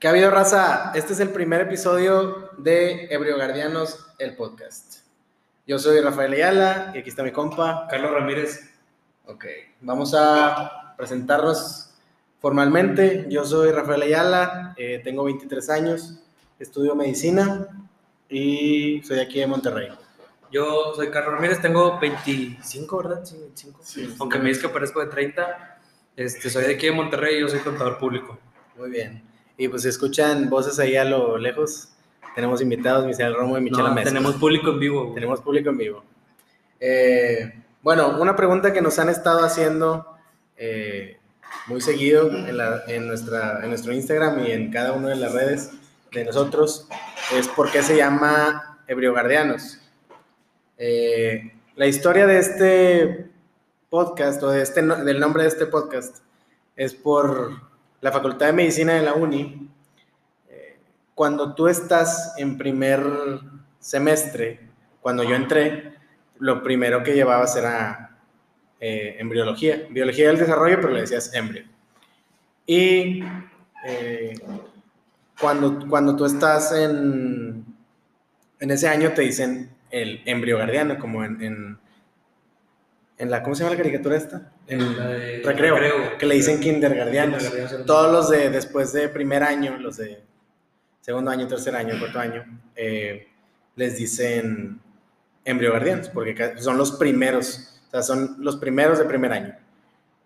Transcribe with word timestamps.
¿Qué 0.00 0.08
ha 0.08 0.12
habido, 0.12 0.30
raza? 0.30 0.92
Este 0.94 1.12
es 1.12 1.20
el 1.20 1.28
primer 1.28 1.60
episodio 1.60 2.52
de 2.56 3.04
Ebrio 3.10 3.36
Guardianos, 3.36 4.06
el 4.18 4.34
podcast. 4.34 5.00
Yo 5.66 5.78
soy 5.78 6.00
Rafael 6.00 6.32
Ayala 6.32 6.90
y 6.94 6.98
aquí 7.00 7.10
está 7.10 7.22
mi 7.22 7.32
compa. 7.32 7.86
Carlos 7.90 8.10
Ramírez. 8.10 8.72
Ok, 9.26 9.44
vamos 9.82 10.14
a 10.16 10.94
presentarnos 10.96 11.90
formalmente. 12.38 13.26
Yo 13.28 13.44
soy 13.44 13.72
Rafael 13.72 14.00
Ayala, 14.00 14.72
eh, 14.78 15.02
tengo 15.04 15.24
23 15.24 15.68
años, 15.68 16.18
estudio 16.58 16.94
medicina 16.94 17.68
y 18.26 19.02
soy 19.02 19.16
de 19.16 19.22
aquí 19.22 19.40
de 19.40 19.48
Monterrey. 19.48 19.90
Yo 20.50 20.94
soy 20.96 21.10
Carlos 21.10 21.34
Ramírez, 21.34 21.60
tengo 21.60 22.00
25, 22.00 22.96
¿verdad? 22.96 23.22
Sí, 23.26 23.36
25. 23.38 23.80
Sí. 23.82 24.14
Aunque 24.18 24.38
me 24.38 24.48
dices 24.48 24.62
que 24.62 24.70
parezco 24.70 25.00
de 25.00 25.08
30, 25.08 25.78
este, 26.16 26.48
soy 26.48 26.64
de 26.64 26.76
aquí 26.76 26.86
de 26.86 26.92
Monterrey 26.92 27.36
y 27.36 27.40
yo 27.40 27.50
soy 27.50 27.60
contador 27.60 27.98
público. 27.98 28.38
Muy 28.78 28.88
bien. 28.88 29.29
Y 29.60 29.68
pues 29.68 29.82
si 29.82 29.88
escuchan 29.88 30.48
voces 30.48 30.78
ahí 30.78 30.96
a 30.96 31.04
lo 31.04 31.36
lejos, 31.36 31.90
tenemos 32.34 32.62
invitados, 32.62 33.04
Michelle 33.04 33.34
Romo 33.34 33.58
y 33.58 33.60
Michelle 33.60 33.88
No, 33.88 33.94
Mesa. 33.94 34.08
tenemos 34.08 34.36
público 34.36 34.70
en 34.70 34.78
vivo. 34.80 35.02
güey. 35.02 35.14
Tenemos 35.14 35.40
público 35.42 35.68
en 35.68 35.76
vivo. 35.76 36.04
Eh, 36.80 37.52
bueno, 37.82 38.18
una 38.20 38.34
pregunta 38.36 38.72
que 38.72 38.80
nos 38.80 38.98
han 38.98 39.10
estado 39.10 39.44
haciendo 39.44 40.06
eh, 40.56 41.18
muy 41.66 41.82
seguido 41.82 42.30
en, 42.30 42.56
la- 42.56 42.84
en 42.86 43.06
nuestra, 43.06 43.60
en 43.62 43.68
nuestro 43.68 43.92
Instagram 43.92 44.46
y 44.46 44.52
en 44.52 44.70
cada 44.72 44.92
una 44.92 45.08
de 45.10 45.16
las 45.16 45.32
redes 45.32 45.70
de 46.12 46.24
nosotros 46.24 46.88
es 47.36 47.46
por 47.48 47.70
qué 47.70 47.82
se 47.82 47.96
llama 47.96 48.78
Ebriogardianos. 48.88 49.78
Eh, 50.78 51.52
la 51.76 51.86
historia 51.86 52.26
de 52.26 52.38
este 52.38 53.26
podcast 53.90 54.42
o 54.42 54.50
de 54.50 54.62
este, 54.62 54.80
del 54.82 55.20
nombre 55.20 55.42
de 55.42 55.48
este 55.50 55.66
podcast 55.66 56.18
es 56.76 56.94
por 56.94 57.68
la 58.00 58.12
Facultad 58.12 58.46
de 58.46 58.52
Medicina 58.52 58.94
de 58.94 59.02
la 59.02 59.14
UNI. 59.14 59.68
Eh, 60.48 60.78
cuando 61.14 61.54
tú 61.54 61.68
estás 61.68 62.34
en 62.38 62.56
primer 62.56 63.02
semestre, 63.78 64.60
cuando 65.00 65.22
yo 65.22 65.34
entré, 65.34 65.94
lo 66.38 66.62
primero 66.62 67.02
que 67.02 67.14
llevabas 67.14 67.56
era 67.56 68.18
eh, 68.80 69.16
embriología, 69.18 69.86
biología 69.90 70.28
del 70.28 70.38
desarrollo, 70.38 70.76
pero 70.80 70.94
le 70.94 71.02
decías 71.02 71.34
embrio. 71.34 71.64
Y 72.66 73.22
eh, 73.86 74.34
cuando, 75.38 75.86
cuando 75.88 76.16
tú 76.16 76.24
estás 76.24 76.72
en, 76.72 77.64
en 78.58 78.70
ese 78.70 78.88
año 78.88 79.12
te 79.12 79.22
dicen 79.22 79.70
el 79.90 80.22
embrio 80.24 80.56
guardiano, 80.56 80.98
como 80.98 81.24
en, 81.24 81.78
en 83.20 83.30
la, 83.30 83.42
¿cómo 83.42 83.54
se 83.54 83.62
llama 83.62 83.76
la 83.76 83.82
caricatura 83.82 84.16
esta? 84.16 84.50
En 84.66 84.96
La 84.96 85.08
de 85.08 85.42
recreo, 85.44 85.76
recreo. 85.76 86.18
que 86.18 86.24
le 86.24 86.36
dicen 86.36 86.58
kindergardianos. 86.58 87.42
Kindergardianos. 87.42 87.86
Todos 87.86 88.10
los 88.10 88.30
de 88.30 88.48
después 88.48 88.94
de 88.94 89.10
primer 89.10 89.42
año, 89.42 89.76
los 89.76 89.98
de 89.98 90.22
segundo 91.02 91.30
año, 91.30 91.46
tercer 91.46 91.76
año, 91.76 91.98
cuarto 91.98 92.18
año, 92.18 92.44
eh, 92.74 93.28
les 93.76 93.98
dicen 93.98 94.80
embriogardianos, 95.44 96.08
porque 96.08 96.54
son 96.56 96.78
los 96.78 96.92
primeros, 96.92 97.82
o 97.88 97.90
sea, 97.90 98.02
son 98.02 98.36
los 98.38 98.56
primeros 98.56 98.98
de 98.98 99.04
primer 99.04 99.32
año. 99.32 99.54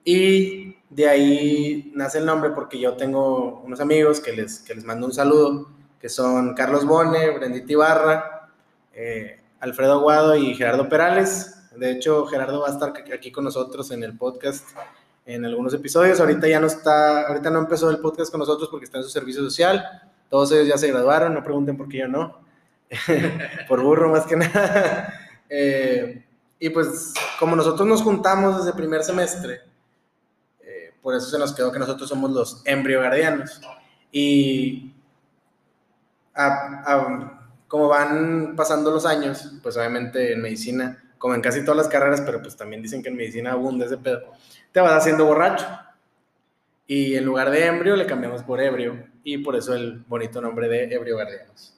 Y 0.05 0.77
de 0.89 1.09
ahí 1.09 1.93
nace 1.97 2.19
el 2.19 2.27
nombre 2.27 2.51
porque 2.51 2.79
yo 2.79 2.95
tengo 2.95 3.61
unos 3.65 3.81
amigos 3.81 4.21
que 4.21 4.33
les, 4.33 4.61
que 4.61 4.73
les 4.73 4.85
mando 4.85 5.07
un 5.07 5.13
saludo, 5.13 5.69
que 6.01 6.09
son 6.09 6.55
Carlos 6.55 6.85
Bone, 6.85 7.31
Brendita 7.31 7.73
Ibarra, 7.73 8.51
eh, 8.93 9.41
Alfredo 9.59 9.95
Aguado 9.95 10.37
y 10.37 10.55
Gerardo 10.55 10.89
Perales. 10.89 11.54
De 11.77 11.91
hecho, 11.93 12.27
Gerardo 12.27 12.61
va 12.61 12.69
a 12.69 12.73
estar 12.73 12.93
aquí 13.13 13.31
con 13.33 13.45
nosotros 13.45 13.91
en 13.91 14.03
el 14.03 14.17
podcast 14.17 14.69
en 15.27 15.45
algunos 15.45 15.73
episodios. 15.75 16.21
Ahorita 16.21 16.47
ya 16.49 16.61
no 16.61 16.67
está, 16.67 17.27
ahorita 17.29 17.51
no 17.51 17.61
empezó 17.61 17.91
el 17.91 17.99
podcast 17.99 18.31
con 18.31 18.41
nosotros 18.41 18.69
porque 18.71 18.85
está 18.85 18.99
en 18.99 19.05
su 19.05 19.11
servicio 19.11 19.43
social. 19.43 19.85
Todos 20.31 20.53
ellos 20.53 20.69
ya 20.69 20.79
se 20.79 20.89
graduaron, 20.89 21.35
no 21.35 21.43
pregunten 21.43 21.77
por 21.77 21.89
qué 21.89 21.99
yo 21.99 22.09
no. 22.09 22.39
por 23.69 23.83
burro 23.83 24.11
más 24.11 24.25
que 24.27 24.37
nada. 24.37 25.21
Eh, 25.57 26.25
y 26.59 26.71
pues 26.71 27.13
como 27.39 27.55
nosotros 27.55 27.87
nos 27.87 28.03
juntamos 28.03 28.57
desde 28.57 28.71
el 28.71 28.77
primer 28.77 29.05
semestre, 29.05 29.61
eh, 30.63 30.95
por 31.03 31.15
eso 31.15 31.29
se 31.29 31.39
nos 31.39 31.53
quedó 31.53 31.71
que 31.71 31.79
nosotros 31.79 32.09
somos 32.09 32.31
los 32.33 32.63
embriogardianos. 32.65 33.61
Y 34.11 34.93
a- 36.35 36.83
a- 36.87 37.41
como 37.69 37.89
van 37.89 38.55
pasando 38.57 38.91
los 38.91 39.05
años, 39.07 39.53
pues 39.63 39.77
obviamente 39.77 40.33
en 40.33 40.41
medicina, 40.43 41.04
como 41.19 41.35
en 41.35 41.41
casi 41.41 41.63
todas 41.63 41.77
las 41.77 41.89
carreras, 41.89 42.23
pero 42.23 42.43
pues 42.43 42.57
también 42.57 42.83
dicen 42.83 43.03
que 43.03 43.09
en 43.09 43.17
medicina 43.17 43.53
abunda 43.53 43.87
ese 43.87 43.99
pedo, 43.99 44.33
te 44.73 44.81
vas 44.81 44.93
haciendo 44.93 45.25
borracho. 45.25 45.67
Y 46.87 47.15
en 47.17 47.25
lugar 47.25 47.51
de 47.51 47.67
embrio 47.67 47.97
le 47.97 48.07
cambiamos 48.07 48.43
por 48.43 48.61
ebrio. 48.61 49.07
Y 49.23 49.39
por 49.39 49.57
eso 49.57 49.75
el 49.75 50.01
bonito 50.01 50.41
nombre 50.41 50.69
de 50.69 50.85
Ebrio 50.95 51.15
Guardianos. 51.15 51.75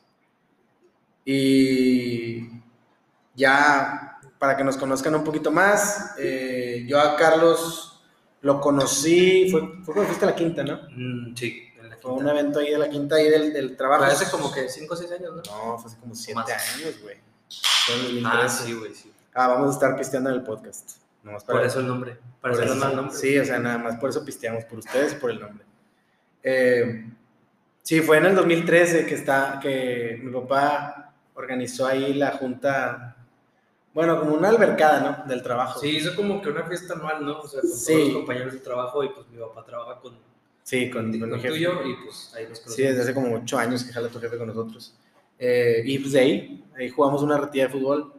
Y 1.24 2.48
ya 3.34 4.18
para 4.38 4.56
que 4.56 4.64
nos 4.64 4.76
conozcan 4.76 5.14
un 5.14 5.24
poquito 5.24 5.50
más, 5.50 6.14
eh, 6.18 6.84
yo 6.88 7.00
a 7.00 7.16
Carlos 7.16 8.04
lo 8.42 8.60
conocí, 8.60 9.48
fue, 9.50 9.60
fue 9.82 9.94
cuando 9.94 10.06
fuiste 10.06 10.24
a 10.24 10.30
la 10.30 10.36
quinta, 10.36 10.62
¿no? 10.62 10.80
Mm, 10.90 11.34
sí, 11.36 11.62
Fue 12.00 12.12
un 12.12 12.28
evento 12.28 12.60
ahí 12.60 12.70
de 12.70 12.78
la 12.78 12.88
quinta, 12.88 13.16
ahí 13.16 13.28
del, 13.28 13.52
del 13.52 13.76
trabajo. 13.76 14.04
Fue 14.04 14.12
hace 14.12 14.30
como 14.30 14.52
que 14.52 14.68
5 14.68 14.92
o 14.92 14.96
6 14.96 15.12
años, 15.12 15.34
¿no? 15.34 15.42
No, 15.42 15.78
fue 15.78 15.90
hace 15.90 16.00
como 16.00 16.14
siete 16.14 16.40
Más. 16.40 16.74
años, 16.76 17.00
güey. 17.02 17.16
Fue 17.86 17.94
en 17.94 18.02
2013. 18.02 18.28
Ah, 18.36 18.48
sí, 18.48 18.72
güey, 18.74 18.94
sí. 18.94 19.12
Ah, 19.38 19.48
vamos 19.48 19.68
a 19.70 19.72
estar 19.74 19.96
pisteando 19.96 20.30
en 20.30 20.36
el 20.36 20.42
podcast. 20.42 20.92
Nomás 21.22 21.44
para- 21.44 21.58
Por 21.58 21.66
eso 21.68 21.80
el 21.80 21.86
nombre. 21.88 22.16
Para 22.40 22.54
eso- 22.54 22.74
más 22.76 22.94
nombre. 22.94 23.14
Sí, 23.16 23.38
o 23.38 23.44
sea, 23.44 23.58
nada 23.58 23.78
más 23.78 23.96
por 23.96 24.08
eso 24.10 24.24
pisteamos, 24.24 24.64
por 24.64 24.78
ustedes 24.78 25.12
y 25.12 25.16
por 25.16 25.30
el 25.30 25.40
nombre. 25.40 25.64
Eh, 26.42 27.06
sí, 27.82 28.00
fue 28.00 28.18
en 28.18 28.26
el 28.26 28.34
2013 28.34 29.04
que, 29.06 29.14
está, 29.14 29.58
que 29.60 30.18
mi 30.22 30.32
papá 30.32 31.12
organizó 31.34 31.86
ahí 31.86 32.14
la 32.14 32.32
junta, 32.32 33.16
bueno, 33.92 34.18
como 34.20 34.34
una 34.34 34.48
albercada, 34.48 35.00
¿no? 35.24 35.28
Del 35.28 35.42
trabajo. 35.42 35.80
Sí, 35.80 35.88
hizo 35.98 36.14
como 36.14 36.40
que 36.40 36.48
una 36.48 36.64
fiesta 36.64 36.94
anual, 36.94 37.24
¿no? 37.24 37.40
O 37.40 37.46
sea, 37.48 37.60
con 37.60 37.70
Sí. 37.70 37.92
todos 37.92 38.08
los 38.08 38.16
compañeros 38.18 38.52
de 38.54 38.60
trabajo 38.60 39.04
y 39.04 39.08
pues 39.10 39.26
mi 39.28 39.38
papá 39.38 39.64
trabaja 39.64 40.00
con, 40.00 40.14
Sí, 40.62 40.90
con, 40.90 41.10
con, 41.10 41.20
con 41.30 41.34
el 41.34 41.42
tuyo 41.46 41.82
y 41.84 41.94
pues 42.04 42.32
ahí 42.36 42.46
nos 42.48 42.58
Sí, 42.58 42.64
conocimos. 42.64 42.76
desde 42.90 43.02
hace 43.02 43.14
como 43.14 43.34
ocho 43.36 43.58
años 43.58 43.84
que 43.84 43.92
jala 43.92 44.08
tu 44.08 44.18
jefe 44.18 44.36
con 44.38 44.48
nosotros. 44.48 44.94
Eh, 45.38 45.82
y 45.84 45.98
pues 45.98 46.12
de 46.12 46.20
ahí, 46.20 46.64
ahí 46.78 46.88
jugamos 46.88 47.22
una 47.22 47.36
ratilla 47.36 47.64
de 47.66 47.70
fútbol. 47.72 48.12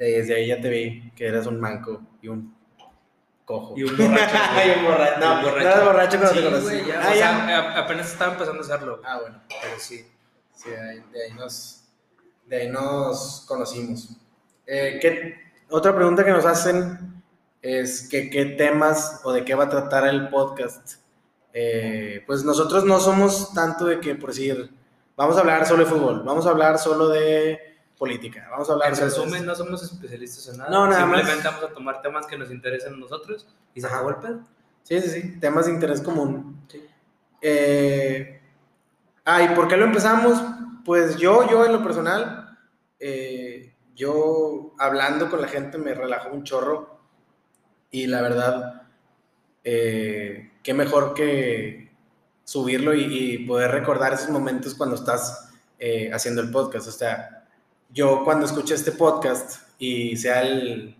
Desde 0.00 0.34
ahí 0.34 0.46
ya 0.48 0.60
te 0.60 0.68
vi 0.70 1.10
que 1.14 1.26
eras 1.26 1.46
un 1.46 1.60
manco 1.60 2.00
y 2.22 2.28
un 2.28 2.54
cojo. 3.44 3.74
Y 3.76 3.82
un 3.84 3.96
borracho. 3.96 4.34
Y 4.66 4.78
un 4.78 4.84
borracho. 4.86 5.20
No, 5.20 5.42
Y 5.42 5.44
un 5.44 5.50
no 5.54 5.60
eras 5.60 5.84
borracho 5.84 6.18
cuando 6.18 6.34
Sí, 6.34 6.38
te 6.40 6.44
conocí. 6.44 6.64
güey, 6.64 6.86
ya, 6.86 7.00
Ah, 7.02 7.10
o 7.10 7.14
ya. 7.14 7.16
sea, 7.46 7.78
apenas 7.80 8.12
estaba 8.12 8.32
empezando 8.32 8.62
a 8.62 8.64
hacerlo. 8.64 9.00
Ah, 9.04 9.18
bueno. 9.20 9.40
Pero 9.48 9.78
sí. 9.78 10.06
Sí, 10.54 10.70
de 10.70 10.80
ahí, 10.90 11.04
de 11.12 11.24
ahí 11.24 11.32
nos, 11.34 11.84
de 12.46 12.56
ahí 12.56 12.68
nos 12.70 13.44
conocimos. 13.46 14.08
Eh, 14.66 14.98
¿qué- 15.00 15.34
otra 15.70 15.94
pregunta 15.94 16.24
que 16.24 16.30
nos 16.32 16.44
hacen 16.46 17.22
es 17.62 18.08
que 18.08 18.30
qué 18.30 18.44
temas 18.46 19.20
o 19.24 19.32
de 19.32 19.44
qué 19.44 19.54
va 19.54 19.64
a 19.64 19.68
tratar 19.68 20.06
el 20.06 20.28
podcast. 20.30 20.94
Eh, 21.52 22.22
pues 22.26 22.44
nosotros 22.44 22.84
no 22.84 23.00
somos 23.00 23.52
tanto 23.54 23.84
de 23.84 24.00
que, 24.00 24.14
por 24.14 24.30
decir, 24.30 24.70
vamos 25.16 25.36
a 25.36 25.40
hablar 25.40 25.66
solo 25.66 25.84
de 25.84 25.90
fútbol, 25.90 26.22
vamos 26.24 26.46
a 26.46 26.50
hablar 26.50 26.78
solo 26.78 27.08
de 27.08 27.69
política, 28.00 28.48
vamos 28.50 28.70
a 28.70 28.72
hablar 28.72 28.94
En 28.94 28.98
resumen, 28.98 29.44
no 29.44 29.54
somos 29.54 29.82
especialistas 29.82 30.48
en 30.48 30.56
nada. 30.56 30.70
No, 30.70 30.86
nada 30.86 31.04
más. 31.04 31.18
Simplemente 31.18 31.48
vamos 31.48 31.70
a 31.70 31.74
tomar 31.74 32.00
temas 32.00 32.26
que 32.26 32.38
nos 32.38 32.50
interesen 32.50 32.94
a 32.94 32.96
nosotros 32.96 33.46
y 33.74 33.80
se 33.82 33.86
acabó 33.86 34.08
el 34.08 34.16
pedo. 34.16 34.40
Sí, 34.82 34.98
sí, 35.02 35.10
sí, 35.10 35.38
temas 35.38 35.66
de 35.66 35.72
interés 35.72 36.00
común. 36.00 36.64
Sí. 36.66 36.82
Eh, 37.42 38.40
ah, 39.26 39.42
¿y 39.42 39.54
por 39.54 39.68
qué 39.68 39.76
lo 39.76 39.84
empezamos? 39.84 40.42
Pues 40.82 41.18
yo, 41.18 41.46
yo 41.50 41.66
en 41.66 41.74
lo 41.74 41.82
personal, 41.82 42.58
eh, 42.98 43.74
yo 43.94 44.74
hablando 44.78 45.28
con 45.28 45.42
la 45.42 45.48
gente 45.48 45.76
me 45.76 45.92
relajó 45.92 46.30
un 46.30 46.44
chorro 46.44 47.02
y 47.90 48.06
la 48.06 48.22
verdad, 48.22 48.82
eh, 49.62 50.52
qué 50.62 50.72
mejor 50.72 51.12
que 51.12 51.92
subirlo 52.44 52.94
y, 52.94 53.34
y 53.34 53.46
poder 53.46 53.72
recordar 53.72 54.14
esos 54.14 54.30
momentos 54.30 54.74
cuando 54.74 54.96
estás 54.96 55.50
haciendo 56.14 56.40
el 56.40 56.50
podcast. 56.50 56.88
O 56.88 56.92
sea, 56.92 57.39
yo 57.92 58.24
cuando 58.24 58.46
escuche 58.46 58.74
este 58.74 58.92
podcast 58.92 59.68
y 59.78 60.16
sea 60.16 60.42
el, 60.42 60.96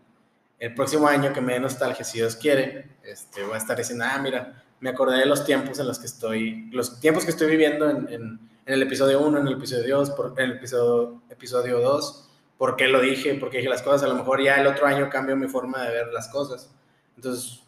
el 0.59 0.75
próximo 0.75 1.07
año 1.09 1.33
que 1.33 1.41
me 1.41 1.55
dé 1.55 1.61
nostalgia, 1.61 2.05
si 2.05 2.19
Dios 2.19 2.37
quiere, 2.37 2.91
este, 3.05 3.43
voy 3.45 3.55
a 3.55 3.59
estar 3.59 3.77
diciendo, 3.77 4.05
ah, 4.09 4.19
mira, 4.19 4.63
me 4.81 4.91
acordé 4.91 5.19
de 5.19 5.27
los 5.27 5.45
tiempos 5.45 5.79
en 5.79 5.87
los 5.87 5.99
que 5.99 6.07
estoy, 6.07 6.69
los 6.73 7.01
tiempos 7.01 7.25
que 7.25 7.31
estoy 7.31 7.49
viviendo 7.51 7.89
en, 7.91 8.09
en- 8.09 8.51
el 8.67 8.83
episodio 8.83 9.21
1, 9.27 9.39
en 9.41 9.47
el 9.49 9.55
episodio 9.55 9.97
2, 9.99 10.11
por, 10.11 10.35
en 10.39 10.45
el 10.51 10.57
episodio, 10.59 11.23
episodio 11.29 11.81
2, 11.81 12.29
por 12.57 12.77
qué 12.77 12.87
lo 12.87 13.01
dije, 13.01 13.35
por 13.35 13.51
qué 13.51 13.57
dije 13.59 13.69
las 13.69 13.83
cosas, 13.83 14.05
a 14.05 14.07
lo 14.09 14.15
mejor 14.15 14.41
ya 14.43 14.61
el 14.61 14.67
otro 14.69 14.87
año 14.87 15.09
cambio 15.11 15.35
mi 15.35 15.49
forma 15.49 15.83
de 15.83 15.91
ver 15.93 16.13
las 16.13 16.29
cosas. 16.29 16.71
Entonces, 17.17 17.63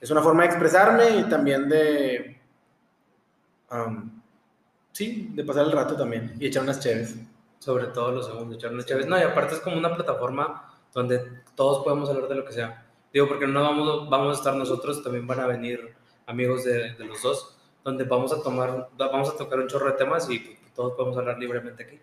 es 0.00 0.10
una 0.10 0.22
forma 0.22 0.44
de 0.44 0.48
expresarme 0.48 1.18
y 1.18 1.24
también 1.24 1.68
de, 1.68 2.40
um, 3.70 4.10
sí, 4.92 5.28
de 5.34 5.44
pasar 5.44 5.66
el 5.66 5.72
rato 5.72 5.96
también 5.96 6.34
y 6.40 6.46
echar 6.46 6.62
unas 6.62 6.80
chéves. 6.80 7.14
Sobre 7.58 7.86
todo 7.88 8.12
los 8.12 8.26
segundos, 8.26 8.56
echar 8.56 8.72
unas 8.72 8.86
chaves. 8.86 9.06
No, 9.06 9.18
y 9.18 9.22
aparte 9.22 9.54
es 9.54 9.60
como 9.60 9.76
una 9.76 9.94
plataforma 9.94 10.72
donde 10.92 11.42
todos 11.54 11.84
podemos 11.84 12.08
hablar 12.08 12.28
de 12.28 12.34
lo 12.36 12.44
que 12.44 12.52
sea. 12.52 12.86
Digo, 13.12 13.26
porque 13.28 13.46
no 13.46 13.62
vamos, 13.62 14.08
vamos 14.08 14.36
a 14.36 14.38
estar 14.38 14.54
nosotros, 14.54 15.02
también 15.02 15.26
van 15.26 15.40
a 15.40 15.46
venir 15.46 15.94
amigos 16.26 16.64
de, 16.64 16.94
de 16.94 17.04
los 17.04 17.22
dos, 17.22 17.56
donde 17.82 18.04
vamos 18.04 18.32
a 18.32 18.42
tomar, 18.42 18.88
vamos 18.96 19.30
a 19.30 19.36
tocar 19.36 19.58
un 19.58 19.66
chorro 19.66 19.86
de 19.86 19.96
temas 19.96 20.28
y 20.30 20.38
pues, 20.38 20.58
todos 20.74 20.92
podemos 20.94 21.16
hablar 21.16 21.38
libremente 21.38 21.84
aquí. 21.84 22.00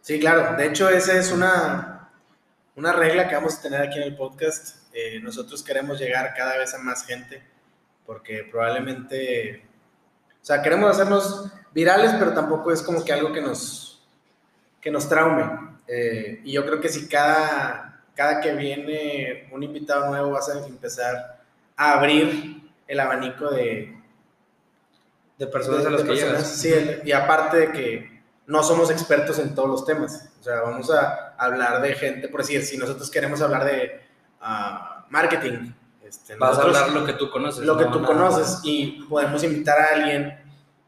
Sí, 0.00 0.20
claro. 0.20 0.56
De 0.56 0.66
hecho, 0.66 0.88
esa 0.88 1.18
es 1.18 1.32
una, 1.32 2.10
una 2.76 2.92
regla 2.92 3.28
que 3.28 3.34
vamos 3.34 3.58
a 3.58 3.62
tener 3.62 3.82
aquí 3.82 3.98
en 3.98 4.04
el 4.04 4.16
podcast. 4.16 4.92
Eh, 4.92 5.20
nosotros 5.20 5.62
queremos 5.62 5.98
llegar 5.98 6.34
cada 6.36 6.56
vez 6.56 6.74
a 6.74 6.78
más 6.78 7.04
gente 7.04 7.54
porque 8.06 8.46
probablemente, 8.50 9.66
o 10.40 10.44
sea, 10.44 10.62
queremos 10.62 10.90
hacernos 10.90 11.50
virales, 11.72 12.12
pero 12.18 12.32
tampoco 12.32 12.70
es 12.70 12.82
como 12.82 13.04
que 13.04 13.12
algo 13.12 13.32
que 13.32 13.40
nos, 13.40 13.93
que 14.84 14.90
nos 14.90 15.08
traume. 15.08 15.44
Eh, 15.88 16.42
y 16.44 16.52
yo 16.52 16.64
creo 16.66 16.78
que 16.78 16.90
si 16.90 17.08
cada, 17.08 18.02
cada 18.14 18.40
que 18.42 18.52
viene 18.52 19.48
un 19.50 19.62
invitado 19.62 20.10
nuevo 20.10 20.32
vas 20.32 20.50
a 20.50 20.66
empezar 20.66 21.40
a 21.74 21.92
abrir 21.94 22.70
el 22.86 23.00
abanico 23.00 23.50
de, 23.50 23.96
de 25.38 25.46
personas 25.46 25.86
a 25.86 25.90
las 25.90 26.02
que 26.02 26.14
llegas. 26.14 26.46
Sí, 26.46 26.70
y 27.02 27.12
aparte 27.12 27.56
de 27.56 27.72
que 27.72 28.22
no 28.46 28.62
somos 28.62 28.90
expertos 28.90 29.38
en 29.38 29.54
todos 29.54 29.70
los 29.70 29.86
temas. 29.86 30.30
O 30.38 30.42
sea, 30.42 30.60
vamos 30.60 30.90
a 30.90 31.34
hablar 31.38 31.80
de 31.80 31.94
gente, 31.94 32.28
por 32.28 32.42
decir, 32.42 32.62
si 32.62 32.76
nosotros 32.76 33.10
queremos 33.10 33.40
hablar 33.40 33.64
de 33.64 34.02
ah, 34.42 35.06
marketing. 35.08 35.72
Este, 36.04 36.36
Vas 36.36 36.58
a 36.58 36.62
hablar 36.62 36.90
lo 36.90 37.06
que 37.06 37.14
tú 37.14 37.30
conoces. 37.30 37.64
Lo 37.64 37.78
que 37.78 37.86
tú 37.86 38.02
conoces 38.02 38.60
y 38.64 39.02
podemos 39.08 39.42
invitar 39.44 39.78
a 39.78 39.94
alguien 39.94 40.38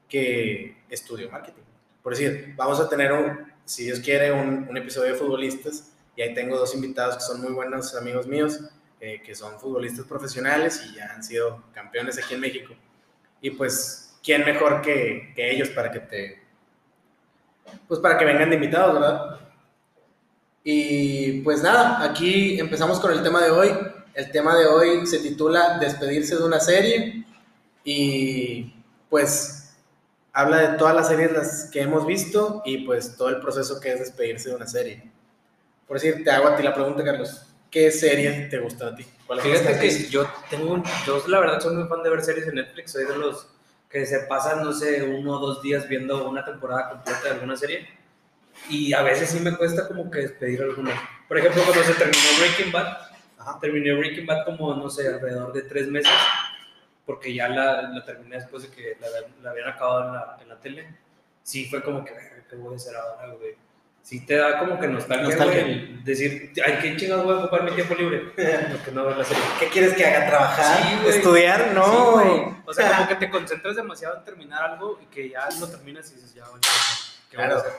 que 0.07 0.85
estudió 0.91 1.31
marketing. 1.31 1.63
Por 2.03 2.15
decir, 2.15 2.53
vamos 2.57 2.79
a 2.79 2.89
tener, 2.89 3.13
un, 3.13 3.56
si 3.67 3.85
Dios 3.85 4.01
quiere, 4.01 4.33
un, 4.33 4.67
un 4.69 4.77
episodio 4.79 5.13
de 5.13 5.19
futbolistas 5.19 5.93
y 6.17 6.23
ahí 6.23 6.33
tengo 6.33 6.57
dos 6.57 6.75
invitados 6.75 7.17
que 7.17 7.23
son 7.23 7.43
muy 7.43 7.53
buenos 7.53 7.95
amigos 7.95 8.27
míos, 8.27 8.61
eh, 9.01 9.21
que 9.23 9.35
son 9.35 9.61
futbolistas 9.61 10.07
profesionales 10.07 10.83
y 10.89 10.95
ya 10.97 11.13
han 11.15 11.23
sido 11.23 11.63
campeones 11.75 12.17
aquí 12.17 12.33
en 12.33 12.41
México. 12.41 12.75
Y 13.43 13.51
pues, 13.51 14.17
¿quién 14.25 14.43
mejor 14.45 14.81
que, 14.81 15.33
que 15.37 15.51
ellos 15.51 15.69
para 15.69 15.91
que 15.91 16.01
te 16.01 16.47
pues 17.89 18.01
para 18.01 18.17
que 18.17 18.25
vengan 18.25 18.49
de 18.49 18.57
invitados, 18.57 18.95
¿verdad? 18.95 19.41
Y 20.65 21.41
pues 21.43 21.63
nada, 21.63 22.03
aquí 22.03 22.59
empezamos 22.59 22.99
con 22.99 23.13
el 23.13 23.23
tema 23.23 23.43
de 23.43 23.51
hoy. 23.51 23.71
El 24.15 24.31
tema 24.31 24.57
de 24.57 24.67
hoy 24.67 25.07
se 25.07 25.19
titula 25.19 25.79
Despedirse 25.79 26.37
de 26.37 26.45
una 26.45 26.59
serie 26.59 27.25
y 27.85 28.73
pues 29.11 29.56
habla 30.37 30.59
de 30.59 30.77
todas 30.77 30.95
las 30.95 31.09
series 31.09 31.33
las 31.33 31.71
que 31.73 31.81
hemos 31.81 32.07
visto 32.07 32.61
y 32.67 32.85
pues 32.85 33.17
todo 33.17 33.31
el 33.31 33.41
proceso 33.41 33.81
que 33.81 33.93
es 33.93 34.01
despedirse 34.01 34.51
de 34.51 34.57
una 34.57 34.67
serie. 34.67 35.11
Por 35.89 35.99
decir, 35.99 36.23
te 36.23 36.31
hago 36.31 36.49
a 36.49 36.57
ti 36.57 36.63
la 36.63 36.75
pregunta, 36.75 37.03
Carlos. 37.03 37.47
¿Qué 37.71 37.91
serie 37.91 38.47
te 38.51 38.59
gusta 38.59 38.89
a 38.89 38.95
ti? 38.95 39.07
¿Cuál 39.27 39.41
Fíjate 39.41 39.79
que 39.79 40.09
yo 40.11 40.31
tengo 40.51 40.75
un, 40.75 40.85
yo 41.07 41.25
la 41.29 41.41
verdad 41.41 41.59
soy 41.59 41.77
muy 41.77 41.89
fan 41.89 42.03
de 42.03 42.11
ver 42.11 42.23
series 42.23 42.47
en 42.49 42.57
Netflix, 42.57 42.93
soy 42.93 43.05
de 43.07 43.17
los 43.17 43.49
que 43.89 44.05
se 44.05 44.21
pasan, 44.21 44.63
no 44.63 44.75
sé, 44.75 45.03
uno 45.05 45.39
o 45.39 45.39
dos 45.39 45.63
días 45.63 45.89
viendo 45.89 46.29
una 46.29 46.45
temporada 46.45 46.91
completa 46.91 47.23
de 47.25 47.31
alguna 47.31 47.57
serie. 47.57 47.89
Y 48.69 48.93
a 48.93 49.01
veces 49.01 49.31
sí 49.31 49.41
me 49.41 49.57
cuesta 49.57 49.89
como 49.89 50.11
que 50.11 50.19
despedir 50.19 50.61
alguna. 50.61 50.93
Por 51.29 51.39
ejemplo, 51.39 51.63
cuando 51.65 51.83
se 51.83 51.95
terminó 51.95 52.29
Breaking 52.41 52.73
Bad, 52.73 53.59
terminé 53.63 53.95
Breaking 53.95 54.27
Bad 54.27 54.45
como, 54.45 54.75
no 54.75 54.91
sé, 54.91 55.09
alrededor 55.09 55.55
de 55.55 55.63
tres 55.63 55.89
meses, 55.89 56.13
porque 57.07 57.33
ya 57.33 57.49
la, 57.49 57.83
la 57.83 58.05
terminé 58.05 58.37
después 58.37 58.65
de 58.65 58.71
que 58.71 58.99
la, 59.01 59.09
la 59.43 59.51
habían 59.51 59.69
acabado 59.69 60.07
en 60.09 60.13
la, 60.13 60.39
en 60.43 60.49
la, 60.49 60.61
tele. 60.61 60.95
Sí, 61.43 61.67
fue 61.67 61.83
como 61.83 62.05
que, 62.05 62.13
¿qué 62.51 62.57
voy 62.57 62.75
a 62.75 62.77
hacer 62.77 62.97
ahora, 62.97 63.33
güey? 63.35 63.57
sí 64.07 64.25
te 64.25 64.37
da 64.37 64.61
como 64.61 64.79
que 64.79 64.87
nostalgia, 64.87 65.27
nostalgia. 65.27 65.63
Güey, 65.63 66.05
decir, 66.05 66.53
ay, 66.65 66.79
qué 66.81 66.97
chingados 66.97 67.25
voy 67.25 67.35
a 67.35 67.39
ocupar 67.39 67.65
mi 67.65 67.73
tiempo 67.73 67.93
libre. 67.97 68.19
Porque 68.71 68.93
no 68.93 69.11
la 69.11 69.25
serie. 69.25 69.43
¿Qué 69.59 69.67
quieres 69.67 69.95
que 69.95 70.07
haga? 70.07 70.29
¿Trabajar? 70.29 70.81
Sí, 70.81 71.09
¿Estudiar? 71.09 71.73
No. 71.73 72.23
Sí, 72.23 72.63
o 72.67 72.73
sea, 72.73 72.99
como 72.99 73.09
que 73.09 73.17
te 73.17 73.29
concentras 73.29 73.75
demasiado 73.75 74.19
en 74.19 74.25
terminar 74.25 74.63
algo 74.63 75.01
y 75.03 75.07
que 75.07 75.29
ya 75.31 75.49
lo 75.59 75.67
terminas 75.67 76.09
y 76.13 76.15
dices, 76.15 76.35
ya, 76.35 76.45
bueno, 76.45 76.61
¿qué 77.29 77.37
voy 77.37 77.47
a 77.47 77.57
hacer? 77.57 77.73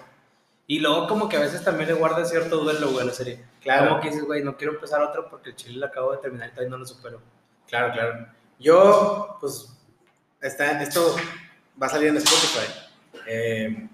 Y 0.69 0.79
luego 0.79 1.07
como 1.07 1.29
que 1.29 1.37
a 1.37 1.39
veces 1.39 1.63
también 1.63 1.87
le 1.87 1.95
guardas 1.95 2.29
cierto 2.29 2.57
duelo, 2.57 2.89
güey, 2.89 3.03
a 3.03 3.05
la 3.05 3.13
serie. 3.13 3.45
Claro. 3.61 3.87
Como 3.87 4.01
que 4.01 4.09
dices, 4.09 4.25
güey, 4.25 4.43
no 4.43 4.57
quiero 4.57 4.73
empezar 4.73 5.01
otro 5.01 5.29
porque 5.29 5.51
el 5.51 5.55
chile 5.55 5.79
lo 5.79 5.85
acabo 5.85 6.11
de 6.11 6.17
terminar 6.17 6.49
y 6.49 6.51
todavía 6.51 6.71
no 6.71 6.77
lo 6.77 6.85
supero. 6.85 7.21
Claro, 7.69 7.93
claro. 7.93 8.27
Yo, 8.59 9.37
pues, 9.39 9.69
está, 10.41 10.81
esto 10.81 11.15
va 11.81 11.87
a 11.87 11.89
salir 11.89 12.09
en 12.09 12.17
Spotify. 12.17 12.71
Eh, 13.27 13.89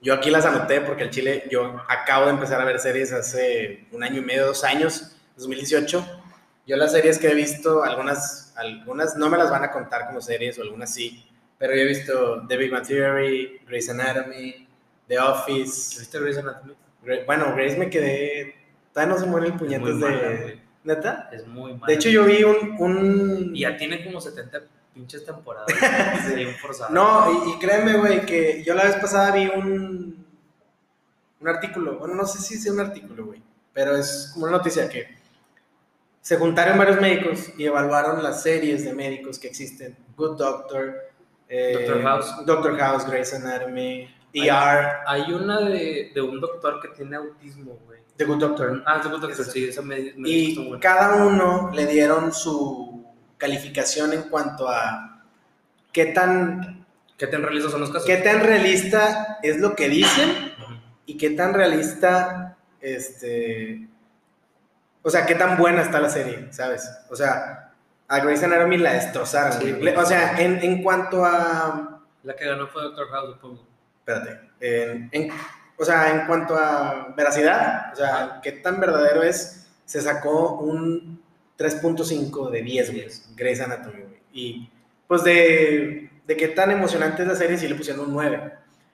yo 0.00 0.14
aquí 0.14 0.30
las 0.30 0.46
anoté 0.46 0.80
porque 0.80 1.04
el 1.04 1.10
Chile, 1.10 1.44
yo 1.50 1.82
acabo 1.88 2.26
de 2.26 2.32
empezar 2.32 2.60
a 2.60 2.64
ver 2.64 2.78
series 2.78 3.12
hace 3.12 3.86
un 3.92 4.02
año 4.02 4.18
y 4.18 4.24
medio, 4.24 4.46
dos 4.46 4.64
años, 4.64 5.16
2018. 5.36 6.22
Yo 6.66 6.76
las 6.76 6.92
series 6.92 7.18
que 7.18 7.28
he 7.28 7.34
visto, 7.34 7.82
algunas, 7.82 8.54
algunas 8.56 9.16
no 9.16 9.28
me 9.28 9.36
las 9.36 9.50
van 9.50 9.64
a 9.64 9.70
contar 9.70 10.06
como 10.06 10.22
series 10.22 10.58
o 10.58 10.62
algunas 10.62 10.94
sí, 10.94 11.26
pero 11.58 11.74
yo 11.74 11.82
he 11.82 11.86
visto 11.86 12.46
The 12.48 12.56
Big 12.56 12.70
Bang 12.70 12.86
Theory, 12.86 13.60
Grey's 13.66 13.90
Anatomy, 13.90 14.66
The 15.06 15.18
Office. 15.18 15.98
¿Viste 15.98 16.18
Grey's 16.18 16.38
Anatomy? 16.38 16.74
Bueno, 17.26 17.54
Grey's 17.54 17.76
me 17.76 17.90
quedé, 17.90 18.54
todavía 18.94 19.14
no 19.14 19.20
se 19.20 19.26
muere 19.26 19.48
el 19.48 19.54
puñetes 19.54 20.00
de... 20.00 20.69
¿Neta? 20.84 21.28
Es 21.32 21.46
muy 21.46 21.74
malo. 21.74 21.86
De 21.86 21.94
hecho, 21.94 22.08
yo 22.08 22.24
vi 22.24 22.42
un, 22.42 22.76
un... 22.78 23.56
Y 23.56 23.60
ya 23.60 23.76
tiene 23.76 24.04
como 24.04 24.20
70 24.20 24.62
pinches 24.94 25.24
temporadas. 25.24 25.68
un 26.46 26.54
forzado. 26.54 26.92
No, 26.92 27.48
y, 27.48 27.58
créeme, 27.58 27.98
güey, 27.98 28.24
que 28.24 28.62
yo 28.64 28.74
la 28.74 28.84
vez 28.84 28.96
pasada 28.96 29.32
vi 29.32 29.46
un, 29.46 30.24
un 31.40 31.48
artículo, 31.48 31.98
bueno, 31.98 32.14
no 32.14 32.26
sé 32.26 32.38
si 32.38 32.54
es 32.54 32.66
un 32.66 32.80
artículo, 32.80 33.26
güey, 33.26 33.42
pero 33.72 33.96
es 33.96 34.30
como 34.32 34.46
una 34.46 34.58
noticia 34.58 34.88
que 34.88 35.20
se 36.20 36.36
juntaron 36.36 36.78
varios 36.78 37.00
médicos 37.00 37.50
y 37.56 37.64
evaluaron 37.64 38.22
las 38.22 38.42
series 38.42 38.84
de 38.84 38.92
médicos 38.92 39.38
que 39.38 39.48
existen. 39.48 39.96
Good 40.16 40.36
Doctor, 40.36 40.94
eh, 41.48 41.72
Doctor 41.78 42.02
House. 42.02 42.46
Doctor 42.46 42.78
House, 42.78 43.06
Grey's 43.06 43.32
Anatomy, 43.32 44.08
ER. 44.32 45.00
Hay 45.06 45.32
una 45.32 45.60
de, 45.60 46.12
de 46.14 46.20
un 46.20 46.40
doctor 46.40 46.80
que 46.80 46.88
tiene 46.88 47.16
autismo, 47.16 47.78
güey. 47.86 48.00
The 48.20 48.26
Good 48.26 48.38
Doctor. 48.38 48.82
Ah, 48.86 49.00
The 49.02 49.08
Good 49.08 49.20
Doctor, 49.20 49.44
sí, 49.46 49.64
esa 49.64 49.80
me, 49.80 50.12
Y 50.18 50.78
cada 50.78 51.24
uno 51.24 51.70
le 51.72 51.86
dieron 51.86 52.34
su 52.34 53.06
calificación 53.38 54.12
en 54.12 54.24
cuanto 54.24 54.68
a 54.68 55.24
qué 55.90 56.06
tan... 56.06 56.86
¿Qué 57.16 57.26
tan 57.26 57.42
realistas 57.42 57.72
son 57.72 57.80
los 57.80 57.90
casos? 57.90 58.06
¿Qué 58.06 58.16
tan 58.16 58.40
realista 58.40 59.38
es 59.42 59.58
lo 59.58 59.74
que 59.74 59.88
dicen? 59.88 60.52
Y 61.06 61.16
qué 61.16 61.30
tan 61.30 61.54
realista, 61.54 62.58
este... 62.80 63.88
O 65.02 65.08
sea, 65.08 65.24
qué 65.24 65.34
tan 65.34 65.56
buena 65.56 65.80
está 65.80 65.98
la 65.98 66.10
serie, 66.10 66.52
¿sabes? 66.52 66.90
O 67.08 67.16
sea, 67.16 67.72
a 68.06 68.20
Grey's 68.20 68.42
Anatomy 68.42 68.76
la 68.76 68.92
destrozaron. 68.92 69.80
o 69.96 70.04
sea, 70.04 70.38
en, 70.38 70.62
en, 70.62 70.82
cuanto 70.82 71.24
a... 71.24 72.02
La 72.22 72.36
que 72.36 72.44
ganó 72.44 72.66
fue 72.68 72.82
Doctor 72.82 73.08
House, 73.08 73.34
supongo. 73.34 73.69
Espérate. 74.10 74.50
En, 74.60 75.30
o 75.76 75.84
sea, 75.84 76.10
en 76.14 76.26
cuanto 76.26 76.56
a 76.56 77.14
veracidad, 77.16 77.92
o 77.92 77.96
sea, 77.96 78.40
qué 78.42 78.52
tan 78.52 78.80
verdadero 78.80 79.22
es, 79.22 79.66
se 79.84 80.00
sacó 80.00 80.58
un 80.58 81.22
3.5 81.58 82.50
de 82.50 82.62
10, 82.62 82.92
güey. 82.92 83.08
Grey's 83.36 83.60
Anatomy, 83.60 84.02
güey. 84.02 84.20
Y 84.32 84.70
pues 85.06 85.24
de, 85.24 86.10
de 86.26 86.36
qué 86.36 86.48
tan 86.48 86.70
emocionante 86.70 87.22
es 87.22 87.28
la 87.28 87.36
serie, 87.36 87.58
sí 87.58 87.68
le 87.68 87.74
pusieron 87.74 88.06
un 88.06 88.12
9. 88.12 88.52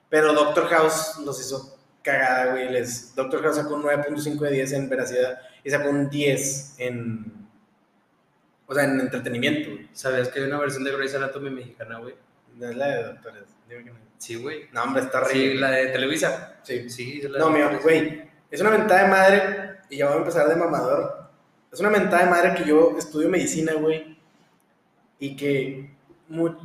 Pero 0.09 0.33
Doctor 0.33 0.69
House 0.69 1.19
los 1.25 1.41
hizo 1.41 1.77
cagada, 2.03 2.53
güey. 2.53 2.71
Les, 2.71 3.15
Doctor 3.15 3.43
House 3.43 3.57
sacó 3.57 3.75
un 3.75 3.83
9.5 3.83 4.39
de 4.39 4.51
10 4.53 4.73
en 4.73 4.89
veracidad 4.89 5.41
y 5.65 5.71
sacó 5.71 5.91
un 5.91 6.09
10 6.09 6.75
en. 6.79 7.47
O 8.69 8.75
sea, 8.75 8.85
en 8.85 9.01
entretenimiento, 9.01 9.71
güey. 9.71 9.89
¿Sabías 9.93 10.29
que 10.29 10.41
hay 10.41 10.47
una 10.47 10.59
versión 10.59 10.85
de 10.85 10.93
Grey's 10.93 11.15
Anatomy 11.15 11.51
mexicana, 11.51 11.99
güey? 11.99 12.15
No 12.57 12.69
es 12.69 12.77
la 12.77 12.87
de 12.87 13.03
Doctores. 13.05 13.45
Sí, 14.19 14.37
güey. 14.37 14.69
No, 14.73 14.83
hombre, 14.83 15.03
está 15.03 15.21
horrible. 15.21 15.53
Sí, 15.53 15.59
la 15.59 15.71
de 15.71 15.87
Televisa. 15.87 16.57
Sí. 16.63 16.91
Sí, 16.91 17.21
es 17.23 17.31
la 17.31 17.39
No, 17.39 17.51
mío, 17.51 17.69
güey. 17.83 18.29
Es 18.51 18.61
una 18.61 18.71
ventaja 18.71 19.03
de 19.05 19.09
madre 19.09 19.71
y 19.91 19.99
ya 19.99 20.07
voy 20.07 20.15
a 20.15 20.19
empezar 20.19 20.49
de 20.49 20.57
mamador 20.57 21.27
es 21.77 21.81
una 21.81 21.91
mentada 21.91 22.25
de 22.25 22.31
madre 22.31 22.55
que 22.55 22.65
yo 22.65 22.97
estudio 22.97 23.29
medicina, 23.29 23.75
güey. 23.75 24.19
Y 25.19 25.37
que, 25.37 25.91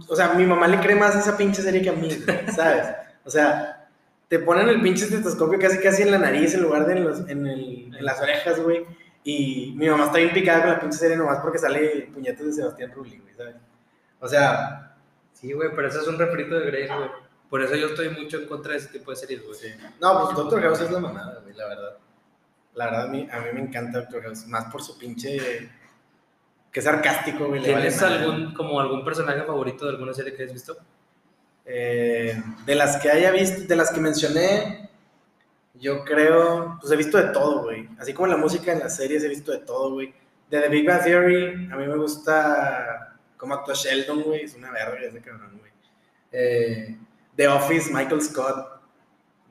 o 0.08 0.16
sea, 0.16 0.34
mi 0.36 0.46
mamá 0.46 0.70
le 0.70 0.80
cree 0.80 0.96
más 0.96 1.18
a 1.18 1.20
esa 1.20 1.36
pinche 1.36 1.62
serie 1.62 1.82
que 1.82 1.90
a 1.90 1.94
mí, 1.94 2.10
¿sabes? 2.56 2.88
O 3.26 3.30
sea, 3.30 3.90
te 4.30 4.40
ponen 4.40 4.70
el 4.70 4.82
pinche 4.82 5.04
estetoscopio 5.04 5.60
casi 5.60 5.80
casi 5.80 6.04
en 6.04 6.12
la 6.12 6.18
nariz 6.18 6.54
en 6.54 6.62
lugar 6.62 6.86
de 6.86 6.94
en, 6.94 7.04
los, 7.04 7.28
en, 7.28 7.46
el, 7.46 7.94
en 7.94 8.06
las 8.06 8.22
orejas, 8.22 8.62
güey. 8.62 8.86
Y 9.26 9.74
mi 9.76 9.90
mamá 9.90 10.06
está 10.06 10.20
bien 10.20 10.32
picada 10.32 10.62
con 10.62 10.70
la 10.72 10.80
pinche 10.80 10.98
serie 10.98 11.18
nomás 11.18 11.40
porque 11.40 11.60
sale 11.60 12.10
puñetes 12.14 12.46
de 12.46 12.54
Sebastián 12.54 12.92
Rulli, 12.94 13.18
güey, 13.18 13.36
¿sabes? 13.36 13.56
O 14.20 14.28
sea... 14.30 14.91
Sí, 15.42 15.54
güey, 15.54 15.70
pero 15.76 15.88
eso 15.88 16.02
es 16.02 16.08
un 16.08 16.20
refrito 16.20 16.60
de 16.60 16.68
Grace, 16.68 16.96
güey. 16.96 17.10
Por 17.50 17.64
eso 17.64 17.76
yo 17.76 17.88
estoy 17.88 18.10
mucho 18.10 18.38
en 18.38 18.46
contra 18.48 18.74
de 18.74 18.78
ese 18.78 18.90
tipo 18.90 19.10
de 19.10 19.18
series, 19.18 19.44
güey. 19.44 19.58
No, 20.00 20.22
pues 20.22 20.38
Doctor 20.38 20.62
House 20.62 20.82
es 20.82 20.92
la 20.92 21.00
mamada, 21.00 21.40
güey, 21.42 21.56
la 21.56 21.68
verdad. 21.68 21.98
La 22.76 22.86
verdad, 22.86 23.04
a 23.06 23.08
mí, 23.08 23.28
a 23.30 23.40
mí 23.40 23.48
me 23.54 23.62
encanta 23.62 24.02
Doctor 24.02 24.24
House, 24.24 24.46
más 24.48 24.72
por 24.72 24.82
su 24.84 24.98
pinche. 24.98 25.70
que 26.72 26.82
sarcástico, 26.82 27.48
güey. 27.48 27.62
¿Tienes 27.64 28.02
algún, 28.04 28.54
como 28.54 28.80
algún 28.80 29.04
personaje 29.04 29.42
favorito 29.42 29.86
de 29.86 29.92
alguna 29.92 30.14
serie 30.14 30.34
que 30.34 30.44
hayas 30.44 30.54
visto? 30.54 30.78
Eh, 31.66 32.42
de 32.66 32.76
las 32.76 32.98
que 32.98 33.10
haya 33.10 33.32
visto, 33.32 33.68
de 33.68 33.76
las 33.76 33.92
que 33.92 34.00
mencioné, 34.00 34.90
yo 35.74 36.06
creo, 36.06 36.78
pues 36.80 36.94
he 36.94 36.96
visto 36.96 37.18
de 37.18 37.34
todo, 37.34 37.64
güey. 37.64 37.90
Así 38.00 38.14
como 38.14 38.28
la 38.28 38.38
música 38.38 38.72
en 38.72 38.80
las 38.80 38.96
series 38.96 39.24
he 39.24 39.28
visto 39.28 39.52
de 39.52 39.60
todo, 39.60 39.94
güey. 39.94 40.14
De 40.50 40.62
The 40.62 40.70
Big 40.70 40.88
Bang 40.88 41.04
Theory, 41.04 41.70
a 41.72 41.76
mí 41.76 41.88
me 41.88 41.98
gusta 41.98 43.11
cómo 43.42 43.56
actúa 43.56 43.74
Sheldon, 43.74 44.22
güey. 44.22 44.44
Es 44.44 44.54
una 44.54 44.70
verga 44.72 45.00
ese 45.02 45.20
cabrón, 45.20 45.58
güey. 45.58 45.72
Eh, 46.32 46.96
The 47.36 47.48
Office, 47.48 47.92
Michael 47.92 48.22
Scott. 48.22 48.80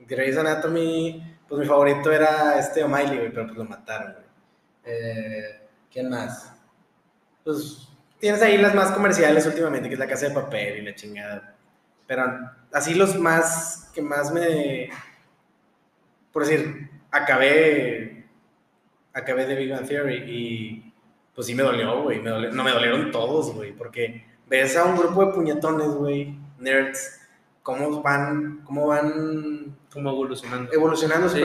Grey's 0.06 0.36
Anatomy, 0.36 1.36
pues 1.48 1.60
mi 1.60 1.66
favorito 1.66 2.10
era 2.10 2.58
este 2.58 2.84
O'Malley, 2.84 3.18
güey, 3.18 3.30
pero 3.30 3.46
pues 3.46 3.58
lo 3.58 3.64
mataron, 3.64 4.12
güey. 4.12 4.24
Eh, 4.84 5.68
¿Quién 5.92 6.08
más? 6.08 6.52
Pues 7.44 7.88
tienes 8.18 8.40
ahí 8.42 8.58
las 8.58 8.74
más 8.74 8.92
comerciales 8.92 9.44
últimamente, 9.46 9.88
que 9.88 9.94
es 9.94 10.00
La 10.00 10.06
Casa 10.06 10.28
de 10.28 10.34
Papel 10.34 10.78
y 10.78 10.82
la 10.82 10.94
chingada. 10.94 11.56
Pero 12.06 12.24
así 12.72 12.94
los 12.94 13.16
más 13.16 13.90
que 13.92 14.02
más 14.02 14.32
me. 14.32 14.90
Por 16.32 16.46
decir, 16.46 16.90
acabé. 17.10 18.24
Acabé 19.12 19.46
de 19.46 19.54
Big 19.56 19.70
Bang 19.70 19.86
Theory 19.86 20.16
y. 20.28 20.89
Pues 21.34 21.46
sí 21.46 21.54
me 21.54 21.62
dolió, 21.62 22.02
güey. 22.02 22.20
me 22.20 22.30
dolió- 22.30 22.50
no 22.52 22.64
me 22.64 22.70
dolieron 22.72 23.10
todos, 23.10 23.52
güey. 23.54 23.72
Porque 23.72 24.24
ves 24.48 24.76
a 24.76 24.84
un 24.84 24.96
grupo 24.96 25.24
de 25.26 25.32
puñetones, 25.32 25.88
güey. 25.88 26.34
Nerds. 26.58 27.20
Cómo 27.62 28.02
van. 28.02 28.62
Cómo 28.64 28.86
van 28.88 29.76
Como 29.92 30.10
evolucionando. 30.10 30.72
evolucionando 30.72 31.28
Sí, 31.28 31.40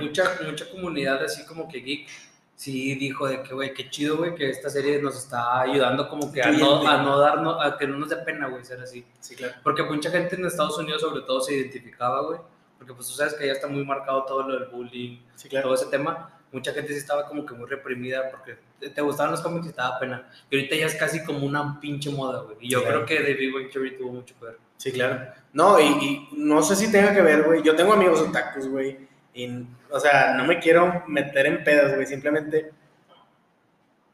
mucha, 0.00 0.38
mucha, 0.46 0.70
comunidad 0.70 1.22
así 1.24 1.44
como 1.46 1.68
que 1.68 1.80
geek 1.80 2.08
sí 2.56 2.94
dijo 2.94 3.26
de 3.26 3.42
que, 3.42 3.52
güey, 3.52 3.74
qué 3.74 3.90
chido, 3.90 4.16
güey, 4.18 4.34
que 4.34 4.48
esta 4.48 4.70
serie 4.70 5.02
nos 5.02 5.16
está 5.16 5.60
ayudando 5.60 6.08
como 6.08 6.32
que 6.32 6.40
a 6.42 6.52
no, 6.52 6.86
a 6.86 7.02
no 7.02 7.18
darnos, 7.18 7.56
a 7.60 7.76
que 7.76 7.86
no 7.86 7.98
nos 7.98 8.08
dé 8.08 8.16
pena, 8.18 8.46
güey, 8.48 8.64
ser 8.64 8.80
así. 8.80 9.04
Sí, 9.20 9.34
claro. 9.34 9.54
Porque 9.64 9.82
mucha 9.82 10.10
gente 10.10 10.36
en 10.36 10.44
Estados 10.46 10.78
Unidos 10.78 11.02
sobre 11.02 11.22
todo 11.22 11.40
se 11.40 11.54
identificaba, 11.54 12.22
güey, 12.22 12.38
porque 12.78 12.94
pues 12.94 13.08
tú 13.08 13.14
sabes 13.14 13.34
que 13.34 13.46
ya 13.46 13.52
está 13.54 13.66
muy 13.66 13.84
marcado 13.84 14.24
todo 14.24 14.42
lo 14.48 14.58
del 14.60 14.68
bullying, 14.70 15.18
Sí, 15.34 15.48
claro. 15.48 15.64
todo 15.66 15.74
ese 15.74 15.86
tema. 15.86 16.30
Mucha 16.54 16.72
gente 16.72 16.92
sí 16.92 16.98
estaba 17.00 17.26
como 17.26 17.44
que 17.44 17.52
muy 17.54 17.68
reprimida 17.68 18.30
porque 18.30 18.56
te, 18.78 19.00
gustaban 19.02 19.32
los 19.32 19.40
cómics 19.40 19.66
y 19.66 19.70
te 19.70 19.76
daba 19.76 19.98
pena. 19.98 20.30
Y 20.48 20.56
ahorita 20.56 20.76
ya 20.76 20.86
es 20.86 20.94
casi 20.94 21.24
como 21.24 21.44
una 21.44 21.80
pinche 21.80 22.10
moda, 22.10 22.42
güey. 22.42 22.56
Y 22.60 22.70
yo 22.70 22.80
Claro. 22.82 23.04
creo 23.04 23.18
que 23.18 23.24
The 23.24 23.34
Big 23.34 23.52
Bang 23.52 23.70
Theory 23.72 23.96
tuvo 23.98 24.12
mucho 24.12 24.34
ver. 24.40 24.56
Sí, 24.76 24.92
claro. 24.92 25.20
No, 25.52 25.80
y, 25.80 25.84
y 25.84 26.28
no 26.36 26.62
sé 26.62 26.76
si 26.76 26.90
tenga 26.92 27.12
que 27.12 27.22
ver, 27.22 27.42
güey. 27.42 27.60
Yo 27.62 27.74
tengo 27.74 27.92
amigos 27.92 28.20
otakus, 28.20 28.68
güey. 28.68 28.98
Y, 29.34 29.66
o 29.90 29.98
sea, 29.98 30.34
no 30.34 30.44
me 30.44 30.60
quiero 30.60 31.02
meter 31.08 31.46
en 31.46 31.64
pedos, 31.64 31.92
güey. 31.94 32.06
Simplemente, 32.06 32.70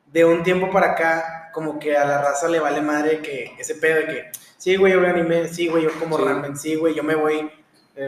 de 0.06 0.24
un 0.24 0.42
tiempo 0.42 0.70
para 0.70 0.92
acá, 0.92 1.50
como 1.52 1.78
que 1.78 1.96
a 1.96 2.04
la 2.04 2.22
raza 2.22 2.48
le 2.48 2.58
vale 2.58 2.80
madre 2.80 3.18
que 3.20 3.52
ese 3.58 3.74
pedo 3.76 3.96
de 3.96 4.06
que, 4.06 4.30
sí, 4.56 4.76
güey, 4.76 4.92
yo 4.92 5.00
veo 5.00 5.10
anime, 5.10 5.46
sí, 5.48 5.68
güey, 5.68 5.84
yo 5.84 5.90
como 5.98 6.16
Sí. 6.16 6.24
ramen, 6.24 6.56
sí, 6.56 6.74
güey, 6.74 6.94
yo 6.94 7.02
me 7.04 7.14
voy 7.14 7.50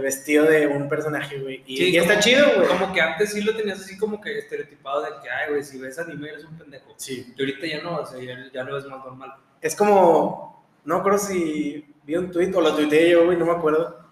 vestido 0.00 0.44
de 0.46 0.66
un 0.66 0.88
personaje, 0.88 1.38
güey. 1.38 1.62
Y, 1.66 1.76
Sí, 1.76 1.90
y 1.90 1.96
está 1.96 2.18
chido, 2.18 2.46
güey. 2.56 2.68
Como 2.68 2.92
que 2.92 3.00
antes 3.00 3.32
sí 3.32 3.42
lo 3.42 3.54
tenías 3.56 3.80
así 3.80 3.98
como 3.98 4.20
que 4.20 4.38
estereotipado 4.38 5.02
de 5.02 5.10
que, 5.22 5.28
ay, 5.30 5.50
güey, 5.50 5.62
si 5.62 5.78
ves 5.78 5.98
anime 5.98 6.28
eres 6.30 6.44
un 6.44 6.56
pendejo. 6.56 6.94
Sí. 6.96 7.32
Y 7.36 7.40
ahorita 7.42 7.66
ya 7.66 7.82
no, 7.82 7.96
o 7.96 8.06
sea, 8.06 8.20
ya, 8.22 8.36
ya 8.52 8.64
lo 8.64 8.74
ves 8.74 8.86
más 8.86 9.04
normal. 9.04 9.34
Es 9.60 9.76
como, 9.76 10.64
no 10.84 10.96
acuerdo 10.96 11.18
si 11.18 11.94
vi 12.04 12.16
un 12.16 12.30
tweet 12.30 12.52
o 12.54 12.60
lo 12.60 12.74
tuiteé 12.74 13.10
yo, 13.10 13.24
güey, 13.26 13.36
no 13.36 13.44
me 13.46 13.52
acuerdo, 13.52 14.08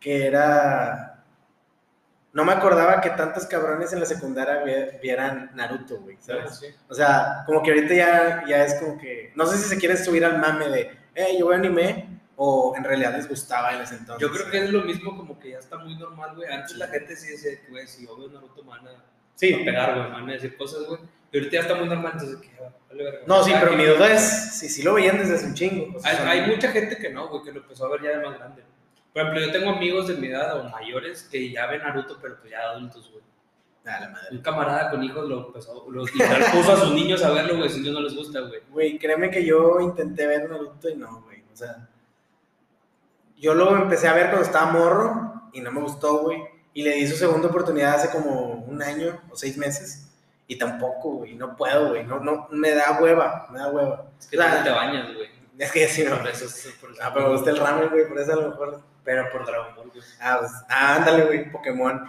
que 0.00 0.26
era, 0.26 1.24
no 2.32 2.44
me 2.44 2.52
acordaba 2.52 3.00
que 3.00 3.10
tantos 3.10 3.46
cabrones 3.46 3.92
en 3.92 4.00
la 4.00 4.06
secundaria 4.06 4.62
vi- 4.64 4.98
vieran 5.02 5.50
Naruto, 5.54 5.98
güey, 6.00 6.16
¿sabes? 6.20 6.56
Sí. 6.58 6.66
O 6.88 6.94
sea, 6.94 7.42
como 7.46 7.62
que 7.62 7.70
ahorita 7.70 7.94
ya, 7.94 8.44
ya 8.48 8.64
es 8.64 8.74
como 8.80 8.98
que, 8.98 9.32
no 9.36 9.46
sé 9.46 9.56
si 9.58 9.68
se 9.68 9.78
quieren 9.78 9.96
subir 9.98 10.24
al 10.24 10.38
mame 10.38 10.68
de, 10.68 10.80
eh, 11.14 11.36
yo 11.38 11.46
veo 11.48 11.56
anime, 11.58 12.08
o 12.36 12.74
en 12.76 12.84
realidad 12.84 13.14
les 13.16 13.28
gustaba 13.28 13.74
en 13.74 13.82
ese 13.82 13.96
entonces. 13.96 14.20
Yo 14.26 14.32
creo 14.34 14.50
que 14.50 14.58
es 14.64 14.70
lo 14.70 14.82
mismo 14.82 15.16
como 15.16 15.38
que 15.38 15.50
ya 15.50 15.58
está 15.58 15.78
muy 15.78 15.96
normal, 15.96 16.34
güey. 16.36 16.50
Antes 16.52 16.76
la 16.76 16.88
gente 16.88 17.14
sí 17.16 17.28
decía 17.28 17.52
güey, 17.68 17.86
si 17.86 18.06
yo 18.06 18.16
veo 18.16 18.28
Naruto 18.28 18.62
me 18.64 18.70
van 18.70 18.88
a 18.88 18.90
Sí, 19.36 19.52
a 19.52 19.64
pegar, 19.64 19.94
güey, 19.96 20.04
me 20.08 20.14
van 20.14 20.28
a 20.30 20.32
decir 20.32 20.56
cosas, 20.56 20.84
güey. 20.86 21.00
Y 21.32 21.38
ahorita 21.38 21.52
ya 21.54 21.60
está 21.62 21.74
muy 21.74 21.88
normal, 21.88 22.12
entonces 22.14 22.36
que, 22.38 22.50
ah, 22.64 22.70
vale 22.88 23.04
verga. 23.04 23.18
no, 23.26 23.42
sí, 23.42 23.52
pero 23.58 23.72
mi 23.72 23.84
duda 23.84 24.12
es 24.12 24.58
si 24.58 24.68
sí 24.68 24.82
lo 24.84 24.94
veían 24.94 25.18
desde 25.18 25.34
hace 25.34 25.46
un 25.46 25.54
chingo. 25.54 25.96
o 25.96 26.00
sea, 26.00 26.10
Hay, 26.12 26.16
son- 26.16 26.28
hay 26.28 26.40
mucha 26.46 26.68
gente 26.70 26.96
que 26.96 27.10
no, 27.10 27.28
güey, 27.28 27.42
que 27.42 27.52
lo 27.52 27.60
empezó 27.60 27.86
a 27.86 27.90
ver 27.90 28.02
ya 28.02 28.10
de 28.18 28.24
más 28.26 28.38
grande. 28.38 28.62
Por 29.12 29.22
ejemplo, 29.22 29.44
yo 29.46 29.52
tengo 29.52 29.70
amigos 29.70 30.06
de 30.08 30.14
mi 30.14 30.28
edad 30.28 30.58
o 30.60 30.68
mayores 30.70 31.24
que 31.24 31.50
ya 31.50 31.66
ven 31.66 31.82
Naruto, 31.82 32.18
pero 32.20 32.38
pues 32.40 32.50
ya 32.52 32.60
adultos, 32.70 33.10
güey. 33.12 33.22
Madre. 33.84 34.08
Un 34.30 34.38
camarada 34.38 34.90
con 34.90 35.02
hijos 35.04 35.28
lo 35.28 35.46
empezó, 35.48 35.84
lo, 35.90 36.04
literal 36.06 36.42
puso 36.52 36.72
a 36.72 36.76
sus 36.76 36.92
niños 36.94 37.22
a 37.22 37.30
verlo, 37.32 37.58
güey, 37.58 37.68
si 37.68 37.80
no 37.80 38.00
les 38.00 38.14
gusta, 38.14 38.40
güey. 38.40 38.60
Güey, 38.70 38.98
créeme 38.98 39.30
que 39.30 39.44
yo 39.44 39.78
intenté 39.80 40.26
ver 40.26 40.48
Naruto 40.48 40.88
y 40.88 40.96
no, 40.96 41.20
güey. 41.22 41.42
O 41.52 41.56
sea, 41.56 41.88
yo 43.38 43.54
lo 43.54 43.76
empecé 43.76 44.08
a 44.08 44.14
ver 44.14 44.26
cuando 44.30 44.42
estaba 44.46 44.70
morro 44.72 45.48
y 45.52 45.60
no 45.60 45.70
me 45.72 45.80
gustó, 45.80 46.18
güey. 46.18 46.42
Y 46.72 46.82
le 46.82 46.92
di 46.94 47.06
su 47.06 47.16
segunda 47.16 47.48
oportunidad 47.48 47.94
hace 47.94 48.10
como 48.10 48.64
un 48.66 48.82
año 48.82 49.20
o 49.30 49.36
seis 49.36 49.56
meses. 49.56 50.08
Y 50.46 50.58
tampoco, 50.58 51.10
güey. 51.18 51.34
No 51.34 51.56
puedo, 51.56 51.90
güey. 51.90 52.04
No, 52.04 52.18
no, 52.20 52.48
me 52.50 52.70
da 52.74 52.98
hueva, 53.00 53.46
me 53.50 53.58
da 53.58 53.68
hueva. 53.68 54.06
Es 54.18 54.26
que 54.26 54.38
O 54.38 54.42
sea, 54.42 54.58
no 54.58 54.64
te 54.64 54.70
bañas, 54.70 55.14
güey. 55.14 55.28
Es 55.58 55.70
que 55.70 55.86
sí, 55.88 56.04
no. 56.04 56.18
Por 56.18 56.28
eso 56.28 56.46
por 56.80 56.90
Ah, 57.00 57.12
pero 57.14 57.26
me 57.28 57.32
gusta 57.34 57.50
el 57.50 57.58
ramen, 57.58 57.88
güey. 57.90 58.08
Por 58.08 58.18
eso 58.18 58.32
a 58.32 58.36
lo 58.36 58.48
mejor. 58.50 58.80
Pero 59.04 59.30
por 59.30 59.46
Dragon 59.46 59.74
Ball, 59.76 59.88
güey. 59.90 60.02
Ah, 60.20 60.38
pues, 60.40 60.52
ah, 60.68 60.96
ándale, 60.96 61.24
güey. 61.26 61.50
Pokémon. 61.52 62.08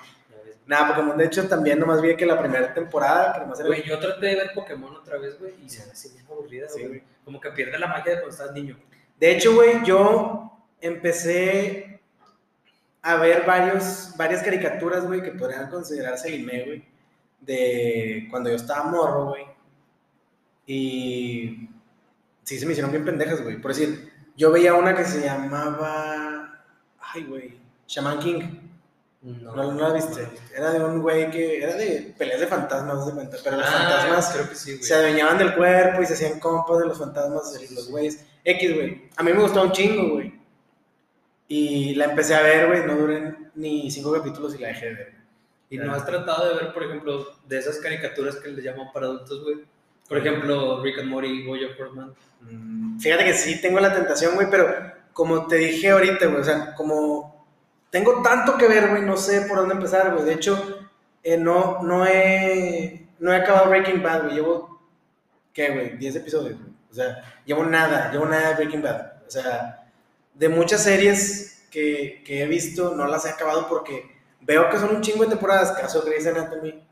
Nada, 0.65 0.88
Pokémon, 0.96 1.15
de 1.15 1.25
hecho, 1.25 1.48
también 1.48 1.77
nomás 1.79 2.01
vi 2.01 2.15
que 2.17 2.25
la 2.25 2.39
primera 2.39 2.74
temporada, 2.74 3.34
que 3.34 3.39
nomás 3.41 3.60
era. 3.60 3.67
Güey, 3.67 3.84
yo 3.84 4.00
traté 4.00 4.25
de 4.25 4.36
ver 4.36 4.51
Pokémon 4.55 4.96
otra 4.96 5.20
vez, 5.20 5.38
güey, 5.39 5.53
y 5.63 5.70
se 5.70 5.86
me 5.86 5.91
hace 5.91 6.10
bien 6.10 6.25
aburrida, 6.25 6.67
Sí, 6.67 6.79
güey. 6.79 6.88
güey. 6.88 7.03
Como 7.24 7.39
que 7.39 7.51
pierde 7.51 7.77
la 7.77 7.86
magia 7.86 8.13
de 8.13 8.22
cuando 8.22 8.32
estás 8.32 8.51
niño. 8.51 8.75
De 9.20 9.29
hecho, 9.32 9.53
güey, 9.53 9.84
yo 9.86 10.55
empecé 10.82 12.00
a 13.01 13.15
ver 13.17 13.46
varios, 13.46 14.13
varias 14.17 14.41
caricaturas, 14.44 15.05
güey, 15.05 15.22
que 15.22 15.32
podrían 15.32 15.70
considerarse 15.70 16.27
anime, 16.29 16.63
güey, 16.65 16.86
de 17.41 18.27
cuando 18.29 18.50
yo 18.50 18.55
estaba 18.55 18.84
morro, 18.89 19.25
güey. 19.29 19.46
Y 20.67 21.70
sí 22.44 22.58
se 22.60 22.65
me 22.65 22.72
hicieron 22.72 22.91
bien 22.91 23.05
pendejas, 23.05 23.41
güey. 23.44 23.62
Por 23.62 23.72
decir, 23.74 24.12
yo 24.36 24.51
veía 24.51 24.74
una 24.74 24.96
que 24.96 25.05
se 25.05 25.22
llamaba, 25.22 26.65
ay, 27.00 27.24
güey, 27.25 27.60
Shaman 27.88 28.20
King. 28.20 28.41
No, 29.22 29.55
¿No, 29.55 29.72
no 29.72 29.88
la 29.88 29.94
viste? 29.94 30.27
Era 30.55 30.72
de 30.72 30.84
un 30.84 31.01
güey 31.01 31.32
que 31.32 31.63
era 31.63 31.74
de 31.75 32.13
peleas 32.15 32.39
de 32.41 32.46
fantasmas, 32.48 33.08
de 33.08 33.12
pero 33.44 33.58
los 33.58 33.65
Ah, 33.65 33.72
fantasmas 33.72 34.29
creo 34.34 34.50
que 34.50 34.55
sí, 34.55 34.72
güey. 34.74 34.84
se 34.84 34.94
adueñaban 34.94 35.39
del 35.39 35.55
cuerpo 35.55 36.01
y 36.03 36.05
se 36.05 36.13
hacían 36.13 36.39
compas 36.39 36.77
de 36.79 36.86
los 36.86 37.00
fantasmas, 37.00 37.53
de 37.53 37.67
los 37.74 37.89
güeyes. 37.89 38.24
X, 38.44 38.75
güey. 38.75 39.10
A 39.17 39.24
mí 39.24 39.34
me 39.34 39.41
gustó 39.41 39.63
un 39.63 39.72
chingo, 39.72 40.13
güey. 40.13 40.39
Y 41.48 41.96
la 41.96 42.06
empecé 42.06 42.36
a 42.36 42.42
ver, 42.42 42.68
güey. 42.68 42.86
No 42.86 42.96
duré 42.96 43.36
ni 43.56 43.90
cinco 43.92 44.12
capítulos 44.14 44.56
y 44.56 44.60
la 44.60 44.70
dejé 44.70 44.88
de 44.88 44.94
ver. 44.96 45.16
Y 45.70 45.78
no 45.78 45.94
has 45.94 46.06
tratado 46.06 46.50
de 46.50 46.64
ver, 46.64 46.74
por 46.74 46.84
ejemplo, 46.84 47.28
de 47.48 47.58
esas 47.58 47.78
caricaturas 47.80 48.36
que 48.38 48.50
les 48.50 48.64
llaman 48.64 48.92
para 48.94 49.08
adultos, 49.08 49.44
güey. 49.44 49.58
Por 50.08 50.20
ejemplo, 50.20 50.84
Rick 50.84 51.00
and 51.00 51.10
Morty, 51.10 51.44
Bojack 51.46 51.80
Horseman. 51.80 52.14
Mm, 52.42 53.00
Fíjate 53.00 53.25
que 53.25 53.34
sí 53.34 53.60
tengo 53.62 53.80
la 53.80 53.94
tentación, 53.94 54.36
güey, 54.36 54.48
pero 54.50 54.68
como 55.14 55.48
te 55.48 55.56
dije 55.56 55.90
ahorita, 55.90 56.28
güey, 56.28 56.42
o 56.42 56.44
sea, 56.44 56.75
como 56.75 57.48
tengo 57.90 58.22
tanto 58.22 58.58
que 58.58 58.68
ver, 58.68 58.90
güey, 58.90 59.02
no 59.02 59.18
sé 59.18 59.42
por 59.42 59.58
dónde 59.58 59.75
empezar, 59.75 60.14
güey. 60.14 60.25
De 60.25 60.34
hecho, 60.34 60.88
eh, 61.24 61.38
no, 61.38 61.82
no, 61.82 62.06
he, 62.06 63.08
no 63.20 63.34
he 63.34 63.38
acabado 63.38 63.70
Breaking 63.70 64.04
Bad, 64.04 64.24
güey. 64.25 64.36
Llevo, 64.36 64.82
¿qué, 65.54 65.72
güey? 65.72 65.98
10 65.98 66.18
episodios, 66.18 66.60
güey. 66.60 66.72
O 66.92 66.94
sea, 66.94 67.42
llevo 67.46 67.66
nada, 67.66 68.12
llevo 68.12 68.25
nada 68.25 68.50
de 68.50 68.56
Breaking 68.56 68.84
Bad. 68.84 69.14
O 69.28 69.32
sea, 69.32 69.85
de 70.36 70.50
muchas 70.50 70.84
series 70.84 71.68
que, 71.72 72.22
que 72.25 72.44
he 72.44 72.48
visto, 72.48 72.96
no 72.96 73.08
las 73.08 73.25
he 73.25 73.30
acabado 73.30 73.68
porque 73.68 74.15
veo 74.42 74.70
que 74.70 74.77
son 74.77 74.96
un 74.96 75.01
chingo 75.01 75.24
de 75.24 75.32
temporadas, 75.32 75.72
caso 75.74 76.04
Grey's 76.04 76.27
Anatomy, 76.27 76.84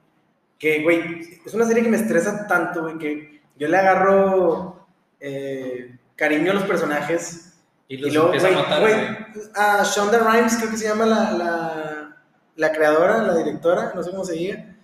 que, 0.57 0.81
güey, 0.83 1.39
es 1.45 1.53
una 1.53 1.65
serie 1.65 1.83
que 1.83 1.89
me 1.89 1.97
estresa 1.97 2.47
tanto, 2.47 2.81
güey, 2.83 2.97
que 2.97 3.41
yo 3.57 3.67
le 3.67 3.77
agarro 3.77 4.87
eh, 5.19 5.97
cariño 6.15 6.51
a 6.51 6.55
los 6.55 6.63
personajes 6.63 7.53
Y 7.87 7.95
y 7.95 7.97
los 7.97 8.13
luego, 8.13 8.33
empieza 8.33 8.49
güey, 8.49 8.59
a 8.59 8.63
matar, 8.63 9.27
a 9.55 9.83
Shonda 9.83 10.19
Rhimes, 10.19 10.57
creo 10.57 10.71
que 10.71 10.77
se 10.77 10.87
llama 10.87 11.05
la, 11.05 11.31
la, 11.31 12.17
la 12.55 12.71
creadora, 12.71 13.21
la 13.23 13.35
directora, 13.35 13.91
no 13.93 14.01
sé 14.03 14.11
cómo 14.11 14.23
se 14.25 14.33
diga. 14.33 14.75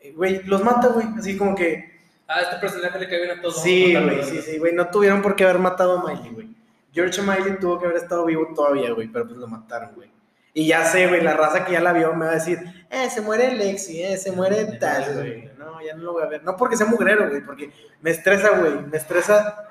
Eh, 0.00 0.12
Güey, 0.12 0.42
los 0.44 0.62
mata, 0.64 0.88
güey, 0.88 1.06
así 1.18 1.36
como 1.36 1.54
que... 1.54 1.90
Ah, 2.26 2.36
a 2.36 2.40
este 2.42 2.56
personaje 2.56 2.98
le 2.98 3.08
cae 3.08 3.18
bien 3.24 3.38
a 3.38 3.40
todos. 3.40 3.62
Sí, 3.62 3.94
güey, 3.96 4.22
sí, 4.24 4.40
sí, 4.42 4.58
güey, 4.58 4.72
no 4.74 4.88
tuvieron 4.90 5.22
por 5.22 5.34
qué 5.36 5.44
haber 5.44 5.58
matado 5.58 5.98
a 5.98 6.04
Miley, 6.08 6.30
güey. 6.32 6.56
George 6.92 7.22
Miley 7.22 7.58
tuvo 7.60 7.78
que 7.78 7.86
haber 7.86 7.98
estado 7.98 8.24
vivo 8.26 8.48
todavía, 8.54 8.92
güey, 8.92 9.08
pero 9.08 9.26
pues 9.26 9.38
lo 9.38 9.46
mataron, 9.46 9.94
güey. 9.94 10.10
Y 10.52 10.66
ya 10.66 10.84
sé, 10.84 11.06
güey, 11.06 11.22
la 11.22 11.34
raza 11.34 11.64
que 11.64 11.72
ya 11.72 11.80
la 11.80 11.92
vio 11.92 12.12
me 12.14 12.24
va 12.26 12.32
a 12.32 12.34
decir, 12.34 12.58
eh, 12.90 13.08
se 13.08 13.20
muere 13.20 13.54
Lexi, 13.54 14.02
eh, 14.02 14.16
se 14.16 14.32
muere 14.32 14.64
No, 14.64 14.78
tal, 14.78 15.14
güey. 15.14 15.50
no. 15.56 15.80
Ya 15.80 15.94
no 15.94 16.02
lo 16.02 16.12
voy 16.14 16.22
a 16.22 16.26
ver. 16.26 16.42
No 16.44 16.56
porque 16.56 16.76
sea 16.76 16.86
mugrero, 16.86 17.28
güey, 17.28 17.40
porque 17.42 17.70
me 18.02 18.10
estresa, 18.10 18.50
güey, 18.58 18.80
me 18.82 18.96
estresa 18.98 19.68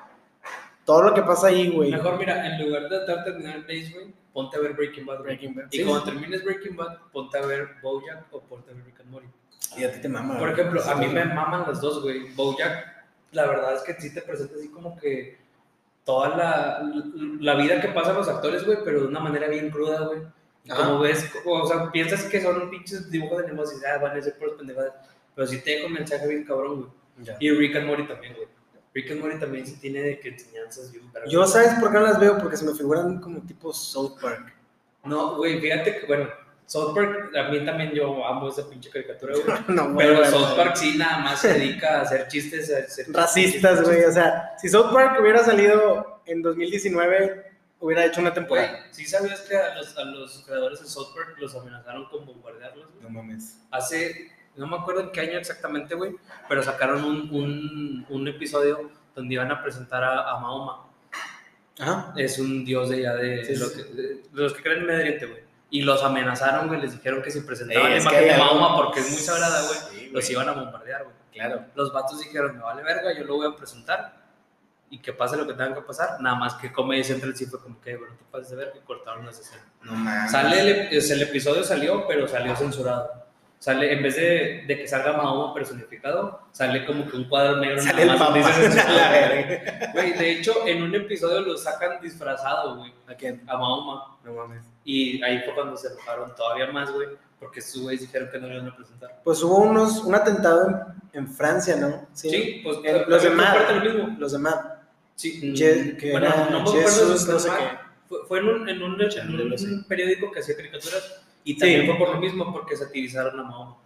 todo 0.84 1.02
lo 1.02 1.14
que 1.14 1.22
pasa 1.22 1.48
ahí, 1.48 1.68
güey. 1.70 1.90
Mejor, 1.92 2.18
mira, 2.18 2.46
en 2.46 2.64
lugar 2.66 2.82
de 2.88 2.88
tratar 2.88 3.18
de 3.24 3.32
terminar 3.32 3.66
Days, 3.66 3.92
güey, 3.92 4.06
ponte 4.32 4.56
a 4.56 4.60
ver 4.60 4.72
Breaking 4.72 5.06
Bad. 5.06 5.20
Breaking 5.22 5.54
Bad. 5.54 5.64
Y 5.70 5.78
Sí, 5.78 5.84
cuando 5.84 6.04
sí. 6.06 6.10
termines 6.12 6.44
Breaking 6.44 6.76
Bad, 6.76 6.98
ponte 7.12 7.38
a 7.38 7.42
ver 7.42 7.68
Bojack 7.82 8.24
o 8.32 8.40
ponte 8.40 8.70
a 8.70 8.74
ver 8.74 8.84
Rick 8.86 9.00
and 9.00 9.10
Morty. 9.10 9.28
Y 9.76 9.84
a 9.84 9.92
ti 9.92 10.00
te 10.00 10.08
mama. 10.08 10.38
Por 10.38 10.48
ejemplo, 10.50 10.82
a 10.82 10.94
mí 10.96 11.06
Sí. 11.06 11.12
me 11.12 11.24
maman 11.26 11.64
las 11.68 11.80
dos, 11.80 12.02
güey. 12.02 12.30
Bojack, 12.34 13.04
la 13.32 13.46
verdad 13.46 13.74
es 13.76 13.82
que 13.82 13.94
sí 14.00 14.12
te 14.12 14.22
presenta 14.22 14.56
así 14.56 14.68
como 14.70 14.96
que 14.96 15.38
toda 16.10 16.36
la, 16.36 16.92
la 17.38 17.54
vida 17.54 17.80
que 17.80 17.86
pasan 17.88 18.16
los 18.16 18.26
actores, 18.26 18.66
güey, 18.66 18.78
pero 18.84 19.02
de 19.02 19.06
una 19.06 19.20
manera 19.20 19.46
bien 19.46 19.70
cruda, 19.70 20.06
güey. 20.06 20.22
Como 20.68 20.98
ves, 20.98 21.30
o 21.46 21.66
sea, 21.68 21.90
piensas 21.92 22.24
que 22.24 22.42
son 22.42 22.68
pinches 22.68 23.08
dibujos 23.12 23.38
de 23.38 23.46
animación 23.46 23.80
y 23.80 23.84
ah, 23.86 23.98
van 23.98 24.18
a 24.18 24.20
ser 24.20 24.36
por 24.36 24.56
pendejadas, 24.56 24.92
pero 25.36 25.46
sí 25.46 25.60
te 25.60 25.70
deja 25.70 25.86
un 25.86 25.92
mensaje 25.92 26.26
bien 26.26 26.44
cabrón, 26.44 26.80
güey. 26.80 26.90
Ya. 27.24 27.36
Y 27.38 27.50
Rick 27.52 27.76
and 27.76 27.86
Morty 27.86 28.08
también, 28.08 28.34
güey. 28.34 28.48
Rick 28.92 29.12
and 29.12 29.20
Morty 29.20 29.38
también 29.38 29.64
sí 29.64 29.76
tiene 29.80 30.00
de 30.00 30.18
que 30.18 30.30
enseñanzas 30.30 30.90
bien. 30.90 31.04
Yo, 31.28 31.46
¿sabes 31.46 31.74
por 31.78 31.92
qué 31.92 31.98
no 31.98 32.06
las 32.06 32.18
veo? 32.18 32.38
Porque 32.38 32.56
se 32.56 32.64
me 32.64 32.74
figuran 32.74 33.20
como 33.20 33.40
tipo 33.42 33.72
South 33.72 34.18
Park. 34.20 34.52
No, 35.04 35.36
güey, 35.36 35.60
fíjate 35.60 36.00
que, 36.00 36.06
bueno, 36.06 36.28
South 36.70 36.94
Park, 36.94 37.34
a 37.36 37.48
mí 37.50 37.64
también 37.64 37.90
yo 37.90 38.24
amo 38.24 38.48
esa 38.48 38.68
pinche 38.70 38.90
caricatura, 38.90 39.34
güey. 39.34 39.58
no, 39.76 39.96
Pero 39.96 40.24
South 40.26 40.54
Park 40.56 40.76
sí 40.76 40.96
nada 40.96 41.18
más 41.18 41.40
se 41.40 41.54
dedica 41.54 41.98
a 41.98 42.02
hacer 42.02 42.28
chistes, 42.28 42.72
a 42.72 42.78
hacer 42.84 43.06
Racistas, 43.12 43.82
güey. 43.82 44.04
O 44.04 44.12
sea, 44.12 44.54
si 44.56 44.68
South 44.68 44.92
Park 44.92 45.18
hubiera 45.20 45.42
salido 45.42 46.22
en 46.26 46.42
2019, 46.42 47.44
hubiera 47.80 48.04
hecho 48.04 48.20
una 48.20 48.32
temporada. 48.32 48.68
Güey, 48.70 48.82
¿sí 48.92 49.04
sabías 49.04 49.40
que 49.40 49.56
a 49.56 49.74
los, 49.74 49.98
a 49.98 50.04
los 50.04 50.44
creadores 50.46 50.80
de 50.80 50.86
South 50.86 51.08
Park 51.12 51.36
los 51.40 51.56
amenazaron 51.56 52.04
con 52.08 52.24
bombardearlos, 52.24 52.86
güey? 52.92 53.02
No 53.02 53.10
mames. 53.10 53.58
Hace, 53.72 54.30
no 54.54 54.68
me 54.68 54.76
acuerdo 54.76 55.00
en 55.00 55.10
qué 55.10 55.22
año 55.22 55.38
exactamente, 55.38 55.96
güey, 55.96 56.14
pero 56.48 56.62
sacaron 56.62 57.02
un, 57.02 57.28
un, 57.34 58.06
un 58.08 58.28
episodio 58.28 58.92
donde 59.16 59.34
iban 59.34 59.50
a 59.50 59.60
presentar 59.60 60.04
a, 60.04 60.30
a 60.30 60.38
Mahoma. 60.38 60.86
Ajá. 61.80 62.12
Es 62.16 62.38
un 62.38 62.64
dios 62.64 62.90
de 62.90 62.96
allá 62.98 63.16
de, 63.16 63.44
Sí, 63.44 63.56
lo 63.56 63.66
sí. 63.66 63.82
que- 63.82 63.92
de- 63.94 64.08
de 64.14 64.22
los 64.32 64.52
que 64.52 64.62
creen 64.62 64.80
en 64.80 64.86
Medio 64.86 65.00
Oriente, 65.00 65.26
güey. 65.26 65.49
Y 65.70 65.82
los 65.82 66.02
amenazaron, 66.02 66.68
güey, 66.68 66.80
les 66.80 66.92
dijeron 66.92 67.22
que 67.22 67.30
si 67.30 67.40
presentaban 67.40 67.92
es 67.92 68.02
imagen 68.02 68.24
que 68.24 68.32
de 68.32 68.38
Mahoma 68.38 68.76
porque 68.76 69.00
es 69.00 69.10
muy 69.10 69.20
sagrada, 69.20 69.62
güey, 69.66 69.78
Sí, 69.90 70.10
los 70.12 70.30
iban 70.30 70.48
a 70.48 70.52
bombardear, 70.52 71.04
güey. 71.04 71.14
Claro. 71.32 71.64
Los 71.74 71.92
vatos 71.92 72.18
dijeron, 72.18 72.56
me 72.56 72.62
vale 72.62 72.82
verga, 72.82 73.16
yo 73.16 73.24
lo 73.24 73.36
voy 73.36 73.46
a 73.46 73.56
presentar 73.56 74.20
y 74.90 74.98
que 74.98 75.12
pase 75.12 75.36
lo 75.36 75.46
que 75.46 75.52
tenga 75.52 75.74
que 75.74 75.82
pasar. 75.82 76.20
Nada 76.20 76.34
más 76.34 76.54
que 76.54 76.72
Comedy 76.72 77.04
Central 77.04 77.36
sí 77.36 77.46
fue 77.46 77.60
como 77.62 77.80
que, 77.80 77.96
bueno, 77.96 78.14
te 78.16 78.24
pases 78.24 78.50
de 78.50 78.56
verga 78.56 78.72
y 78.76 78.84
cortaron 78.84 79.24
las 79.24 79.38
escenas. 79.38 79.64
No 79.82 79.92
mames. 79.92 80.32
Sale 80.32 80.60
el 80.60 81.22
episodio 81.22 81.62
salió, 81.62 82.06
pero 82.08 82.26
salió 82.26 82.56
censurado. 82.56 83.29
Sale, 83.60 83.92
en 83.92 84.02
vez 84.02 84.16
de, 84.16 84.64
de 84.66 84.78
que 84.78 84.88
salga 84.88 85.12
Mahoma 85.12 85.52
personificado, 85.52 86.40
sale 86.50 86.86
como 86.86 87.06
que 87.06 87.14
un 87.18 87.28
cuadro 87.28 87.56
negro 87.58 87.78
Sale 87.82 88.02
el 88.02 88.08
nada 88.08 88.18
más 88.18 88.28
papá. 88.28 88.38
dice 88.38 88.52
censurado. 88.70 88.96
La. 88.96 89.90
Güey, 89.92 90.12
de 90.14 90.30
hecho, 90.32 90.66
en 90.66 90.82
un 90.82 90.94
episodio 90.94 91.40
lo 91.42 91.56
sacan 91.58 92.00
disfrazado, 92.00 92.76
güey, 92.78 92.92
¿A 93.06 93.14
quién? 93.14 93.42
a 93.46 93.58
Mahoma. 93.58 94.16
No 94.24 94.32
mames. 94.32 94.64
Y 94.84 95.22
ahí 95.22 95.40
fue 95.44 95.54
cuando 95.54 95.76
se 95.76 95.88
enojaron 95.88 96.34
todavía 96.34 96.68
más, 96.68 96.90
güey, 96.90 97.08
porque 97.38 97.60
sus 97.60 97.82
güeyes 97.82 98.00
dijeron 98.00 98.30
que 98.32 98.38
no 98.38 98.48
lo 98.48 98.54
iban 98.54 98.68
a 98.68 98.76
presentar. 98.76 99.20
Pues 99.22 99.42
hubo 99.42 99.58
unos, 99.58 99.98
un 100.04 100.14
atentado 100.14 100.66
en, 101.12 101.20
en 101.20 101.28
Francia, 101.28 101.76
¿no? 101.76 102.06
Sí, 102.14 102.62
pues 102.64 102.78
En- 102.82 103.10
los 103.10 103.22
de 103.22 103.28
también 103.28 103.34
fue 103.34 103.34
Mad. 103.34 103.54
parte 103.56 103.74
de 103.74 103.80
lo 103.80 103.94
mismo. 104.04 104.16
Los 104.18 104.32
de 104.32 104.38
Mad. 104.38 104.60
Sí, 105.16 105.52
Je- 105.54 105.98
que 105.98 106.12
bueno, 106.12 106.26
era 106.28 106.48
no 106.48 106.62
me 106.62 106.68
acuerdo 106.70 107.08
no 107.10 107.38
sé 107.38 107.48
qué. 107.50 107.78
Fue, 108.08 108.18
fue 108.26 108.38
en 108.38 108.48
un, 108.48 108.68
en 108.70 108.82
un, 108.82 108.98
en 109.02 109.28
un 109.34 109.50
lo 109.50 109.58
sé. 109.58 109.66
periódico 109.86 110.30
que 110.32 110.40
hacía 110.40 110.56
caricaturas 110.56 111.26
y 111.44 111.56
también 111.58 111.82
Sí. 111.82 111.86
fue 111.86 111.96
por 111.98 112.14
lo 112.14 112.20
mismo, 112.20 112.52
porque 112.52 112.76
satirizaron 112.76 113.38
a 113.40 113.42
Mahoma. 113.42 113.76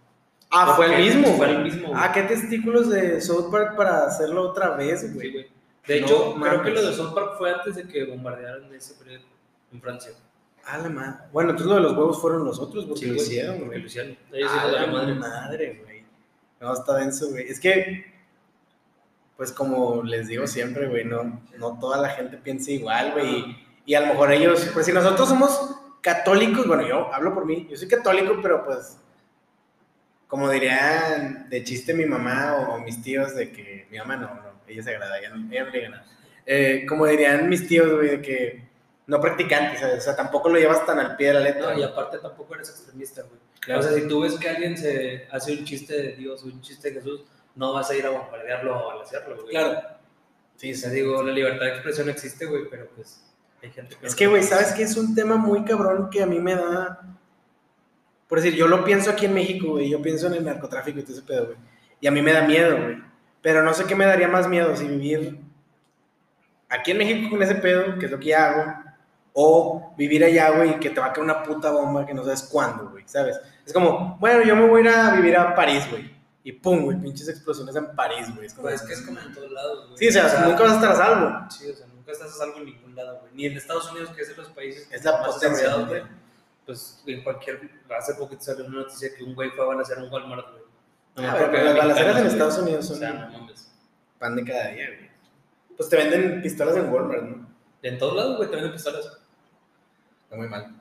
Ah, 0.51 0.73
fue 0.75 0.93
el 0.95 1.03
mismo. 1.03 1.35
Fue 1.35 1.47
el 1.47 1.53
güey. 1.61 1.63
mismo. 1.71 1.91
Ah, 1.95 2.11
qué 2.13 2.23
testículos 2.23 2.89
de 2.89 3.19
South 3.21 3.49
Park 3.51 3.75
para 3.75 4.05
hacerlo 4.05 4.49
otra 4.49 4.71
vez, 4.71 5.01
Sí, 5.01 5.07
güey. 5.13 5.31
güey. 5.31 5.47
De 5.87 6.01
No 6.01 6.05
hecho, 6.07 6.35
creo 6.41 6.63
que 6.63 6.71
lo 6.71 6.81
de 6.85 6.93
South 6.93 7.13
Park 7.13 7.33
fue 7.37 7.51
antes 7.53 7.75
de 7.75 7.87
que 7.87 8.05
bombardearan 8.05 8.73
ese 8.73 8.93
periódico 8.95 9.29
en 9.71 9.81
Francia. 9.81 10.11
Ah, 10.65 10.77
la 10.79 10.89
madre. 10.89 11.13
Bueno, 11.31 11.51
entonces 11.51 11.69
lo 11.69 11.75
de 11.75 11.81
los 11.81 11.93
huevos 11.97 12.19
fueron 12.21 12.43
los 12.45 12.59
otros, 12.59 12.85
porque 12.85 12.99
Sí, 13.01 13.05
lo 13.07 13.13
güey, 13.15 13.25
hicieron, 13.27 13.65
güey. 13.65 13.79
lo 13.81 13.85
hicieron. 13.85 14.17
Ellos 14.33 14.51
Ah, 14.53 14.65
la 14.65 14.81
la 14.81 14.87
madre. 14.87 15.13
madre, 15.15 15.81
güey. 15.83 16.03
No, 16.59 16.73
está 16.73 16.95
denso, 16.97 17.29
güey. 17.29 17.47
Es 17.47 17.59
que, 17.59 18.05
pues 19.37 19.51
como 19.51 20.01
les 20.03 20.27
digo 20.27 20.47
siempre, 20.47 20.87
güey, 20.87 21.03
no, 21.05 21.41
no 21.59 21.77
toda 21.79 21.97
la 21.97 22.09
gente 22.09 22.37
piensa 22.37 22.71
igual, 22.71 23.11
güey. 23.11 23.35
Y, 23.39 23.67
y 23.87 23.93
a 23.95 24.01
lo 24.01 24.07
mejor 24.07 24.31
ellos, 24.31 24.69
pues 24.73 24.85
si 24.87 24.93
nosotros 24.93 25.27
somos 25.29 25.75
católicos, 26.05 26.67
bueno, 26.67 26.87
yo 26.87 27.11
hablo 27.11 27.33
por 27.33 27.47
mí, 27.47 27.67
yo 27.67 27.75
soy 27.75 27.87
católico, 27.87 28.37
pero 28.39 28.63
pues, 28.63 28.99
como 30.27 30.47
dirían 30.51 31.49
de 31.49 31.63
chiste 31.63 31.95
mi 31.95 32.05
mamá 32.05 32.57
o, 32.57 32.77
mis 32.77 33.01
tíos, 33.01 33.33
de 33.35 33.51
que 33.51 33.87
mi 33.89 33.97
mamá 33.97 34.15
no, 34.15 34.27
no, 34.27 34.61
ella 34.67 34.83
se 34.83 34.91
agrada, 34.91 35.17
ella 35.17 35.29
no, 35.31 35.51
ella 35.51 35.63
no 35.63 35.71
le 35.71 35.77
diga 35.79 35.89
nada. 35.89 36.05
Eh, 36.45 36.85
como 36.87 37.07
dirían 37.07 37.49
mis 37.49 37.67
tíos, 37.67 37.91
güey, 37.91 38.09
de 38.09 38.21
que 38.21 38.67
no 39.07 39.19
practicantes, 39.19 39.79
¿sabes? 39.79 39.97
O 39.97 40.01
sea, 40.01 40.15
tampoco 40.15 40.49
lo 40.49 40.59
llevas 40.59 40.85
tan 40.85 40.99
al 40.99 41.15
pie 41.15 41.29
de 41.29 41.33
la 41.33 41.39
letra. 41.39 41.73
No, 41.73 41.79
y 41.79 41.81
aparte 41.81 42.19
tampoco 42.19 42.53
eres 42.53 42.69
extremista, 42.69 43.23
güey. 43.23 43.39
Claro. 43.61 43.79
O 43.79 43.83
sea, 43.83 43.93
si 43.93 44.07
tú 44.07 44.21
ves 44.21 44.37
que 44.37 44.47
alguien 44.47 44.77
se 44.77 45.27
hace 45.31 45.53
un 45.53 45.65
chiste 45.65 45.99
de 45.99 46.15
Dios 46.15 46.43
o 46.43 46.45
un 46.45 46.61
chiste 46.61 46.89
de 46.89 46.99
Jesús, 46.99 47.23
no 47.55 47.73
vas 47.73 47.89
a 47.89 47.95
ir 47.95 48.05
a 48.05 48.11
bombardearlo 48.11 48.77
o 48.77 48.91
a 48.91 48.93
balasearlo, 48.93 49.37
güey. 49.37 49.49
Claro. 49.49 49.81
Sí, 50.55 50.71
O 50.71 50.75
sí. 50.75 50.81
sea, 50.81 50.91
digo, 50.91 51.23
la 51.23 51.33
libertad 51.33 51.65
de 51.65 51.71
expresión 51.71 52.09
existe, 52.09 52.45
güey, 52.45 52.69
pero 52.69 52.89
pues 52.95 53.25
hay 53.61 53.71
gente 53.71 53.95
que... 53.95 54.07
Es 54.07 54.15
que, 54.15 54.27
güey, 54.27 54.43
sabe. 54.43 54.63
¿sabes 54.63 54.75
qué? 54.75 54.83
Es 54.83 54.97
un 54.97 55.15
tema 55.15 55.35
muy 55.37 55.63
cabrón 55.63 56.09
que 56.09 56.21
a 56.21 56.25
mí 56.25 56.39
me 56.39 56.55
da. 56.55 56.99
Por 58.27 58.41
decir, 58.41 58.57
yo 58.57 58.67
lo 58.67 58.83
pienso 58.83 59.11
aquí 59.11 59.25
en 59.25 59.33
México, 59.33 59.71
güey. 59.71 59.89
Yo 59.89 60.01
pienso 60.01 60.27
en 60.27 60.35
el 60.35 60.45
narcotráfico 60.45 60.99
y 60.99 61.03
todo 61.03 61.13
ese 61.13 61.21
pedo, 61.21 61.45
güey. 61.45 61.57
Y 61.99 62.07
a 62.07 62.11
mí 62.11 62.21
me 62.21 62.33
da 62.33 62.43
miedo, 62.43 62.77
güey. 62.77 62.97
Pero 63.41 63.63
no 63.63 63.73
sé 63.73 63.85
qué 63.85 63.95
me 63.95 64.05
daría 64.05 64.27
más 64.27 64.47
miedo, 64.47 64.75
si 64.75 64.87
vivir 64.87 65.39
aquí 66.69 66.91
en 66.91 66.97
México 66.97 67.29
con 67.29 67.43
ese 67.43 67.55
pedo, 67.55 67.97
que 67.99 68.05
es 68.05 68.11
lo 68.11 68.19
que 68.19 68.27
ya 68.27 68.49
hago, 68.49 68.73
o 69.33 69.93
vivir 69.97 70.23
allá, 70.23 70.49
güey, 70.51 70.71
y 70.71 70.79
que 70.79 70.89
te 70.89 70.99
va 70.99 71.07
a 71.07 71.13
caer 71.13 71.25
una 71.25 71.43
puta 71.43 71.71
bomba 71.71 72.05
que 72.05 72.13
no 72.13 72.23
sabes 72.23 72.43
cuándo, 72.43 72.89
güey, 72.89 73.03
¿sabes? 73.07 73.39
Es 73.65 73.73
como, 73.73 74.17
bueno, 74.19 74.43
yo 74.43 74.55
me 74.55 74.67
voy 74.67 74.81
a 74.81 74.83
ir 74.83 74.89
a 74.89 75.15
vivir 75.15 75.37
a 75.37 75.53
París, 75.53 75.85
güey. 75.89 76.14
Y 76.45 76.51
pum, 76.51 76.83
güey, 76.85 76.97
pinches 77.01 77.27
explosiones 77.27 77.75
en 77.75 77.95
París, 77.95 78.27
güey. 78.35 78.45
Es 78.45 78.53
como, 78.53 78.67
Pues 78.67 78.79
es 78.81 78.87
que 78.87 78.93
es 78.93 79.01
como 79.01 79.19
en 79.19 79.33
todos 79.33 79.51
lados, 79.51 79.87
güey. 79.87 79.97
Sí, 79.97 80.07
o 80.07 80.11
sea, 80.11 80.45
nunca 80.47 80.61
vas 80.63 80.71
a 80.71 80.75
estar 80.75 80.91
a 80.91 80.95
salvo. 80.95 81.49
Sí, 81.49 81.69
o 81.71 81.75
sea, 81.75 81.87
nunca 81.87 82.11
estás 82.11 82.29
a 82.29 82.37
salvo 82.37 82.57
en 82.57 82.65
ningún 82.65 82.95
lado, 82.95 83.19
güey. 83.21 83.33
Ni 83.33 83.45
en 83.47 83.57
Estados 83.57 83.91
Unidos, 83.91 84.11
que 84.15 84.21
es 84.21 84.29
de 84.29 84.35
los 84.35 84.49
países 84.49 84.87
Es 84.91 85.03
la 85.03 85.13
más 85.21 85.33
potencia, 85.33 85.75
güey. 85.75 86.03
Pues 86.67 87.03
en 87.07 87.23
cualquier. 87.23 87.61
Hace 87.97 88.13
poquito 88.13 88.43
salió 88.43 88.65
una 88.65 88.77
noticia 88.81 89.09
que 89.17 89.23
un 89.23 89.33
güey 89.33 89.49
fue 89.51 89.65
a 89.65 89.67
balasear 89.69 90.03
un 90.03 90.11
Walmart, 90.13 90.51
güey. 90.51 90.63
No 91.15 91.21
me 91.23 91.27
Ah, 91.29 91.47
pero 91.51 91.63
las 91.63 91.77
balaceras 91.77 92.17
en 92.19 92.27
Estados. 92.27 92.57
Unidos 92.59 92.85
O 92.85 92.87
son 92.89 92.97
sea, 92.99 93.13
no 93.13 93.39
mames. 93.39 93.71
pan 94.19 94.35
de 94.35 94.45
cada 94.45 94.67
día, 94.67 94.87
güey. 94.87 95.09
Pues 95.75 95.89
te 95.89 95.95
venden 95.97 96.41
pistolas 96.43 96.75
en 96.77 96.93
Walmart, 96.93 97.23
¿no? 97.23 97.47
En 97.81 97.97
todos 97.97 98.15
lados, 98.15 98.37
güey, 98.37 98.51
también 98.51 98.71
pistolas. 98.71 99.05
Está 100.23 100.35
muy 100.35 100.47
mal. 100.47 100.75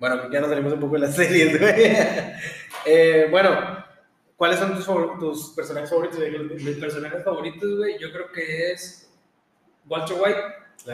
Bueno, 0.00 0.30
ya 0.32 0.40
nos 0.40 0.50
salimos 0.50 0.72
un 0.72 0.80
poco 0.80 0.94
de 0.94 1.00
las 1.00 1.14
series, 1.14 1.60
güey. 1.60 1.96
Eh, 2.88 3.26
bueno, 3.32 3.75
¿cuáles 4.36 4.58
son 4.58 4.74
tus, 4.74 4.86
tus 5.18 5.50
personajes 5.54 5.90
favoritos 5.90 6.18
de? 6.20 6.30
Mis 6.30 6.76
personajes 6.78 7.24
favoritos, 7.24 7.76
güey, 7.76 7.98
yo 7.98 8.12
creo 8.12 8.30
que 8.32 8.72
es 8.72 9.10
Walter 9.88 10.16
White, 10.20 10.40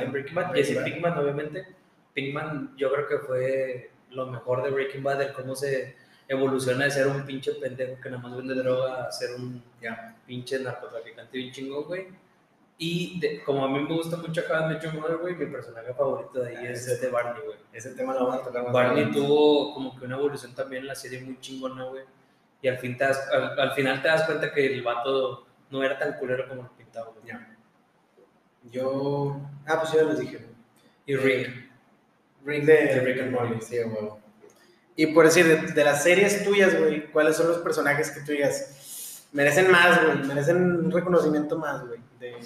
en 0.05 0.12
Breaking 0.12 0.35
Bad, 0.35 0.55
Jesse 0.55 0.78
Pinkman, 0.85 1.18
obviamente. 1.18 1.66
Pinkman, 2.14 2.74
yo 2.76 2.92
creo 2.92 3.09
que 3.09 3.18
fue 3.18 3.90
lo 4.11 4.26
mejor 4.26 4.62
de 4.62 4.70
Breaking 4.70 5.02
Bad, 5.02 5.22
el 5.22 5.33
cómo 5.33 5.55
se 5.57 5.96
evoluciona 6.28 6.85
de 6.85 6.90
ser 6.90 7.07
un 7.09 7.24
pinche 7.26 7.52
pendejo 7.55 8.00
que 8.00 8.11
nada 8.11 8.22
más 8.22 8.37
vende 8.37 8.55
droga 8.55 9.05
a 9.07 9.12
ser 9.12 9.35
un 9.35 9.62
Ya. 9.81 10.16
pinche 10.26 10.59
narcotraficante 10.59 11.37
bien 11.37 11.52
chingón, 11.52 11.85
güey. 11.85 12.07
Y 12.78 13.20
de- 13.20 13.42
como 13.44 13.64
a 13.64 13.68
mí 13.68 13.81
me 13.81 13.94
gusta 13.94 14.16
mucho 14.16 14.42
How 14.48 14.64
I 14.64 14.68
Met 14.74 14.83
Your 14.83 14.94
Mother, 14.94 15.16
güey, 15.18 15.35
mi 15.35 15.46
personaje 15.46 15.92
favorito 15.94 16.40
de 16.40 16.57
ahí 16.57 16.66
es 16.66 16.87
este 16.88 17.09
Barney, 17.09 17.42
güey. 17.44 17.59
Ese 17.72 17.90
tema 17.94 18.14
lo 18.14 18.26
vamos 18.26 18.42
a 18.42 18.44
tocar 18.44 18.64
más 18.64 18.72
Barney 18.72 19.11
tuvo 19.11 19.74
como 19.74 19.98
que 19.98 20.05
una 20.07 20.16
evolución 20.16 20.55
también 20.55 20.83
en 20.83 20.88
la 20.88 20.94
serie 20.94 21.20
muy 21.20 21.38
chingona, 21.40 21.85
güey. 21.85 22.05
Y 22.62 22.68
al, 22.68 22.79
fin 22.79 22.96
te 22.96 23.05
das- 23.05 23.29
al, 23.33 23.59
al 23.61 23.72
final 23.72 24.01
te 24.01 24.09
das 24.09 24.22
cuenta 24.25 24.53
que 24.53 24.64
el 24.72 24.83
vato 24.83 25.46
no 25.70 25.83
era 25.83 25.98
tan 25.98 26.14
culero 26.14 26.48
como 26.48 26.62
lo 26.62 26.77
pintaba. 26.77 27.11
Yo. 28.70 29.40
Ah, 29.66 29.81
pues 29.81 29.92
yo 29.92 30.01
ya 30.03 30.07
les 30.09 30.18
dije. 30.20 30.46
Y 31.07 31.16
Rick. 31.16 31.70
Rick 32.44 32.64
de, 32.64 32.72
De 32.72 33.01
Rick 33.01 33.20
and 33.22 33.33
Morty, 33.33 33.61
sí, 33.61 33.79
güey. 33.83 34.11
Y 34.96 35.07
por 35.07 35.25
decir, 35.25 35.46
de, 35.46 35.72
de 35.72 35.85
las 35.85 36.03
series 36.03 36.44
tuyas, 36.44 36.79
güey, 36.79 37.11
¿cuáles 37.11 37.37
son 37.37 37.48
los 37.48 37.59
personajes 37.59 38.11
que 38.11 38.20
tú 38.20 38.33
digas? 38.33 39.27
Merecen 39.33 39.70
más, 39.70 40.05
güey, 40.05 40.18
merecen 40.27 40.57
un 40.85 40.90
reconocimiento 40.90 41.59
más, 41.59 41.87
güey. 41.87 42.01
de- 42.20 42.37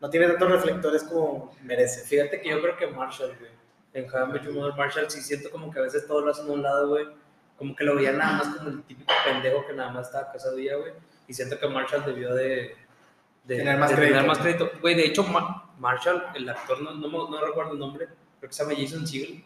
No 0.00 0.08
tiene 0.10 0.28
tantos 0.28 0.50
reflectores 0.50 1.02
como 1.04 1.54
merece. 1.62 2.00
Fíjate 2.06 2.40
que 2.40 2.48
yo 2.50 2.60
creo 2.60 2.76
que 2.76 2.86
Marshall, 2.86 3.36
güey. 3.38 3.50
En 3.92 4.10
How 4.10 4.28
I 4.28 4.32
Met 4.32 4.76
Marshall 4.76 5.08
sí 5.10 5.20
siento 5.20 5.50
como 5.50 5.70
que 5.70 5.78
a 5.78 5.82
veces 5.82 6.06
todo 6.06 6.20
lo 6.22 6.30
hacen 6.32 6.48
a 6.48 6.52
un 6.52 6.62
lado, 6.62 6.88
güey. 6.88 7.06
Como 7.64 7.76
que 7.76 7.84
lo 7.84 7.96
veía 7.96 8.12
nada 8.12 8.32
más 8.32 8.56
como 8.56 8.68
el 8.68 8.82
típico 8.82 9.10
pendejo 9.24 9.66
que 9.66 9.72
nada 9.72 9.90
más 9.90 10.08
estaba 10.08 10.30
casado 10.30 10.58
ya, 10.58 10.76
güey. 10.76 10.92
Y 11.26 11.32
siento 11.32 11.58
que 11.58 11.66
Marshall 11.66 12.04
debió 12.04 12.34
de... 12.34 12.76
de 13.44 13.56
Tener 13.56 13.78
más 13.78 13.88
de 13.88 13.96
crédito. 13.96 14.14
Tener 14.16 14.28
más 14.28 14.38
crédito. 14.38 14.70
Güey, 14.82 14.94
de 14.94 15.06
hecho, 15.06 15.22
Ma- 15.24 15.72
Marshall, 15.78 16.24
el 16.34 16.46
actor, 16.46 16.82
no, 16.82 16.92
no, 16.92 17.40
recuerdo 17.40 17.72
el 17.72 17.78
nombre, 17.78 18.06
creo 18.38 18.50
que 18.50 18.54
se 18.54 18.62
llama 18.62 18.76
Jason 18.78 19.06
Segel, 19.06 19.42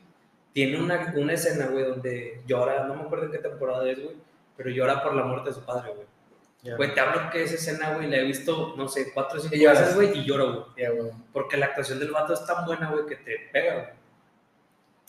tiene 0.53 0.81
una, 0.81 1.15
una 1.17 1.33
escena, 1.33 1.67
güey, 1.67 1.85
donde 1.85 2.43
llora, 2.47 2.85
no 2.89 2.95
me 2.97 3.03
acuerdo 3.03 3.27
en 3.27 3.31
qué 3.33 3.39
temporada 3.39 3.89
es, 3.89 4.03
güey, 4.03 4.17
pero 4.57 4.71
llora 4.71 5.01
por 5.01 5.15
la 5.15 5.23
muerte 5.23 5.51
de 5.51 5.55
su 5.55 5.65
padre, 5.65 5.93
güey. 5.95 6.77
Güey, 6.77 6.93
te 6.93 7.01
hablo 7.01 7.31
que 7.31 7.45
esa 7.45 7.55
escena, 7.55 7.95
güey, 7.95 8.11
la 8.11 8.17
he 8.17 8.25
visto, 8.25 8.75
no 8.77 8.89
sé, 8.89 9.13
cuatro 9.15 9.39
o 9.39 9.41
cinco 9.41 9.55
veces, 9.55 9.95
güey, 9.95 10.19
y 10.19 10.25
lloro, 10.25 10.53
güey. 10.53 10.65
Ya, 10.77 10.91
güey. 10.91 11.13
Porque 11.33 11.57
la 11.57 11.67
actuación 11.67 12.01
del 12.01 12.11
vato 12.11 12.35
es 12.35 12.45
tan 12.45 12.67
buena, 12.67 12.91
güey, 12.91 13.07
que 13.07 13.15
te 13.17 13.49
pega, 13.53 13.75
güey. 13.75 13.87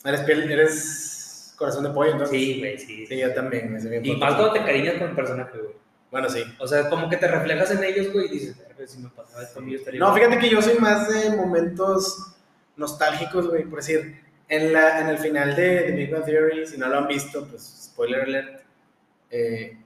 Eres 0.04 0.20
piel, 0.20 0.50
eres 0.50 1.19
corazón 1.60 1.84
de 1.84 1.90
pollo, 1.90 2.12
entonces. 2.12 2.36
Sí, 2.36 2.58
güey, 2.58 2.78
sí. 2.78 3.06
Sí, 3.06 3.18
yo 3.18 3.32
también. 3.34 3.70
me 3.70 3.78
sé 3.80 3.90
bien 3.90 4.04
Y 4.04 4.16
más 4.16 4.34
cuando 4.34 4.52
te 4.54 4.64
cariñas 4.64 4.94
con 4.94 5.10
el 5.10 5.14
personaje, 5.14 5.58
güey. 5.58 5.74
Bueno, 6.10 6.28
sí. 6.28 6.42
O 6.58 6.66
sea, 6.66 6.88
como 6.88 7.08
que 7.08 7.18
te 7.18 7.28
reflejas 7.28 7.70
en 7.70 7.84
ellos, 7.84 8.10
güey, 8.12 8.26
y 8.26 8.30
dices, 8.30 8.56
"Verga, 8.58 8.86
si 8.86 8.98
me 8.98 9.10
pasaba 9.10 9.42
esto 9.42 9.60
yo 9.64 9.76
estaría... 9.76 10.00
No, 10.00 10.06
igual". 10.06 10.22
fíjate 10.22 10.38
que 10.40 10.48
yo 10.50 10.62
soy 10.62 10.78
más 10.78 11.06
de 11.08 11.36
momentos 11.36 12.34
nostálgicos, 12.76 13.46
güey. 13.48 13.64
Por 13.64 13.78
decir, 13.80 14.20
en, 14.48 14.72
la, 14.72 15.00
en 15.02 15.08
el 15.08 15.18
final 15.18 15.54
de 15.54 15.82
The 15.82 15.92
Big 15.92 16.10
Bang 16.10 16.24
Theory, 16.24 16.66
si 16.66 16.78
no 16.78 16.88
lo 16.88 16.96
han 16.98 17.06
visto, 17.06 17.46
pues 17.46 17.62
spoiler 17.92 18.22
alert. 18.22 18.62
eh, 19.30 19.76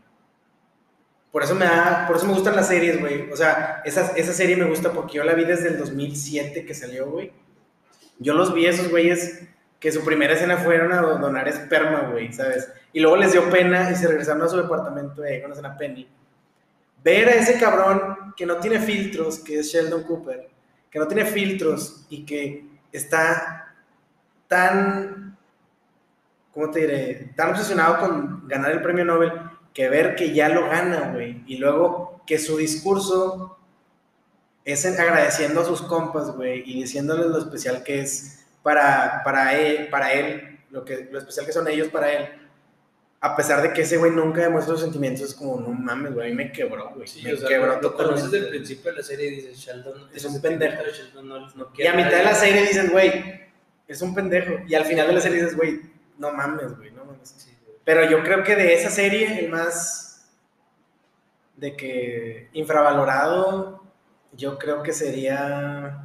por 1.30 1.42
eso 1.42 1.56
me 1.56 1.64
da, 1.64 2.04
por 2.06 2.16
eso 2.16 2.26
me 2.26 2.32
gustan 2.34 2.54
las 2.54 2.68
series, 2.68 3.00
güey. 3.00 3.28
O 3.32 3.36
sea, 3.36 3.82
esa, 3.84 4.12
esa 4.16 4.32
serie 4.32 4.56
me 4.56 4.66
gusta 4.66 4.92
porque 4.92 5.14
yo 5.14 5.24
la 5.24 5.34
vi 5.34 5.44
desde 5.44 5.66
el 5.68 5.78
2007 5.78 6.64
que 6.64 6.74
salió, 6.74 7.10
güey. 7.10 7.32
Yo 8.20 8.34
los 8.34 8.54
vi 8.54 8.66
esos 8.66 8.88
güeyes 8.88 9.42
que 9.84 9.92
su 9.92 10.02
primera 10.02 10.32
escena 10.32 10.56
fueron 10.56 10.94
a 10.94 11.02
donar 11.02 11.46
esperma, 11.46 12.08
güey, 12.10 12.32
¿sabes? 12.32 12.72
Y 12.90 13.00
luego 13.00 13.18
les 13.18 13.32
dio 13.32 13.50
pena 13.50 13.90
y 13.90 13.94
se 13.94 14.08
regresaron 14.08 14.40
a 14.40 14.48
su 14.48 14.56
departamento 14.56 15.22
ahí 15.22 15.42
conocen 15.42 15.66
a 15.66 15.76
Penny. 15.76 16.08
Ver 17.02 17.28
a 17.28 17.34
ese 17.34 17.60
cabrón 17.60 18.32
que 18.34 18.46
no 18.46 18.56
tiene 18.56 18.78
filtros, 18.78 19.40
que 19.40 19.58
es 19.58 19.66
Sheldon 19.66 20.04
Cooper, 20.04 20.48
que 20.90 20.98
no 20.98 21.06
tiene 21.06 21.26
filtros 21.26 22.06
y 22.08 22.24
que 22.24 22.66
está 22.92 23.74
tan, 24.48 25.36
¿cómo 26.50 26.70
te 26.70 26.80
diré? 26.80 27.32
Tan 27.36 27.50
obsesionado 27.50 27.98
con 27.98 28.48
ganar 28.48 28.70
el 28.70 28.80
premio 28.80 29.04
Nobel 29.04 29.32
que 29.74 29.90
ver 29.90 30.14
que 30.14 30.32
ya 30.32 30.48
lo 30.48 30.66
gana, 30.66 31.10
güey. 31.12 31.44
Y 31.46 31.58
luego 31.58 32.22
que 32.26 32.38
su 32.38 32.56
discurso 32.56 33.58
es 34.64 34.86
agradeciendo 34.98 35.60
a 35.60 35.66
sus 35.66 35.82
compas, 35.82 36.34
güey, 36.34 36.62
y 36.64 36.80
diciéndoles 36.80 37.26
lo 37.26 37.36
especial 37.36 37.82
que 37.82 38.00
es 38.00 38.43
para, 38.64 39.22
para, 39.22 39.56
él, 39.56 39.88
para 39.88 40.12
él, 40.12 40.58
lo, 40.70 40.84
que, 40.84 41.08
lo 41.12 41.18
especial 41.18 41.46
que 41.46 41.52
son 41.52 41.68
ellos 41.68 41.88
para 41.88 42.12
él. 42.12 42.28
A 43.20 43.36
pesar 43.36 43.62
de 43.62 43.72
que 43.72 43.82
ese 43.82 43.96
güey 43.96 44.10
nunca 44.10 44.40
demuestra 44.40 44.74
sus 44.74 44.82
sentimientos, 44.82 45.22
es 45.22 45.34
como, 45.34 45.60
no 45.60 45.68
mames, 45.68 46.12
güey, 46.12 46.26
a 46.26 46.30
mí 46.30 46.36
me 46.36 46.50
quebró, 46.50 46.90
güey. 46.90 47.06
Sí, 47.06 47.22
me 47.22 47.34
o 47.34 47.36
sea, 47.36 47.48
quebró 47.48 47.80
lo 47.80 47.94
conoces 47.94 48.30
desde 48.30 48.46
el 48.46 48.50
principio 48.50 48.90
de 48.90 48.96
la 48.96 49.02
serie 49.02 49.26
y 49.28 49.30
dices, 49.36 49.58
Sheldon 49.58 50.08
Es 50.12 50.24
un 50.24 50.40
pendejo. 50.40 50.82
Sheldon 50.82 51.28
no, 51.28 51.48
no 51.54 51.70
Y 51.78 51.86
a 51.86 51.94
mitad 51.94 52.10
de 52.10 52.24
la 52.24 52.34
serie 52.34 52.62
dices, 52.62 52.90
güey, 52.90 53.40
es 53.86 54.02
un 54.02 54.14
pendejo. 54.14 54.54
Y 54.66 54.74
al 54.74 54.84
final 54.84 55.06
de 55.06 55.12
la 55.12 55.20
serie 55.20 55.42
dices, 55.42 55.56
güey, 55.56 55.80
no 56.18 56.32
mames, 56.32 56.76
güey, 56.76 56.90
no 56.90 57.04
mames. 57.04 57.34
Sí. 57.36 57.50
Pero 57.84 58.08
yo 58.10 58.22
creo 58.24 58.42
que 58.42 58.56
de 58.56 58.74
esa 58.74 58.90
serie, 58.90 59.40
el 59.40 59.50
más 59.50 60.26
de 61.56 61.76
que 61.76 62.48
infravalorado, 62.54 63.84
yo 64.32 64.58
creo 64.58 64.82
que 64.82 64.92
sería, 64.92 66.03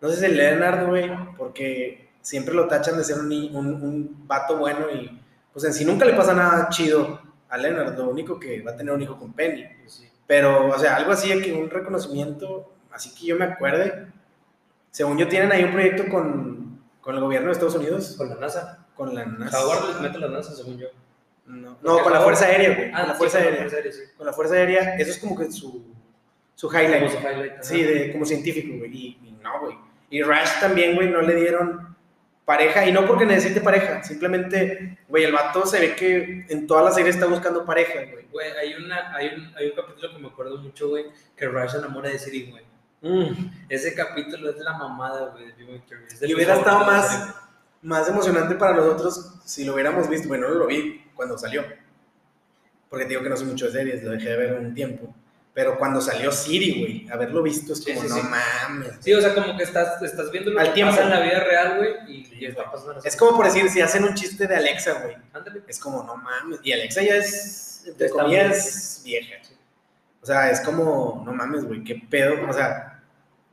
no 0.00 0.08
sé 0.10 0.16
si 0.28 0.34
Leonard, 0.34 0.86
güey, 0.86 1.10
porque 1.36 2.10
siempre 2.20 2.54
lo 2.54 2.66
tachan 2.68 2.96
de 2.98 3.04
ser 3.04 3.18
un, 3.18 3.32
un, 3.32 3.66
un 3.82 4.26
vato 4.26 4.56
bueno 4.58 4.86
y 4.90 5.18
pues 5.52 5.64
en 5.64 5.72
sí 5.74 5.84
nunca 5.84 6.04
le 6.04 6.14
pasa 6.14 6.34
nada 6.34 6.68
chido 6.68 7.20
a 7.48 7.56
Leonard, 7.56 7.96
lo 7.96 8.08
único 8.10 8.38
que 8.38 8.60
va 8.62 8.72
a 8.72 8.76
tener 8.76 8.92
un 8.94 9.00
hijo 9.02 9.18
con 9.18 9.32
Penny. 9.32 9.64
Sí. 9.86 10.08
Pero, 10.26 10.68
o 10.68 10.78
sea, 10.78 10.96
algo 10.96 11.12
así 11.12 11.28
que 11.40 11.52
un 11.52 11.70
reconocimiento, 11.70 12.72
así 12.92 13.14
que 13.14 13.26
yo 13.26 13.36
me 13.36 13.46
acuerde, 13.46 14.08
según 14.90 15.16
yo 15.18 15.26
tienen 15.28 15.50
ahí 15.52 15.64
un 15.64 15.72
proyecto 15.72 16.04
con, 16.10 16.80
con 17.00 17.14
el 17.14 17.20
gobierno 17.22 17.46
de 17.48 17.52
Estados 17.52 17.74
Unidos, 17.76 18.14
Con 18.18 18.28
la 18.28 18.34
NASA. 18.36 18.86
con 18.94 19.14
la 19.14 19.24
NASA. 19.24 19.58
Howard 19.64 19.88
les 19.88 20.00
mete 20.02 20.18
la 20.18 20.28
NASA, 20.28 20.54
según 20.54 20.76
yo. 20.78 20.88
No, 21.46 21.78
no, 21.82 22.02
con 22.02 22.12
la 22.12 22.20
Fuerza 22.20 22.44
Aérea, 22.44 22.74
güey. 22.76 22.90
con 22.92 23.00
la 23.00 23.12
sí, 23.12 23.18
Fuerza 23.18 23.38
con 23.38 23.46
Aérea. 23.46 23.60
Fuerza 23.62 23.76
Aérea, 23.78 23.92
sí. 23.92 24.00
Con 24.18 24.26
la 24.26 24.32
Fuerza 24.34 24.54
Aérea, 24.54 24.96
eso 24.96 25.10
es 25.12 25.18
como 25.18 25.34
que 25.38 25.50
su, 25.50 25.82
su 26.54 26.68
Como 26.68 26.78
highlight. 26.78 27.10
su 27.10 27.16
highlight, 27.18 27.52
ajá. 27.54 27.62
Sí, 27.62 27.82
de, 27.82 28.12
como 28.12 28.26
científico, 28.26 28.76
güey. 28.76 28.94
Y, 28.94 29.06
y 29.24 29.32
no, 29.42 29.60
güey. 29.62 29.78
Y 30.10 30.22
Rush 30.22 30.60
también, 30.60 30.94
güey, 30.94 31.10
no 31.10 31.20
le 31.22 31.34
dieron 31.34 31.96
pareja. 32.44 32.86
Y 32.86 32.92
no 32.92 33.06
porque 33.06 33.26
necesite 33.26 33.60
pareja. 33.60 34.02
Simplemente, 34.02 34.98
güey, 35.08 35.24
el 35.24 35.32
vato 35.32 35.66
se 35.66 35.80
ve 35.80 35.94
que 35.94 36.46
en 36.48 36.66
toda 36.66 36.82
la 36.82 36.90
serie 36.90 37.10
está 37.10 37.26
buscando 37.26 37.64
pareja, 37.64 38.00
güey. 38.10 38.26
Güey, 38.30 38.50
hay, 38.52 38.74
una, 38.74 39.14
hay, 39.14 39.28
un, 39.28 39.52
hay 39.56 39.68
un 39.68 39.76
capítulo 39.76 40.12
que 40.12 40.18
me 40.18 40.28
acuerdo 40.28 40.58
mucho, 40.58 40.88
güey, 40.88 41.06
que 41.36 41.46
Rush 41.46 41.70
se 41.70 41.78
enamora 41.78 42.10
de 42.10 42.18
Siri, 42.18 42.50
güey. 42.50 42.64
Ese 43.68 43.94
capítulo 43.94 44.50
es 44.50 44.56
la 44.58 44.72
mamada, 44.72 45.30
güey, 45.30 45.46
de 45.46 45.52
de 45.52 46.28
Y 46.28 46.34
hubiera 46.34 46.56
estado 46.56 46.80
de 46.80 46.86
más-. 46.86 47.34
Más 47.80 48.08
emocionante 48.08 48.56
para 48.56 48.74
nosotros 48.74 49.34
si 49.44 49.64
lo 49.64 49.74
hubiéramos 49.74 50.08
visto. 50.08 50.26
Bueno, 50.26 50.48
no 50.48 50.54
lo 50.54 50.66
vi 50.66 51.04
cuando 51.14 51.38
salió. 51.38 51.64
Porque 52.88 53.04
digo 53.04 53.22
que 53.22 53.28
no 53.28 53.36
soy 53.36 53.46
mucho 53.46 53.66
de 53.66 53.72
series, 53.72 54.02
lo 54.02 54.10
dejé 54.10 54.30
de 54.30 54.36
ver 54.36 54.54
un 54.54 54.74
tiempo. 54.74 55.14
Pero 55.58 55.76
cuando 55.76 56.00
salió 56.00 56.30
Siri, 56.30 56.78
güey, 56.78 57.08
haberlo 57.10 57.42
visto 57.42 57.72
es 57.72 57.80
Sí, 57.82 57.92
como, 57.92 58.02
sí, 58.02 58.08
no 58.10 58.14
sí. 58.14 58.22
mames. 58.22 58.92
Sí, 59.00 59.12
o 59.12 59.20
sea, 59.20 59.34
como 59.34 59.56
que 59.56 59.64
estás, 59.64 60.00
estás 60.02 60.30
viendo 60.30 60.52
lo 60.52 60.60
Al 60.60 60.68
que 60.68 60.72
tiempo. 60.74 60.92
pasa 60.92 61.02
en 61.02 61.10
la 61.10 61.18
vida 61.20 61.40
real, 61.40 61.78
güey, 61.78 61.94
y, 62.06 62.32
y 62.38 62.46
está 62.46 62.70
pasando 62.70 63.00
Es 63.02 63.16
como 63.16 63.36
por 63.36 63.44
decir, 63.46 63.68
si 63.68 63.80
hacen 63.80 64.04
un 64.04 64.14
chiste 64.14 64.46
de 64.46 64.54
Alexa, 64.54 64.92
güey. 65.02 65.16
Es 65.66 65.80
como, 65.80 66.04
no 66.04 66.14
mames. 66.16 66.60
Y 66.62 66.70
Alexa 66.72 67.02
ya 67.02 67.16
es, 67.16 67.82
entre 67.88 68.08
comillas, 68.08 69.02
vieja. 69.04 69.34
O 70.22 70.26
sea, 70.26 70.48
es 70.48 70.60
como, 70.60 71.24
no 71.26 71.32
mames, 71.32 71.64
güey, 71.64 71.82
qué 71.82 72.00
pedo. 72.08 72.34
O 72.48 72.52
sea, 72.52 73.02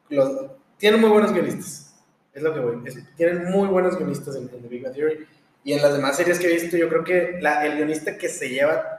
los, 0.09 0.51
tienen 0.77 1.01
muy 1.01 1.09
buenos 1.09 1.33
guionistas. 1.33 1.95
Es 2.35 2.43
lo 2.43 2.53
que 2.53 2.59
voy. 2.59 2.83
es- 2.85 2.99
tienen 3.15 3.45
muy 3.49 3.67
buenos 3.67 3.97
guionistas 3.97 4.35
en, 4.35 4.43
en 4.53 4.61
The 4.61 4.67
Big 4.67 4.83
Bang 4.83 4.93
Theory. 4.93 5.25
Y 5.63 5.73
en 5.73 5.81
las 5.81 5.91
demás 5.95 6.17
series 6.17 6.37
que 6.37 6.45
he 6.51 6.53
visto, 6.53 6.77
yo 6.77 6.87
creo 6.87 7.03
que 7.03 7.39
la- 7.41 7.65
el 7.65 7.77
guionista 7.77 8.15
que 8.15 8.29
se 8.29 8.49
lleva 8.49 8.94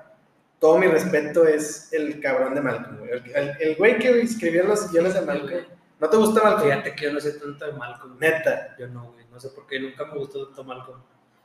todo 0.60 0.78
mi 0.78 0.86
respeto 0.86 1.46
es 1.46 1.92
el 1.92 2.20
cabrón 2.20 2.54
de 2.54 2.60
Malcolm, 2.62 2.98
güey. 2.98 3.10
El, 3.10 3.30
el- 3.36 3.56
el 3.60 3.76
güey 3.76 3.98
que 3.98 4.20
escribió 4.20 4.64
los 4.64 4.90
guiones 4.90 5.14
de 5.14 5.20
Malcolm. 5.22 5.64
¿No 5.98 6.08
te 6.10 6.16
gusta 6.16 6.42
Malcolm? 6.42 6.68
Fíjate 6.70 6.94
que 6.94 7.04
yo 7.06 7.12
no 7.12 7.20
sé 7.20 7.32
tanto 7.32 7.64
de 7.66 7.72
Malcolm. 7.72 8.18
Neta. 8.18 8.76
Yo 8.78 8.88
no, 8.88 9.12
güey, 9.12 9.24
no 9.30 9.40
sé 9.40 9.48
por 9.50 9.66
qué, 9.66 9.80
nunca 9.80 10.04
me 10.06 10.18
gustó 10.18 10.46
tanto 10.46 10.64
Malcolm. 10.64 11.00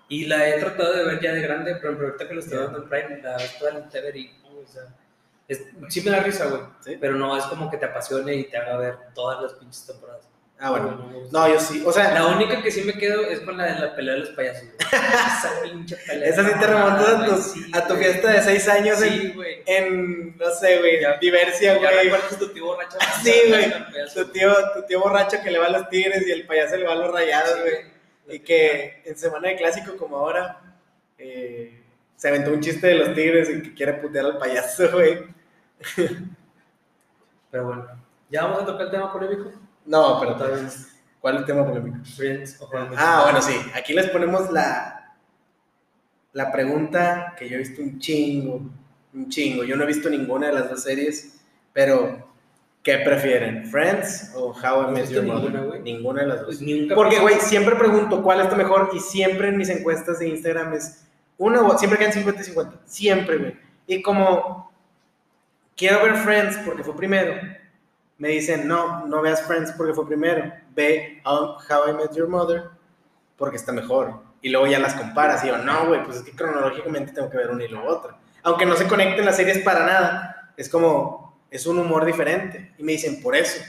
Y 0.10 0.26
la 0.26 0.48
he 0.50 0.60
tratado 0.60 0.94
de 0.94 1.06
ver 1.06 1.22
ya 1.22 1.34
de 1.34 1.42
grande, 1.42 1.76
pero 1.82 1.98
ahorita 1.98 2.28
que 2.28 2.34
lo 2.34 2.40
estoy 2.42 2.58
dando 2.58 2.80
en 2.84 2.90
Prime, 2.90 3.22
la 3.22 3.38
ves 3.38 3.58
toda 3.58 3.72
en 3.78 3.90
TV 3.90 4.18
y, 4.20 4.32
o 4.62 4.68
sea, 4.68 4.84
es- 5.48 5.66
sí 5.90 6.02
me 6.02 6.12
da 6.12 6.20
risa, 6.22 6.48
güey, 6.48 6.62
¿Sí? 6.82 6.98
pero 7.00 7.16
no 7.16 7.38
es 7.38 7.44
como 7.46 7.70
que 7.72 7.78
te 7.78 7.86
apasione 7.86 8.36
y 8.36 8.44
te 8.50 8.58
haga 8.58 8.78
ver 8.78 8.96
todas 9.16 9.42
las 9.42 9.54
pinches 9.54 9.86
temporadas. 9.88 10.28
Ah, 10.64 10.70
bueno. 10.70 11.10
No, 11.32 11.48
yo 11.48 11.60
sí. 11.60 11.82
O 11.86 11.92
sea, 11.92 12.14
La 12.14 12.28
única 12.28 12.62
que 12.62 12.70
sí 12.70 12.84
me 12.84 12.94
quedo 12.94 13.22
es 13.26 13.40
con 13.40 13.58
la 13.58 13.66
de 13.74 13.80
la 13.80 13.96
pelea 13.96 14.14
de 14.14 14.20
los 14.20 14.30
payasos. 14.30 14.64
güey. 14.64 14.78
Esa 15.02 15.52
pinche 15.64 15.96
pelea. 16.06 16.30
esa 16.30 16.44
sí 16.46 16.52
te 16.60 16.68
remontas 16.68 17.08
a 17.08 17.26
tu, 17.26 17.32
Güey, 17.32 17.42
sí, 17.42 17.72
a 17.74 17.82
tu 17.88 17.94
güey. 17.96 18.04
fiesta 18.06 18.32
de 18.32 18.42
seis 18.44 18.68
años 18.68 19.02
en, 19.02 19.10
Sí, 19.22 19.32
güey. 19.34 19.64
en, 19.66 20.38
no 20.38 20.52
sé, 20.52 20.78
güey, 20.80 21.00
Diversia, 21.20 21.74
Ya 21.74 21.80
güey. 21.80 22.04
recuerdas 22.04 22.38
tu 22.38 22.48
tío 22.50 22.66
borracho. 22.68 22.98
Sí, 23.24 23.34
güey. 23.48 23.74
Tu 24.14 24.26
tío, 24.32 24.54
tu 24.76 24.84
tío 24.84 25.00
borracho 25.00 25.38
que 25.44 25.50
le 25.52 25.58
va 25.60 25.66
a 25.68 25.70
los 25.72 25.90
tigres 25.90 26.28
y 26.28 26.32
el 26.32 26.46
payaso 26.46 26.76
le 26.78 26.84
va 26.86 26.94
a 26.94 26.96
los 26.96 27.12
rayados, 27.12 27.54
Sí, 27.56 27.60
güey. 27.62 28.36
Y 28.36 28.40
que 28.42 29.02
en 29.06 29.18
semana 29.18 29.48
de 29.50 29.56
clásico 29.56 29.98
como 29.98 30.18
ahora 30.18 30.62
eh, 31.18 31.82
se 32.16 32.28
aventó 32.28 32.52
un 32.52 32.62
chiste 32.62 32.86
de 32.88 32.96
los 32.96 33.14
tigres 33.16 33.50
y 33.50 33.64
que 33.64 33.74
quiere 33.74 33.94
putear 33.94 34.26
al 34.26 34.38
payaso, 34.38 34.92
güey. 34.92 35.24
Pero 37.50 37.66
bueno, 37.66 37.88
¿ya 38.30 38.44
vamos 38.44 38.62
a 38.62 38.66
tocar 38.66 38.86
el 38.86 38.92
tema 38.92 39.12
polémico? 39.12 39.52
No, 39.86 40.20
pero 40.20 40.36
Todavía 40.36 40.64
no. 40.64 40.70
¿cuál 41.20 41.36
es 41.36 41.40
el 41.42 41.46
tema 41.46 41.66
polémico? 41.66 41.98
Friends 42.16 42.60
o 42.62 42.70
Ah, 42.98 43.22
bueno, 43.26 43.42
sí. 43.42 43.56
Aquí 43.76 43.94
les 43.94 44.10
ponemos 44.10 44.52
la, 44.52 45.14
la 46.34 46.52
pregunta 46.52 47.36
que 47.38 47.48
yo 47.48 47.56
he 47.56 47.60
visto 47.60 47.82
un 47.82 48.00
chingo, 48.00 48.62
un 49.14 49.30
chingo. 49.30 49.64
Yo 49.64 49.76
no 49.76 49.84
he 49.84 49.88
visto 49.88 50.10
ninguna 50.10 50.48
de 50.48 50.54
las 50.54 50.70
dos 50.70 50.84
series, 50.84 51.40
pero 51.74 52.28
¿qué 52.84 52.98
prefieren? 53.00 53.66
¿Friends 53.66 54.32
o 54.36 54.52
How 54.52 54.82
I 54.82 54.86
¿No 54.86 54.92
Met 54.92 55.10
Your 55.10 55.24
ninguna, 55.24 55.62
Mother? 55.62 55.82
Ninguna 55.82 56.22
de 56.22 56.28
las 56.28 56.40
dos. 56.46 56.58
Pues 56.58 56.94
Porque, 56.96 57.20
güey, 57.20 57.40
siempre 57.40 57.76
pregunto 57.76 58.24
cuál 58.24 58.42
está 58.42 58.56
mejor 58.56 58.90
y 58.94 59.00
siempre 59.00 59.50
en 59.50 59.58
mis 59.58 59.70
encuestas 59.70 60.20
de 60.20 60.28
Instagram 60.30 60.74
es 60.74 61.06
una 61.38 61.62
o 61.62 61.78
siempre 61.78 62.00
quedan 62.00 62.14
50 62.14 62.42
y 62.42 62.46
50. 62.46 62.80
Siempre, 62.86 63.38
güey. 63.38 63.56
Y 63.88 64.02
como 64.02 64.72
quiero 65.76 66.04
ver 66.04 66.16
Friends 66.16 66.58
porque 66.66 66.84
fue 66.84 66.96
primero, 66.96 67.34
me 68.22 68.30
dicen, 68.30 68.68
no, 68.68 69.06
no 69.08 69.22
veas 69.22 69.42
Friends 69.42 69.72
porque 69.76 69.94
fue 69.94 70.06
primero. 70.08 70.52
Ve 70.76 71.22
How, 71.26 71.58
How 71.70 71.90
I 71.90 71.94
Met 71.94 72.14
Your 72.16 72.28
Mother 72.28 72.66
porque 73.36 73.58
está 73.58 73.72
mejor. 73.72 74.22
Y 74.44 74.50
luego 74.50 74.68
ya 74.68 74.80
las 74.80 74.94
comparas 74.94 75.44
y 75.44 75.48
yo, 75.48 75.58
no, 75.58 75.88
güey, 75.88 76.04
pues 76.06 76.18
es 76.18 76.24
que 76.24 76.32
cronológicamente 76.32 77.14
tengo 77.14 77.30
que 77.30 77.38
ver 77.38 77.50
una 77.50 77.64
y 77.64 77.68
luego 77.68 77.88
otra. 77.88 78.18
Aunque 78.44 78.66
no 78.66 78.76
se 78.76 78.88
conecten 78.88 79.26
las 79.26 79.36
series 79.38 79.60
para 79.60 79.86
nada, 79.86 80.54
es 80.56 80.70
como, 80.70 81.40
es 81.50 81.66
un 81.66 81.80
humor 81.80 82.06
diferente. 82.06 82.74
Y 82.78 82.84
me 82.84 82.92
dicen, 82.94 83.22
por 83.22 83.36
eso 83.36 83.60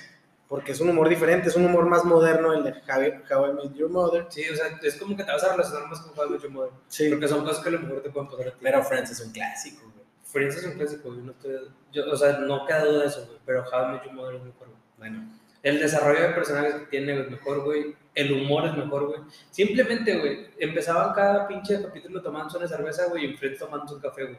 porque 0.48 0.72
es 0.72 0.80
un 0.80 0.90
humor 0.90 1.08
diferente, 1.08 1.48
es 1.48 1.56
un 1.56 1.64
humor 1.64 1.86
más 1.86 2.04
moderno 2.04 2.52
el 2.52 2.62
de 2.62 2.72
How, 2.72 3.02
I- 3.02 3.32
How 3.32 3.46
I 3.48 3.52
Met 3.54 3.72
Your 3.74 3.88
Mother. 3.88 4.26
Sí, 4.28 4.44
o 4.50 4.54
sea, 4.54 4.78
es 4.82 4.96
como 4.96 5.16
que 5.16 5.24
te 5.24 5.32
vas 5.32 5.42
a 5.44 5.52
relacionar 5.52 5.88
más 5.88 6.00
con 6.00 6.12
How 6.18 6.26
I 6.26 6.30
Met 6.32 6.42
Your 6.42 6.50
Mother. 6.52 6.70
Sí. 6.88 7.08
Porque 7.08 7.26
son 7.26 7.42
cosas 7.42 7.62
que 7.62 7.70
a 7.70 7.72
lo 7.72 7.80
mejor 7.80 8.02
te 8.02 8.10
pueden 8.10 8.28
pasar 8.28 8.48
a 8.48 8.50
ti. 8.50 8.58
Pero 8.60 8.82
Friends 8.84 9.10
es 9.12 9.20
un 9.20 9.32
clásico, 9.32 9.80
güey. 9.94 10.01
Friends 10.32 10.56
es 10.56 10.64
un 10.64 10.72
clásico, 10.72 11.08
güey. 11.10 11.20
No 11.20 11.32
estoy, 11.32 11.56
yo, 11.92 12.10
o 12.10 12.16
sea, 12.16 12.38
no 12.38 12.64
queda 12.66 12.84
duda 12.84 13.00
de 13.02 13.06
eso, 13.06 13.26
güey. 13.26 13.38
Pero 13.44 13.62
How 13.70 13.88
I 13.88 13.92
Met 13.92 14.04
Your 14.04 14.12
Mother 14.14 14.36
es 14.36 14.42
mejor, 14.42 14.68
güey. 14.68 14.80
Bueno, 14.98 15.28
El 15.62 15.78
desarrollo 15.78 16.22
de 16.22 16.28
personajes 16.34 16.74
que 16.74 16.86
tiene 16.86 17.20
es 17.20 17.30
mejor, 17.30 17.62
güey. 17.64 17.94
El 18.14 18.32
humor 18.32 18.66
es 18.66 18.76
mejor, 18.76 19.06
güey. 19.06 19.20
Simplemente, 19.50 20.18
güey, 20.18 20.48
empezaban 20.58 21.12
cada 21.14 21.46
pinche 21.48 21.80
capítulo 21.82 22.20
tomándose 22.20 22.58
una 22.58 22.68
cerveza, 22.68 23.06
güey, 23.06 23.24
y 23.24 23.30
en 23.30 23.38
Friends 23.38 23.58
tomándose 23.58 23.94
un 23.94 24.00
café, 24.00 24.24
güey. 24.24 24.38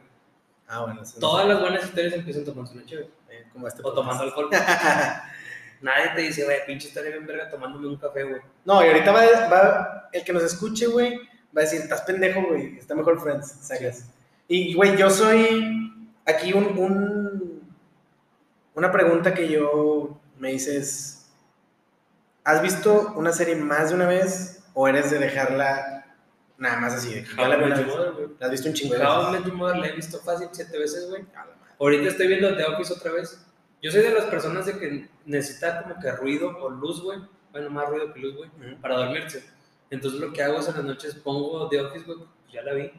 ah, 0.68 0.82
bueno. 0.82 1.02
eso 1.02 1.14
no 1.14 1.20
Todas 1.20 1.42
sé. 1.44 1.48
las 1.48 1.60
buenas 1.60 1.84
historias 1.84 2.14
empiezan 2.14 2.44
tomándose 2.44 2.76
una 2.76 2.86
chévere. 2.86 3.08
Eh, 3.30 3.46
como 3.52 3.66
este 3.68 3.80
O 3.84 3.92
tomando 3.92 4.22
alcohol. 4.24 4.48
Nadie 5.80 6.10
te 6.14 6.20
dice, 6.22 6.44
güey, 6.44 6.58
pinche 6.66 6.88
historia 6.88 7.10
bien 7.10 7.26
verga 7.26 7.50
tomándome 7.50 7.86
un 7.88 7.96
café, 7.96 8.22
güey. 8.24 8.40
No, 8.64 8.82
y 8.84 8.88
ahorita 8.88 9.12
va, 9.12 9.22
va- 9.48 10.08
el 10.12 10.24
que 10.24 10.32
nos 10.32 10.42
escuche, 10.44 10.86
güey, 10.86 11.16
va 11.56 11.60
a 11.60 11.60
decir, 11.62 11.80
estás 11.80 12.02
pendejo, 12.02 12.42
güey, 12.46 12.78
está 12.78 12.94
mejor 12.94 13.20
Friends, 13.20 13.50
sacas. 13.60 14.08
Y, 14.48 14.74
güey, 14.74 14.96
yo 14.96 15.10
soy, 15.10 16.06
aquí 16.26 16.52
un, 16.52 16.78
un- 16.78 17.74
una 18.74 18.90
pregunta 18.92 19.32
que 19.34 19.48
yo 19.48 20.20
me 20.38 20.52
hice 20.52 20.76
es, 20.76 21.30
¿has 22.44 22.60
visto 22.62 23.12
una 23.16 23.32
serie 23.32 23.56
más 23.56 23.90
de 23.90 23.94
una 23.96 24.06
vez 24.08 24.62
o 24.74 24.88
eres 24.88 25.10
de 25.10 25.18
dejarla 25.18 26.00
Nada 26.56 26.78
más 26.80 26.94
así. 26.94 27.12
de 27.12 27.26
How 27.36 27.52
I 27.52 27.56
Met. 27.68 27.86
Mother. 27.86 28.28
La 28.38 28.46
has 28.46 28.52
visto 28.52 28.68
un 28.68 28.74
chingo 28.74 28.94
de 28.94 29.04
How 29.04 29.22
I 29.22 29.32
veces. 29.32 29.46
Met 29.46 29.54
Mother 29.54 29.76
la 29.78 29.86
he 29.88 29.92
visto 29.92 30.18
fácil 30.20 30.48
siete 30.52 30.78
veces, 30.78 31.08
güey. 31.10 31.24
Ahorita 31.80 32.08
estoy 32.08 32.28
viendo 32.28 32.56
The 32.56 32.64
Office 32.64 32.92
otra 32.92 33.10
vez. 33.12 33.44
Yo 33.82 33.90
soy 33.90 34.02
de 34.02 34.10
las 34.12 34.24
personas 34.26 34.64
de 34.66 34.78
que 34.78 35.08
necesita 35.26 35.82
como 35.82 35.98
que 36.00 36.12
ruido 36.12 36.56
o 36.58 36.70
luz, 36.70 37.02
güey. 37.02 37.18
Bueno, 37.50 37.70
más 37.70 37.88
ruido 37.88 38.12
que 38.14 38.20
luz, 38.20 38.36
güey, 38.36 38.50
Ujú. 38.50 38.80
para 38.80 38.96
dormirse. 38.98 39.44
Entonces 39.90 40.20
lo 40.20 40.32
que 40.32 40.42
hago 40.42 40.58
es 40.60 40.68
en 40.68 40.76
las 40.76 40.84
noches 40.84 41.14
pongo 41.16 41.68
The 41.68 41.80
Office, 41.80 42.04
güey, 42.06 42.18
pues 42.18 42.28
ya 42.52 42.62
la 42.62 42.72
vi. 42.74 42.92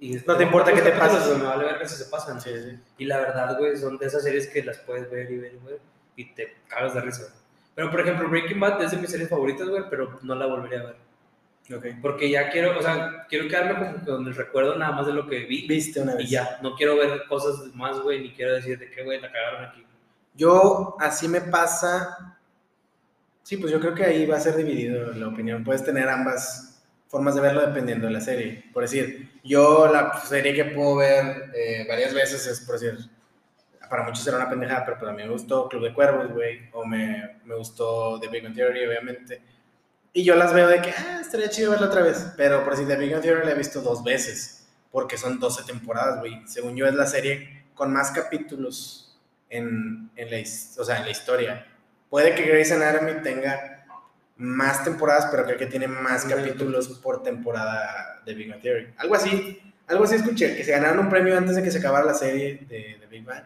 Y 0.00 0.16
No 0.26 0.36
te 0.36 0.44
importa 0.44 0.72
que 0.72 0.82
te 0.82 0.92
pases. 0.92 1.36
Me 1.38 1.44
vale 1.44 1.64
ver 1.64 1.88
si 1.88 1.96
se 1.96 2.04
pasan. 2.06 2.40
Sí, 2.40 2.50
sí. 2.50 2.78
Y 2.98 3.04
la 3.04 3.18
verdad, 3.18 3.58
güey, 3.58 3.76
son 3.76 3.96
de 3.96 4.06
esas 4.06 4.22
series 4.22 4.48
que 4.48 4.64
las 4.64 4.78
puedes 4.78 5.10
ver 5.10 5.30
y 5.30 5.38
ver, 5.38 5.56
güey, 5.62 5.76
y 6.16 6.34
te 6.34 6.56
cagas 6.68 6.94
de 6.94 7.00
risa. 7.00 7.34
Pero, 7.74 7.90
por 7.90 8.00
ejemplo, 8.00 8.28
Breaking 8.28 8.60
Bad 8.60 8.82
es 8.82 8.90
de 8.92 8.98
mis 8.98 9.10
series 9.10 9.28
favoritas, 9.28 9.68
güey, 9.68 9.84
pero 9.90 10.18
no 10.22 10.34
la 10.34 10.46
volvería 10.46 10.80
a 10.80 10.84
ver. 10.84 10.96
Porque 12.02 12.28
ya 12.28 12.50
quiero, 12.50 12.78
o 12.78 12.82
sea, 12.82 13.26
quiero 13.28 13.48
quedarme 13.48 13.74
como 13.74 14.04
con 14.04 14.26
el 14.26 14.34
recuerdo 14.34 14.76
nada 14.76 14.92
más 14.92 15.06
de 15.06 15.14
lo 15.14 15.26
que 15.26 15.40
vi. 15.46 15.66
Viste 15.66 16.00
una 16.00 16.14
vez. 16.14 16.26
Y 16.26 16.32
ya, 16.32 16.58
no 16.62 16.74
quiero 16.74 16.96
ver 16.96 17.24
cosas 17.26 17.74
más, 17.74 18.00
güey, 18.00 18.20
ni 18.20 18.32
quiero 18.34 18.52
decir 18.52 18.78
de 18.78 18.90
qué, 18.90 19.02
güey, 19.02 19.20
la 19.20 19.32
cagaron 19.32 19.64
aquí. 19.64 19.84
Yo, 20.34 20.96
así 21.00 21.26
me 21.26 21.40
pasa. 21.40 22.36
Sí, 23.42 23.56
pues 23.56 23.72
yo 23.72 23.80
creo 23.80 23.94
que 23.94 24.04
ahí 24.04 24.26
va 24.26 24.36
a 24.36 24.40
ser 24.40 24.56
dividido 24.56 25.12
la 25.12 25.28
opinión. 25.28 25.64
Puedes 25.64 25.84
tener 25.84 26.08
ambas 26.08 26.73
formas 27.14 27.36
de 27.36 27.42
verlo 27.42 27.64
dependiendo 27.64 28.08
de 28.08 28.12
la 28.12 28.20
serie. 28.20 28.64
Por 28.72 28.82
decir, 28.82 29.38
yo 29.44 29.86
la 29.86 30.20
serie 30.20 30.52
que 30.52 30.64
puedo 30.64 30.96
ver 30.96 31.52
eh, 31.54 31.86
varias 31.88 32.12
veces 32.12 32.44
es, 32.44 32.58
por 32.62 32.76
decir, 32.76 33.08
para 33.88 34.02
muchos 34.02 34.24
será 34.24 34.38
una 34.38 34.50
pendejada, 34.50 34.84
pero 34.84 34.98
pues 34.98 35.08
a 35.12 35.14
mí 35.14 35.22
me 35.22 35.28
gustó 35.28 35.68
Club 35.68 35.84
de 35.84 35.94
Cuervos, 35.94 36.32
güey, 36.32 36.68
o 36.72 36.84
me, 36.84 37.38
me 37.44 37.54
gustó 37.54 38.18
The 38.18 38.26
Big 38.26 38.42
Bang 38.42 38.56
Theory, 38.56 38.84
obviamente. 38.84 39.40
Y 40.12 40.24
yo 40.24 40.34
las 40.34 40.52
veo 40.52 40.66
de 40.66 40.82
que, 40.82 40.90
ah, 40.90 41.20
estaría 41.20 41.48
chido 41.50 41.70
verla 41.70 41.86
otra 41.86 42.02
vez. 42.02 42.32
Pero 42.36 42.64
por 42.64 42.72
decir, 42.72 42.88
The 42.88 42.96
Big 42.96 43.12
Bang 43.12 43.22
Theory 43.22 43.46
la 43.46 43.52
he 43.52 43.54
visto 43.54 43.80
dos 43.80 44.02
veces, 44.02 44.66
porque 44.90 45.16
son 45.16 45.38
12 45.38 45.62
temporadas, 45.62 46.18
güey. 46.18 46.42
Según 46.48 46.74
yo 46.74 46.84
es 46.84 46.96
la 46.96 47.06
serie 47.06 47.66
con 47.74 47.92
más 47.92 48.10
capítulos 48.10 49.16
en, 49.50 50.10
en, 50.16 50.30
la, 50.32 50.38
o 50.38 50.84
sea, 50.84 50.96
en 50.96 51.04
la 51.04 51.10
historia. 51.10 51.64
Puede 52.10 52.34
que 52.34 52.42
Grey's 52.42 52.72
Anatomy 52.72 53.22
tenga 53.22 53.73
más 54.44 54.84
temporadas, 54.84 55.28
pero 55.30 55.44
creo 55.44 55.58
que 55.58 55.66
tiene 55.66 55.88
más 55.88 56.24
capítulos 56.24 56.88
por 57.00 57.22
temporada 57.22 58.22
de 58.24 58.34
Big 58.34 58.50
Bang 58.50 58.60
Theory. 58.60 58.94
Algo 58.98 59.14
así, 59.14 59.60
algo 59.86 60.04
así 60.04 60.16
escuché, 60.16 60.56
que 60.56 60.64
se 60.64 60.72
ganaron 60.72 61.00
un 61.00 61.08
premio 61.08 61.36
antes 61.36 61.56
de 61.56 61.62
que 61.62 61.70
se 61.70 61.78
acabara 61.78 62.04
la 62.04 62.14
serie 62.14 62.66
de, 62.68 62.98
de 63.00 63.06
Big 63.10 63.24
Bang. 63.24 63.44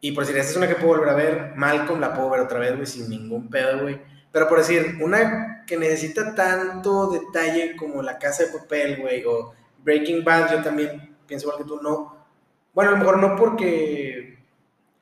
Y 0.00 0.12
por 0.12 0.24
decir, 0.24 0.38
esta 0.38 0.50
es 0.50 0.56
una 0.58 0.68
que 0.68 0.74
puedo 0.74 0.98
volver 0.98 1.08
a 1.08 1.14
ver. 1.14 1.52
Malcolm 1.56 1.98
la 1.98 2.12
puedo 2.12 2.28
ver 2.28 2.40
otra 2.40 2.58
vez, 2.58 2.74
güey, 2.74 2.86
sin 2.86 3.08
ningún 3.08 3.48
pedo, 3.48 3.80
güey. 3.82 3.98
Pero 4.30 4.48
por 4.48 4.58
decir, 4.58 4.98
una 5.00 5.64
que 5.66 5.78
necesita 5.78 6.34
tanto 6.34 7.10
detalle 7.10 7.74
como 7.74 8.02
La 8.02 8.18
Casa 8.18 8.44
de 8.44 8.58
Papel, 8.58 9.00
güey, 9.00 9.24
o 9.24 9.54
Breaking 9.82 10.22
Bad, 10.22 10.50
yo 10.50 10.62
también 10.62 11.16
pienso 11.26 11.46
igual 11.46 11.62
que 11.62 11.68
tú, 11.68 11.80
no. 11.80 12.26
Bueno, 12.74 12.90
a 12.90 12.92
lo 12.94 12.98
mejor 12.98 13.18
no 13.18 13.36
porque. 13.36 14.38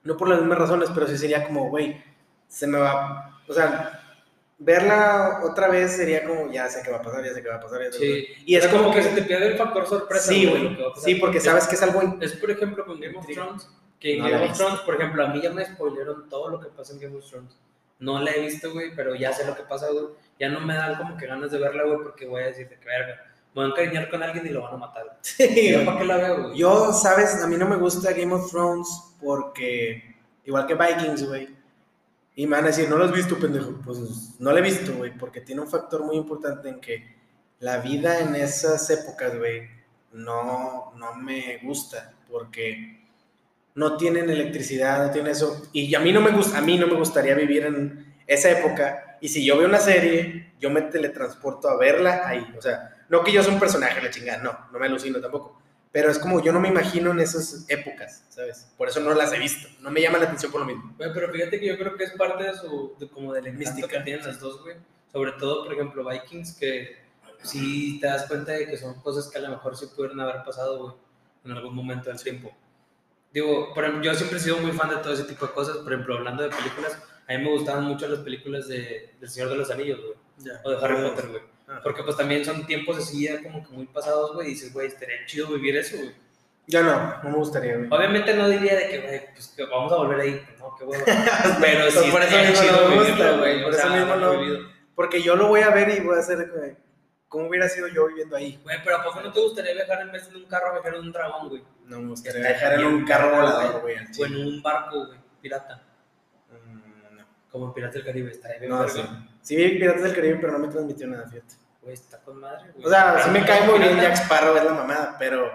No 0.04 0.16
por 0.16 0.28
las 0.28 0.38
mismas 0.38 0.58
razones, 0.58 0.90
pero 0.94 1.06
sí 1.08 1.18
sería 1.18 1.46
como, 1.46 1.68
güey, 1.68 2.00
se 2.46 2.66
me 2.66 2.78
va. 2.78 3.40
O 3.48 3.52
sea, 3.52 4.01
verla 4.64 5.40
otra 5.44 5.68
vez 5.68 5.96
sería 5.96 6.24
como, 6.24 6.50
ya 6.50 6.68
sé 6.68 6.82
qué 6.84 6.90
va 6.90 6.98
a 6.98 7.02
pasar, 7.02 7.24
ya 7.24 7.32
sé 7.32 7.42
qué 7.42 7.48
va 7.48 7.56
a 7.56 7.60
pasar. 7.60 7.82
Ya 7.82 7.92
sé 7.92 7.98
qué. 7.98 8.06
Sí, 8.06 8.42
Y 8.46 8.56
es 8.56 8.66
como 8.68 8.90
que 8.90 8.98
que. 8.98 9.02
se 9.04 9.10
te 9.10 9.22
pierde 9.22 9.48
el 9.48 9.58
factor 9.58 9.86
sorpresa. 9.86 10.28
Sí, 10.28 10.46
güey. 10.46 10.76
Sí, 10.96 11.16
porque 11.16 11.40
sabes 11.40 11.66
que 11.66 11.74
es 11.74 11.82
algo. 11.82 12.00
Es 12.20 12.34
por 12.34 12.50
ejemplo 12.50 12.84
con 12.84 13.00
Game 13.00 13.16
of. 13.16 13.26
Thrones. 13.26 13.68
Que 13.98 14.16
en 14.16 14.22
No 14.22 14.30
Game 14.30 14.50
of. 14.50 14.56
Thrones, 14.56 14.80
por 14.80 14.94
ejemplo, 14.94 15.24
a 15.24 15.28
mí 15.28 15.40
ya 15.42 15.50
me 15.50 15.64
spoilearon 15.64 16.28
todo 16.28 16.48
lo 16.48 16.60
que 16.60 16.68
pasa 16.68 16.92
en 16.92 17.00
Game 17.00 17.16
of 17.16 17.28
Thrones. 17.28 17.58
No 17.98 18.20
la 18.20 18.32
he 18.32 18.40
visto, 18.40 18.72
güey, 18.72 18.94
pero 18.94 19.14
ya 19.14 19.32
sé 19.32 19.46
lo 19.46 19.54
que 19.54 19.62
pasa, 19.62 19.88
güey. 19.90 20.06
Ya 20.38 20.48
no 20.48 20.60
me 20.60 20.74
dan 20.74 20.96
como 20.96 21.16
que 21.16 21.26
ganas 21.26 21.50
de 21.52 21.58
verla, 21.58 21.84
güey, 21.84 21.98
porque 22.02 22.26
voy 22.26 22.42
a 22.42 22.46
decir 22.46 22.68
de 22.68 22.76
que 22.76 22.86
verga. 22.86 23.14
Me 23.54 23.62
van 23.62 23.66
a 23.66 23.74
encariñar 23.74 24.10
con 24.10 24.22
alguien 24.22 24.46
y 24.46 24.50
lo 24.50 24.62
van 24.62 24.74
a 24.74 24.78
matar. 24.78 25.18
Sí, 25.22 25.72
¿Yo 25.72 25.84
para 25.84 25.98
qué 25.98 26.04
la 26.04 26.16
veo, 26.16 26.42
güey? 26.42 26.58
Yo, 26.58 26.92
sabes, 26.92 27.42
a 27.42 27.46
mí 27.46 27.56
no 27.56 27.68
me 27.68 27.76
gusta 27.76 28.12
Game 28.12 28.34
of 28.34 28.50
Thrones 28.50 28.88
porque, 29.20 30.16
igual 30.44 30.66
que 30.66 30.74
Vikings, 30.74 31.28
güey, 31.28 31.48
y 32.34 32.46
me 32.46 32.56
van 32.56 32.64
a 32.64 32.68
decir, 32.68 32.88
no 32.88 32.96
lo 32.96 33.04
has 33.04 33.12
visto, 33.12 33.38
pendejo. 33.38 33.80
Pues 33.84 34.36
no 34.38 34.52
lo 34.52 34.58
he 34.58 34.62
visto, 34.62 34.94
güey, 34.94 35.16
porque 35.16 35.40
tiene 35.40 35.60
un 35.60 35.68
factor 35.68 36.04
muy 36.04 36.16
importante 36.16 36.68
en 36.68 36.80
que 36.80 37.14
la 37.60 37.78
vida 37.78 38.20
en 38.20 38.34
esas 38.34 38.88
épocas, 38.90 39.36
güey, 39.38 39.68
no, 40.12 40.92
no 40.96 41.14
me 41.14 41.58
gusta, 41.62 42.12
porque 42.30 43.02
no 43.74 43.96
tienen 43.96 44.30
electricidad, 44.30 45.06
no 45.06 45.12
tienen 45.12 45.32
eso. 45.32 45.68
Y 45.72 45.94
a 45.94 46.00
mí 46.00 46.12
no 46.12 46.20
me 46.20 46.30
gusta, 46.30 46.58
a 46.58 46.62
mí 46.62 46.78
no 46.78 46.86
me 46.86 46.94
gustaría 46.94 47.34
vivir 47.34 47.66
en 47.66 48.14
esa 48.26 48.50
época. 48.50 49.18
Y 49.20 49.28
si 49.28 49.44
yo 49.44 49.58
veo 49.58 49.68
una 49.68 49.78
serie, 49.78 50.52
yo 50.58 50.70
me 50.70 50.82
teletransporto 50.82 51.68
a 51.68 51.78
verla 51.78 52.26
ahí. 52.26 52.46
O 52.56 52.62
sea, 52.62 53.04
no 53.08 53.22
que 53.22 53.32
yo 53.32 53.42
sea 53.42 53.52
un 53.52 53.60
personaje, 53.60 54.02
la 54.02 54.10
chingada, 54.10 54.42
no, 54.42 54.58
no 54.72 54.78
me 54.78 54.86
alucino 54.86 55.20
tampoco. 55.20 55.61
Pero 55.92 56.10
es 56.10 56.18
como 56.18 56.42
yo 56.42 56.52
no 56.52 56.60
me 56.60 56.68
imagino 56.68 57.10
en 57.10 57.20
esas 57.20 57.66
épocas, 57.68 58.24
¿sabes? 58.30 58.66
Por 58.78 58.88
eso 58.88 59.00
no 59.00 59.12
las 59.12 59.32
he 59.34 59.38
visto. 59.38 59.68
No 59.80 59.90
me 59.90 60.00
llama 60.00 60.18
la 60.18 60.24
atención 60.24 60.50
por 60.50 60.62
lo 60.62 60.66
mismo. 60.66 60.94
Pero 60.96 61.30
fíjate 61.30 61.60
que 61.60 61.66
yo 61.66 61.76
creo 61.76 61.96
que 61.96 62.04
es 62.04 62.12
parte 62.12 62.44
de 62.44 62.54
su, 62.54 62.94
de, 62.98 63.08
como 63.08 63.34
del 63.34 63.52
Mística. 63.52 63.86
que 63.86 64.00
tienen 64.00 64.26
las 64.26 64.40
dos, 64.40 64.62
güey. 64.62 64.76
Sobre 65.12 65.32
todo, 65.32 65.64
por 65.64 65.74
ejemplo, 65.74 66.08
Vikings, 66.08 66.54
que 66.54 66.96
sí 67.42 67.98
te 68.00 68.06
das 68.06 68.26
cuenta 68.26 68.52
de 68.52 68.66
que 68.66 68.78
son 68.78 68.94
cosas 69.02 69.28
que 69.28 69.36
a 69.38 69.42
lo 69.42 69.50
mejor 69.50 69.76
sí 69.76 69.86
pudieron 69.94 70.18
haber 70.20 70.42
pasado, 70.42 70.78
güey, 70.78 70.94
en 71.44 71.52
algún 71.52 71.74
momento 71.74 72.08
del 72.08 72.22
tiempo. 72.22 72.50
Digo, 73.30 73.74
por 73.74 73.84
ejemplo, 73.84 74.02
yo 74.02 74.14
siempre 74.14 74.38
he 74.38 74.40
sido 74.40 74.58
muy 74.58 74.72
fan 74.72 74.88
de 74.88 74.96
todo 74.96 75.12
ese 75.12 75.24
tipo 75.24 75.46
de 75.46 75.52
cosas. 75.52 75.76
Por 75.78 75.92
ejemplo, 75.92 76.16
hablando 76.16 76.42
de 76.42 76.48
películas, 76.48 76.96
a 77.28 77.32
mí 77.32 77.44
me 77.44 77.50
gustaban 77.50 77.84
mucho 77.84 78.08
las 78.08 78.20
películas 78.20 78.66
de, 78.66 79.14
del 79.20 79.28
Señor 79.28 79.50
de 79.50 79.56
los 79.56 79.70
Anillos, 79.70 80.00
güey. 80.00 80.56
O 80.64 80.70
de 80.70 80.84
Harry 80.84 81.02
Potter, 81.02 81.28
güey. 81.28 81.51
Porque 81.82 82.02
pues 82.02 82.16
también 82.16 82.44
son 82.44 82.66
tiempos 82.66 82.98
así 82.98 83.24
ya 83.24 83.42
como 83.42 83.66
que 83.66 83.74
muy 83.74 83.86
pasados, 83.86 84.34
güey. 84.34 84.48
Y 84.48 84.50
dices, 84.50 84.72
güey, 84.72 84.88
estaría 84.88 85.24
chido 85.26 85.48
vivir 85.48 85.76
eso, 85.76 85.96
güey. 85.96 86.14
Yo 86.68 86.82
no, 86.82 87.22
no 87.22 87.30
me 87.30 87.36
gustaría, 87.36 87.76
güey. 87.76 87.88
Obviamente 87.90 88.34
no 88.34 88.48
diría 88.48 88.76
de 88.76 88.88
que, 88.88 89.00
güey, 89.00 89.32
pues 89.34 89.48
que 89.48 89.64
vamos 89.64 89.92
a 89.92 89.96
volver 89.96 90.20
ahí. 90.20 90.46
No, 90.58 90.74
qué 90.76 90.84
huevo. 90.84 91.04
Pero 91.60 91.80
Pues 91.80 91.94
sí, 91.94 92.10
por 92.10 92.22
eso 92.22 92.36
mismo 92.36 92.62
chido 92.62 92.80
no 92.80 92.88
me 92.88 92.96
gusta, 92.96 93.32
güey, 93.38 93.62
por 93.62 93.74
eso 93.74 93.90
mismo 93.90 94.16
no. 94.16 94.38
vivido. 94.38 94.58
Porque 94.94 95.22
yo 95.22 95.36
lo 95.36 95.48
voy 95.48 95.60
a 95.60 95.70
ver 95.70 95.88
y 95.88 96.00
voy 96.00 96.16
a 96.16 96.20
hacer, 96.20 96.50
güey, 96.54 96.76
¿cómo 97.28 97.48
hubiera 97.48 97.68
sido 97.68 97.88
yo 97.88 98.06
viviendo 98.06 98.36
ahí? 98.36 98.60
Güey, 98.62 98.76
pero 98.84 98.98
¿a 98.98 99.04
poco 99.04 99.20
no 99.20 99.32
te 99.32 99.40
gustaría 99.40 99.74
viajar 99.74 100.02
en 100.02 100.12
vez 100.12 100.30
de 100.30 100.36
un 100.36 100.44
carro, 100.44 100.72
viajar 100.74 100.94
en 100.94 101.00
un 101.00 101.12
dragón, 101.12 101.48
güey? 101.48 101.62
No 101.86 102.00
me 102.00 102.08
gustaría 102.08 102.40
Está 102.40 102.50
viajar 102.52 102.80
en 102.80 102.86
un 102.86 103.04
carro 103.04 103.30
volador, 103.36 103.80
güey. 103.80 103.96
O 104.18 104.26
en 104.26 104.36
un 104.36 104.62
barco, 104.62 105.06
güey, 105.06 105.18
pirata. 105.40 105.82
Mm, 106.50 107.16
no. 107.16 107.24
Como 107.50 107.66
en 107.66 107.72
Piratas 107.74 107.94
del 107.94 108.04
Caribe, 108.04 108.30
estaría 108.30 108.58
bien 108.60 108.70
No, 108.70 108.88
sí. 108.88 109.02
Sí 109.40 109.56
vi 109.56 109.78
Piratas 109.78 110.02
del 110.02 110.14
Caribe, 110.14 110.38
pero 110.40 110.52
no 110.52 110.58
me 110.60 110.68
transmitió 110.68 111.06
nada, 111.08 111.26
fíjate. 111.28 111.54
Güey, 111.82 111.94
está 111.94 112.18
con 112.20 112.40
madre, 112.40 112.70
güey. 112.74 112.86
O 112.86 112.88
sea, 112.90 113.18
sí 113.24 113.30
me 113.30 113.44
cae 113.44 113.62
muy 113.66 113.78
bien. 113.78 114.00
Jack 114.00 114.14
Sparrow, 114.14 114.56
es 114.56 114.64
la 114.64 114.72
mamada, 114.72 115.16
pero... 115.18 115.52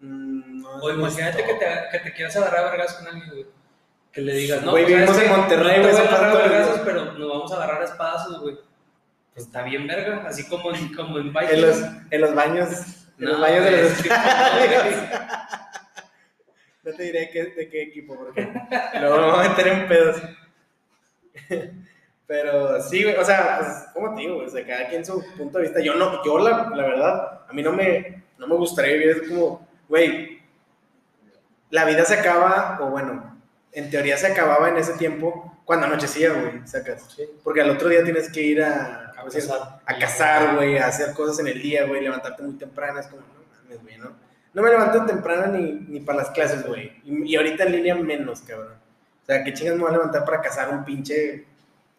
mm, 0.00 0.60
no 0.62 0.76
O 0.76 0.90
imagínate 0.90 1.44
que 1.44 1.54
te, 1.54 1.66
que 1.90 1.98
te 1.98 2.12
quieras 2.14 2.36
agarrar 2.36 2.66
a 2.66 2.70
vergas 2.70 2.94
con 2.94 3.08
alguien, 3.08 3.28
güey. 3.30 3.46
Que 4.12 4.20
le 4.20 4.34
digas, 4.34 4.62
no, 4.62 4.70
Güey, 4.72 4.84
pues, 4.84 4.94
vivimos 4.94 5.16
¿sabes 5.16 5.30
en? 5.30 5.36
Monterrey, 5.36 5.76
no 5.78 5.82
güey, 5.82 5.94
te 5.96 6.00
voy 6.02 6.06
a 6.06 6.16
agarrar 6.16 6.36
a 6.36 6.48
día. 6.48 6.82
pero 6.84 7.04
nos 7.12 7.28
vamos 7.28 7.52
a 7.52 7.56
agarrar 7.56 7.82
a 7.82 7.84
espadazos, 7.84 8.40
güey. 8.40 8.56
Pues 9.34 9.46
está 9.46 9.62
bien 9.62 9.86
verga, 9.86 10.24
así 10.28 10.46
como 10.48 10.70
en, 10.74 10.94
como 10.94 11.18
en 11.18 11.32
Vikings. 11.32 11.52
En 11.52 11.60
los, 11.62 11.78
en 12.10 12.20
los 12.20 12.34
baños, 12.34 12.68
en 13.18 13.24
los 13.24 13.38
No, 13.38 13.40
baños 13.40 13.64
de 13.64 13.70
güey, 13.70 13.82
los 13.82 13.92
es 13.92 14.02
que 14.02 14.08
no. 14.10 14.16
No 16.84 16.92
te 16.94 17.02
diré 17.04 17.30
qué- 17.30 17.44
de 17.46 17.68
qué 17.70 17.82
equipo, 17.84 18.16
porque 18.16 18.42
luego 19.00 19.30
voy 19.36 19.46
a 19.46 19.48
meter 19.50 19.68
en 19.68 19.88
pedos. 19.88 20.16
Pero 22.32 22.80
sí, 22.80 23.02
güey, 23.02 23.14
o 23.16 23.24
sea, 23.26 23.58
pues, 23.60 23.84
¿cómo 23.92 24.14
te 24.14 24.22
digo? 24.22 24.36
güey? 24.36 24.46
O 24.46 24.50
sea, 24.50 24.66
cada 24.66 24.88
quien 24.88 25.04
su 25.04 25.22
punto 25.36 25.58
de 25.58 25.64
vista. 25.64 25.80
Yo 25.80 25.96
no, 25.96 26.24
yo 26.24 26.38
la, 26.38 26.70
la 26.74 26.82
verdad, 26.82 27.40
a 27.46 27.52
mí 27.52 27.62
no 27.62 27.72
me, 27.72 28.24
no 28.38 28.46
me 28.46 28.54
gustaría 28.54 28.94
vivir 28.94 29.10
es 29.10 29.28
como, 29.28 29.68
güey, 29.86 30.40
la 31.68 31.84
vida 31.84 32.06
se 32.06 32.14
acaba, 32.14 32.78
o 32.80 32.86
bueno, 32.86 33.38
en 33.72 33.90
teoría 33.90 34.16
se 34.16 34.28
acababa 34.28 34.70
en 34.70 34.78
ese 34.78 34.94
tiempo 34.94 35.60
cuando 35.66 35.84
anochecía, 35.84 36.32
güey, 36.32 36.66
sacas. 36.66 37.12
Sí. 37.14 37.24
Porque 37.44 37.60
al 37.60 37.68
otro 37.68 37.90
día 37.90 38.02
tienes 38.02 38.32
que 38.32 38.40
ir 38.40 38.62
a, 38.62 39.12
cazar. 39.14 39.80
a 39.84 39.98
cazar, 39.98 40.54
güey, 40.56 40.78
a 40.78 40.86
hacer 40.86 41.12
cosas 41.12 41.38
en 41.40 41.48
el 41.48 41.60
día, 41.60 41.84
güey, 41.84 42.00
levantarte 42.00 42.42
muy 42.42 42.54
temprano, 42.54 42.98
es 42.98 43.08
como, 43.08 43.20
no 43.20 43.44
mames, 43.62 43.82
güey, 43.82 43.98
¿no? 43.98 44.10
No 44.54 44.62
me 44.62 44.70
levanto 44.70 45.04
temprano 45.04 45.48
ni, 45.48 45.72
ni 45.86 46.00
para 46.00 46.20
las 46.20 46.30
clases, 46.30 46.66
güey. 46.66 46.98
Y, 47.04 47.30
y 47.30 47.36
ahorita 47.36 47.64
en 47.64 47.72
línea 47.72 47.94
menos, 47.94 48.40
cabrón. 48.40 48.76
O 49.22 49.26
sea, 49.26 49.44
¿qué 49.44 49.52
chingas 49.52 49.74
me 49.74 49.82
voy 49.82 49.90
a 49.90 49.98
levantar 49.98 50.24
para 50.24 50.40
cazar 50.40 50.70
un 50.70 50.82
pinche, 50.82 51.51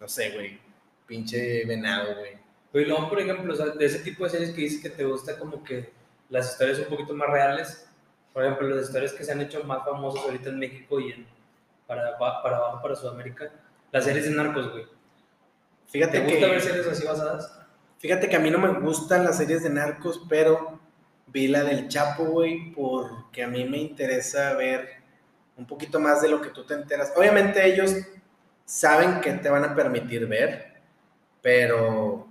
no 0.04 0.10
sé, 0.10 0.32
güey, 0.32 0.60
pinche 1.08 1.64
venado, 1.64 2.18
güey? 2.18 2.34
Güey, 2.74 2.86
luego, 2.86 3.08
por 3.08 3.22
ejemplo, 3.22 3.54
o 3.54 3.56
sea, 3.56 3.68
de 3.68 3.86
ese 3.86 4.00
tipo 4.00 4.26
de 4.26 4.32
series 4.32 4.50
que 4.50 4.60
dices 4.60 4.82
que 4.82 4.90
te 4.90 5.06
gusta 5.06 5.40
como 5.40 5.64
que 5.64 5.94
las 6.28 6.52
historias 6.52 6.80
un 6.80 6.88
poquito 6.88 7.14
más 7.14 7.30
reales, 7.30 7.88
por 8.34 8.44
ejemplo, 8.44 8.68
las 8.68 8.88
historias 8.88 9.14
que 9.14 9.24
se 9.24 9.32
han 9.32 9.40
hecho 9.40 9.64
más 9.64 9.86
famosas 9.86 10.26
ahorita 10.26 10.50
en 10.50 10.60
México 10.60 11.00
y 11.00 11.14
en, 11.14 11.26
para, 11.88 12.18
para 12.18 12.58
abajo, 12.58 12.82
para 12.82 12.98
Sudamérica, 12.98 13.50
las 13.94 14.04
series 14.04 14.26
de 14.26 14.32
narcos, 14.32 14.74
güey. 14.74 14.86
Fíjate 15.88 16.20
¿Te 16.20 16.26
que... 16.26 16.32
gusta 16.34 16.48
ver 16.48 16.62
series 16.62 16.88
así 16.88 17.08
basadas? 17.08 17.60
Fíjate 18.00 18.28
que 18.28 18.36
a 18.36 18.40
mí 18.40 18.52
no 18.52 18.60
me 18.60 18.78
gustan 18.82 19.24
las 19.24 19.38
series 19.38 19.64
de 19.64 19.70
narcos, 19.70 20.22
pero 20.28 20.82
vi 21.28 21.48
la 21.48 21.64
del 21.64 21.88
Chapo, 21.88 22.26
güey, 22.26 22.74
porque 22.74 23.42
a 23.42 23.48
mí 23.48 23.64
me 23.64 23.78
interesa 23.78 24.54
ver 24.56 25.02
un 25.56 25.66
poquito 25.66 26.02
más 26.02 26.22
de 26.22 26.28
lo 26.28 26.42
que 26.42 26.50
tú 26.50 26.66
te 26.66 26.74
enteras. 26.74 27.14
Obviamente 27.16 27.66
ellos 27.66 27.96
saben 28.74 29.22
que 29.22 29.32
te 29.34 29.50
van 29.50 29.64
a 29.64 29.76
permitir 29.76 30.26
ver, 30.26 30.74
pero 31.44 32.28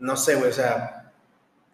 no 0.00 0.16
sé, 0.16 0.34
güey, 0.34 0.50
o 0.50 0.52
sea, 0.52 1.12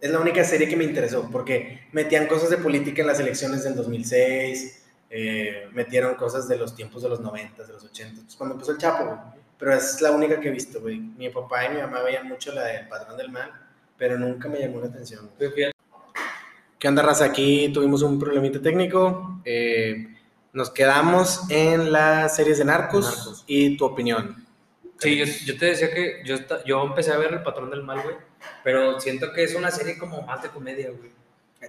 Es 0.01 0.11
la 0.11 0.19
única 0.19 0.43
serie 0.43 0.69
que 0.69 0.77
me 0.77 0.83
interesó, 0.83 1.29
porque 1.31 1.87
metían 1.93 2.27
cosas 2.27 2.51
de 2.51 2.57
política 2.59 3.03
en 3.03 3.09
las 3.09 3.21
elecciones 3.21 3.63
del 3.63 3.77
2006, 3.77 4.85
eh, 5.09 5.69
metieron 5.73 6.17
cosas 6.17 6.49
de 6.49 6.59
los 6.59 6.75
tiempos 6.75 7.05
de 7.05 7.09
los 7.09 7.21
90, 7.21 7.63
de 7.65 7.73
los 7.73 7.85
80, 7.85 8.23
pues 8.23 8.37
cuando 8.37 8.57
empezó 8.57 8.73
el 8.73 8.79
Chapo, 8.79 9.05
güey. 9.05 9.19
Pero 9.59 9.75
es 9.75 10.01
la 10.01 10.11
única 10.11 10.41
que 10.41 10.49
he 10.49 10.51
visto, 10.51 10.81
güey. 10.81 10.99
Mi 10.99 11.31
papá 11.31 11.67
y 11.67 11.75
mi 11.77 11.81
mamá 11.81 12.03
veían 12.03 12.27
mucho 12.27 12.53
la 12.53 12.65
del 12.65 12.89
Patrón 12.89 13.17
del 13.17 13.31
Mal, 13.31 13.53
pero 13.97 14.19
nunca 14.19 14.49
me 14.49 14.59
llamó 14.59 14.81
la 14.81 14.89
atención. 14.89 15.31
¿Qué 15.39 16.89
onda, 16.89 17.03
raza? 17.03 17.27
Aquí 17.27 17.71
tuvimos 17.73 18.03
un 18.03 18.19
problemita 18.19 18.61
técnico. 18.61 19.41
Eh, 19.45 20.09
nos 20.53 20.71
quedamos 20.71 21.41
en 21.51 21.93
las 21.93 22.37
series 22.37 22.59
de 22.59 22.65
narcos, 22.65 23.05
Narcos. 23.05 23.45
y 23.47 23.77
tu 23.77 23.85
opinión. 23.85 24.45
Sí, 24.99 25.17
yo, 25.19 25.25
yo 25.47 25.59
te 25.59 25.67
decía 25.67 25.93
que 25.93 26.23
yo, 26.25 26.37
yo 26.65 26.83
empecé 26.85 27.13
a 27.13 27.19
ver 27.19 27.33
El 27.33 27.43
Patrón 27.43 27.71
del 27.71 27.83
Mal, 27.83 28.03
güey, 28.03 28.17
pero 28.63 29.01
siento 29.01 29.33
que 29.33 29.45
es 29.45 29.55
una 29.55 29.71
serie 29.71 29.99
como 29.99 30.23
más 30.23 30.43
de 30.43 30.49
comedia, 30.51 30.91
güey. 30.91 31.11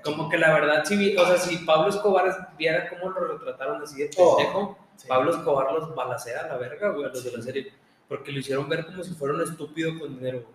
Como 0.03 0.27
que 0.29 0.37
la 0.37 0.53
verdad, 0.53 0.83
si, 0.85 0.97
vi- 0.97 1.15
o 1.17 1.25
sea, 1.25 1.37
si 1.37 1.57
Pablo 1.57 1.89
Escobar 1.89 2.55
viera 2.57 2.89
cómo 2.89 3.09
lo 3.11 3.27
retrataron 3.27 3.81
así 3.81 3.97
de 4.01 4.09
Oh, 4.17 4.37
pendejo, 4.37 4.77
sí. 4.97 5.07
Pablo 5.07 5.31
Escobar 5.35 5.71
los 5.71 5.93
balacea 5.95 6.41
a 6.41 6.47
la 6.47 6.57
verga, 6.57 6.89
güey, 6.89 7.05
a 7.05 7.09
los 7.09 7.23
de 7.23 7.31
la 7.31 7.41
serie, 7.43 7.71
porque 8.07 8.31
lo 8.31 8.39
hicieron 8.39 8.67
ver 8.69 8.85
como 8.85 9.03
si 9.03 9.13
fuera 9.13 9.33
un 9.35 9.41
estúpido 9.41 9.97
con 9.99 10.15
dinero, 10.17 10.41
güey. 10.41 10.53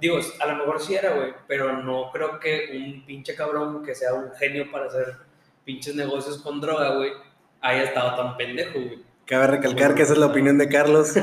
Digo, 0.00 0.18
a 0.40 0.46
lo 0.46 0.56
mejor 0.56 0.80
sí 0.80 0.94
era, 0.96 1.14
güey, 1.14 1.32
pero 1.46 1.72
no 1.82 2.10
creo 2.10 2.40
que 2.40 2.70
un 2.84 3.06
pinche 3.06 3.34
cabrón 3.36 3.84
que 3.84 3.94
sea 3.94 4.12
un 4.14 4.32
genio 4.32 4.68
para 4.72 4.86
hacer 4.86 5.14
pinches 5.64 5.94
negocios 5.94 6.38
con 6.38 6.60
droga, 6.60 6.96
güey, 6.96 7.12
haya 7.60 7.84
estado 7.84 8.16
tan 8.16 8.36
pendejo, 8.36 8.80
güey. 8.80 9.02
Cabe 9.24 9.46
recalcar 9.46 9.94
que 9.94 10.02
esa 10.02 10.14
es 10.14 10.18
la 10.18 10.26
opinión 10.26 10.58
de 10.58 10.68
Carlos, 10.68 11.14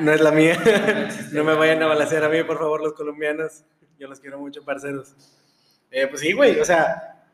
no 0.00 0.12
es 0.12 0.20
la 0.20 0.32
mía. 0.32 0.58
No 1.32 1.44
me 1.44 1.54
vayan 1.54 1.82
a 1.82 1.86
balasear 1.86 2.24
a 2.24 2.28
mí, 2.28 2.42
por 2.42 2.58
favor, 2.58 2.80
los 2.80 2.94
colombianos. 2.94 3.64
Yo 3.98 4.08
los 4.08 4.20
quiero 4.20 4.38
mucho, 4.38 4.64
parceros. 4.64 5.14
Eh, 5.90 6.06
pues 6.08 6.20
sí, 6.20 6.32
güey, 6.32 6.58
o 6.58 6.64
sea, 6.64 7.24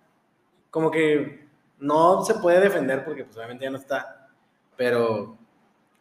como 0.70 0.90
que 0.90 1.46
no 1.78 2.22
se 2.24 2.34
puede 2.34 2.60
defender 2.60 3.04
porque 3.04 3.24
pues 3.24 3.36
obviamente 3.36 3.64
ya 3.64 3.70
no 3.70 3.78
está, 3.78 4.28
pero 4.76 5.38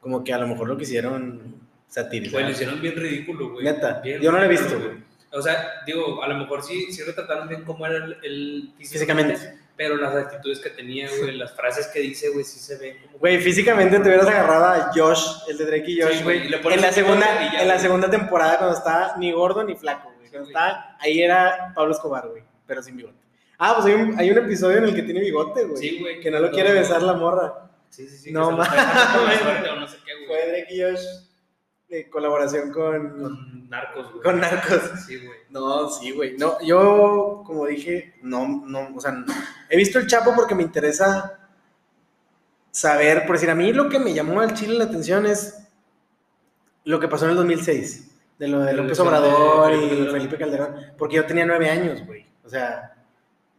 como 0.01 0.23
que 0.23 0.33
a 0.33 0.37
lo 0.37 0.47
mejor 0.47 0.67
lo 0.67 0.77
quisieron 0.77 1.55
satirizar. 1.87 2.33
Güey, 2.33 2.45
lo 2.45 2.51
hicieron 2.51 2.81
bien 2.81 2.95
ridículo, 2.95 3.51
güey. 3.51 3.63
Neta, 3.63 4.01
Bien 4.01 4.21
yo 4.21 4.31
no 4.31 4.37
lo 4.37 4.43
he 4.43 4.49
visto, 4.49 4.77
güey. 4.77 5.03
O 5.31 5.41
sea, 5.41 5.83
digo, 5.85 6.23
a 6.23 6.27
lo 6.27 6.37
mejor 6.37 6.63
sí, 6.63 6.91
sí 6.91 7.03
retrataron 7.03 7.47
bien 7.47 7.63
cómo 7.63 7.85
era 7.85 8.03
el, 8.03 8.17
el 8.23 8.73
Físicamente. 8.77 9.57
Pero 9.79 9.95
las 9.95 10.13
actitudes 10.13 10.59
que 10.59 10.71
tenía, 10.71 11.07
güey, 11.19 11.37
las 11.37 11.53
frases 11.55 11.87
que 11.87 12.01
dice, 12.01 12.27
güey, 12.31 12.43
sí 12.43 12.59
se 12.59 12.77
ven. 12.77 12.97
Güey, 13.17 13.39
físicamente 13.39 13.97
te 13.97 14.09
hubieras 14.09 14.27
agarrado 14.27 14.65
a 14.65 14.91
Josh, 14.93 15.25
el 15.47 15.57
de 15.57 15.65
Drake 15.67 15.91
y 15.91 16.01
Josh, 16.01 16.21
güey. 16.21 16.53
en 16.53 16.81
la 16.81 16.91
segunda, 16.91 17.25
ya, 17.53 17.61
en 17.61 17.67
la 17.69 17.79
segunda 17.79 18.09
temporada 18.09 18.57
cuando 18.57 18.77
estaba 18.77 19.15
ni 19.15 19.31
gordo 19.31 19.63
ni 19.63 19.75
flaco, 19.75 20.11
güey. 20.17 20.29
Cuando 20.29 20.49
estaba, 20.49 20.97
ahí 20.99 21.21
era 21.21 21.71
Pablo 21.73 21.93
Escobar, 21.93 22.27
güey, 22.27 22.43
pero 22.67 22.83
sin 22.83 22.97
bigote. 22.97 23.23
Ah, 23.57 23.75
pues 23.75 23.85
hay 23.85 24.01
un, 24.01 24.19
hay 24.19 24.29
un 24.29 24.37
episodio 24.39 24.79
en 24.79 24.83
el 24.83 24.93
que 24.93 25.03
tiene 25.03 25.21
bigote, 25.21 25.63
güey. 25.63 25.77
Sí, 25.77 25.97
güey. 26.01 26.19
Que 26.19 26.29
no 26.29 26.39
lo 26.39 26.51
quiere 26.51 26.73
besar 26.73 27.01
la 27.01 27.13
morra. 27.13 27.69
Sí, 27.89 28.05
sí, 28.05 28.17
sí. 28.17 28.31
No 28.33 28.51
mames. 28.51 28.67
no 29.79 29.87
sé 29.87 29.95
qué, 30.05 30.27
Fue 30.27 30.41
güey. 30.41 30.49
Drake 30.49 30.75
y 30.75 30.81
Josh 30.81 31.05
de 31.89 32.09
colaboración 32.09 32.71
con, 32.71 33.19
Con 33.19 33.69
narcos, 33.69 34.11
güey. 34.11 34.23
con 34.23 34.39
narcos. 34.39 34.81
Sí, 35.07 35.17
güey. 35.25 35.39
No, 35.49 35.89
sí, 35.89 36.11
güey. 36.11 36.37
No, 36.37 36.57
yo, 36.61 37.43
como 37.45 37.65
dije, 37.65 38.15
no, 38.21 38.63
no, 38.65 38.95
o 38.95 39.01
sea, 39.01 39.11
no. 39.11 39.25
he 39.69 39.75
visto 39.75 39.97
el 39.97 40.07
Chapo 40.07 40.33
porque 40.35 40.55
me 40.55 40.63
interesa 40.63 41.39
saber, 42.71 43.25
por 43.25 43.35
decir, 43.35 43.49
a 43.49 43.55
mí 43.55 43.73
lo 43.73 43.89
que 43.89 43.99
me 43.99 44.13
llamó 44.13 44.41
al 44.41 44.53
Chile 44.53 44.75
la 44.75 44.83
atención 44.85 45.25
es 45.25 45.67
lo 46.85 46.99
que 46.99 47.07
pasó 47.07 47.25
en 47.25 47.31
el 47.31 47.37
2006, 47.37 48.11
de 48.37 48.47
lo 48.47 48.59
de 48.59 48.73
López 48.73 48.97
de 48.97 49.03
Obrador 49.03 49.71
Felipe 49.71 49.95
y. 49.95 50.07
Felipe 50.07 50.37
Calderón, 50.37 50.75
porque 50.97 51.15
yo 51.15 51.25
tenía 51.25 51.45
nueve 51.45 51.69
años, 51.69 52.05
güey. 52.05 52.25
O 52.43 52.49
sea, 52.49 52.95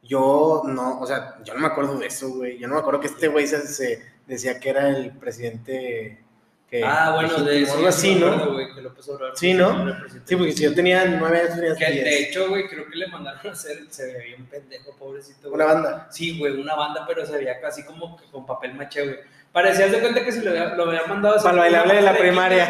yo 0.03 0.63
no, 0.67 1.01
o 1.01 1.07
sea, 1.07 1.37
yo 1.45 1.55
no 1.55 1.61
me 1.61 1.67
acuerdo 1.67 1.99
de 1.99 2.07
eso, 2.07 2.29
güey. 2.31 2.59
Yo 2.59 2.69
no 2.69 2.75
me 2.75 2.81
acuerdo 2.81 3.01
que 3.01 3.09
este 3.09 3.29
güey 3.29 3.47
se, 3.47 3.67
se 3.67 4.03
decía 4.27 4.59
que 4.61 4.71
era 4.71 4.89
el 4.89 5.13
presidente 5.13 6.25
que 6.71 6.85
Ah, 6.85 7.13
bueno, 7.15 7.39
de 7.41 7.63
eso 7.63 7.75
algo 7.75 7.89
así, 7.89 8.15
¿no? 8.15 8.29
acuerdo, 8.29 8.53
güey, 8.53 8.75
que 8.75 8.81
López 8.83 9.09
Obrador 9.09 9.37
Sí, 9.37 9.55
¿no? 9.55 9.95
Sí, 10.25 10.37
porque 10.37 10.53
si 10.53 10.63
yo 10.63 10.75
tenía 10.75 11.05
nueve 11.05 11.41
años, 11.41 11.55
tenía 11.57 11.75
Que 11.75 11.85
de 11.87 11.93
diez. 11.93 12.29
hecho, 12.29 12.49
güey, 12.49 12.69
creo 12.69 12.89
que 12.89 12.97
le 12.97 13.09
mandaron 13.09 13.47
a 13.47 13.51
hacer, 13.51 13.79
se 13.91 14.07
veía 14.07 14.25
bien 14.37 14.47
pendejo, 14.47 14.97
pobrecito. 14.97 15.51
Una 15.51 15.65
banda. 15.65 16.09
Sí, 16.11 16.39
güey, 16.39 16.61
una 16.61 16.75
banda, 16.77 17.05
pero 17.07 17.27
se 17.27 17.33
veía 17.37 17.61
casi 17.61 17.85
como 17.85 18.17
que 18.17 18.25
con 18.31 18.47
papel 18.47 18.75
maché, 18.75 19.03
güey. 19.03 19.17
Parecía 19.53 19.89
de 19.89 19.99
cuenta 19.99 20.25
que 20.25 20.31
se 20.31 20.43
lo 20.45 20.51
había, 20.51 20.75
lo 20.77 20.85
había 20.85 21.07
mandado 21.07 21.39
a 21.39 21.43
Para 21.43 21.55
el 21.55 21.59
bailable 21.59 21.95
de 21.95 22.03
la 22.03 22.17
primaria. 22.17 22.69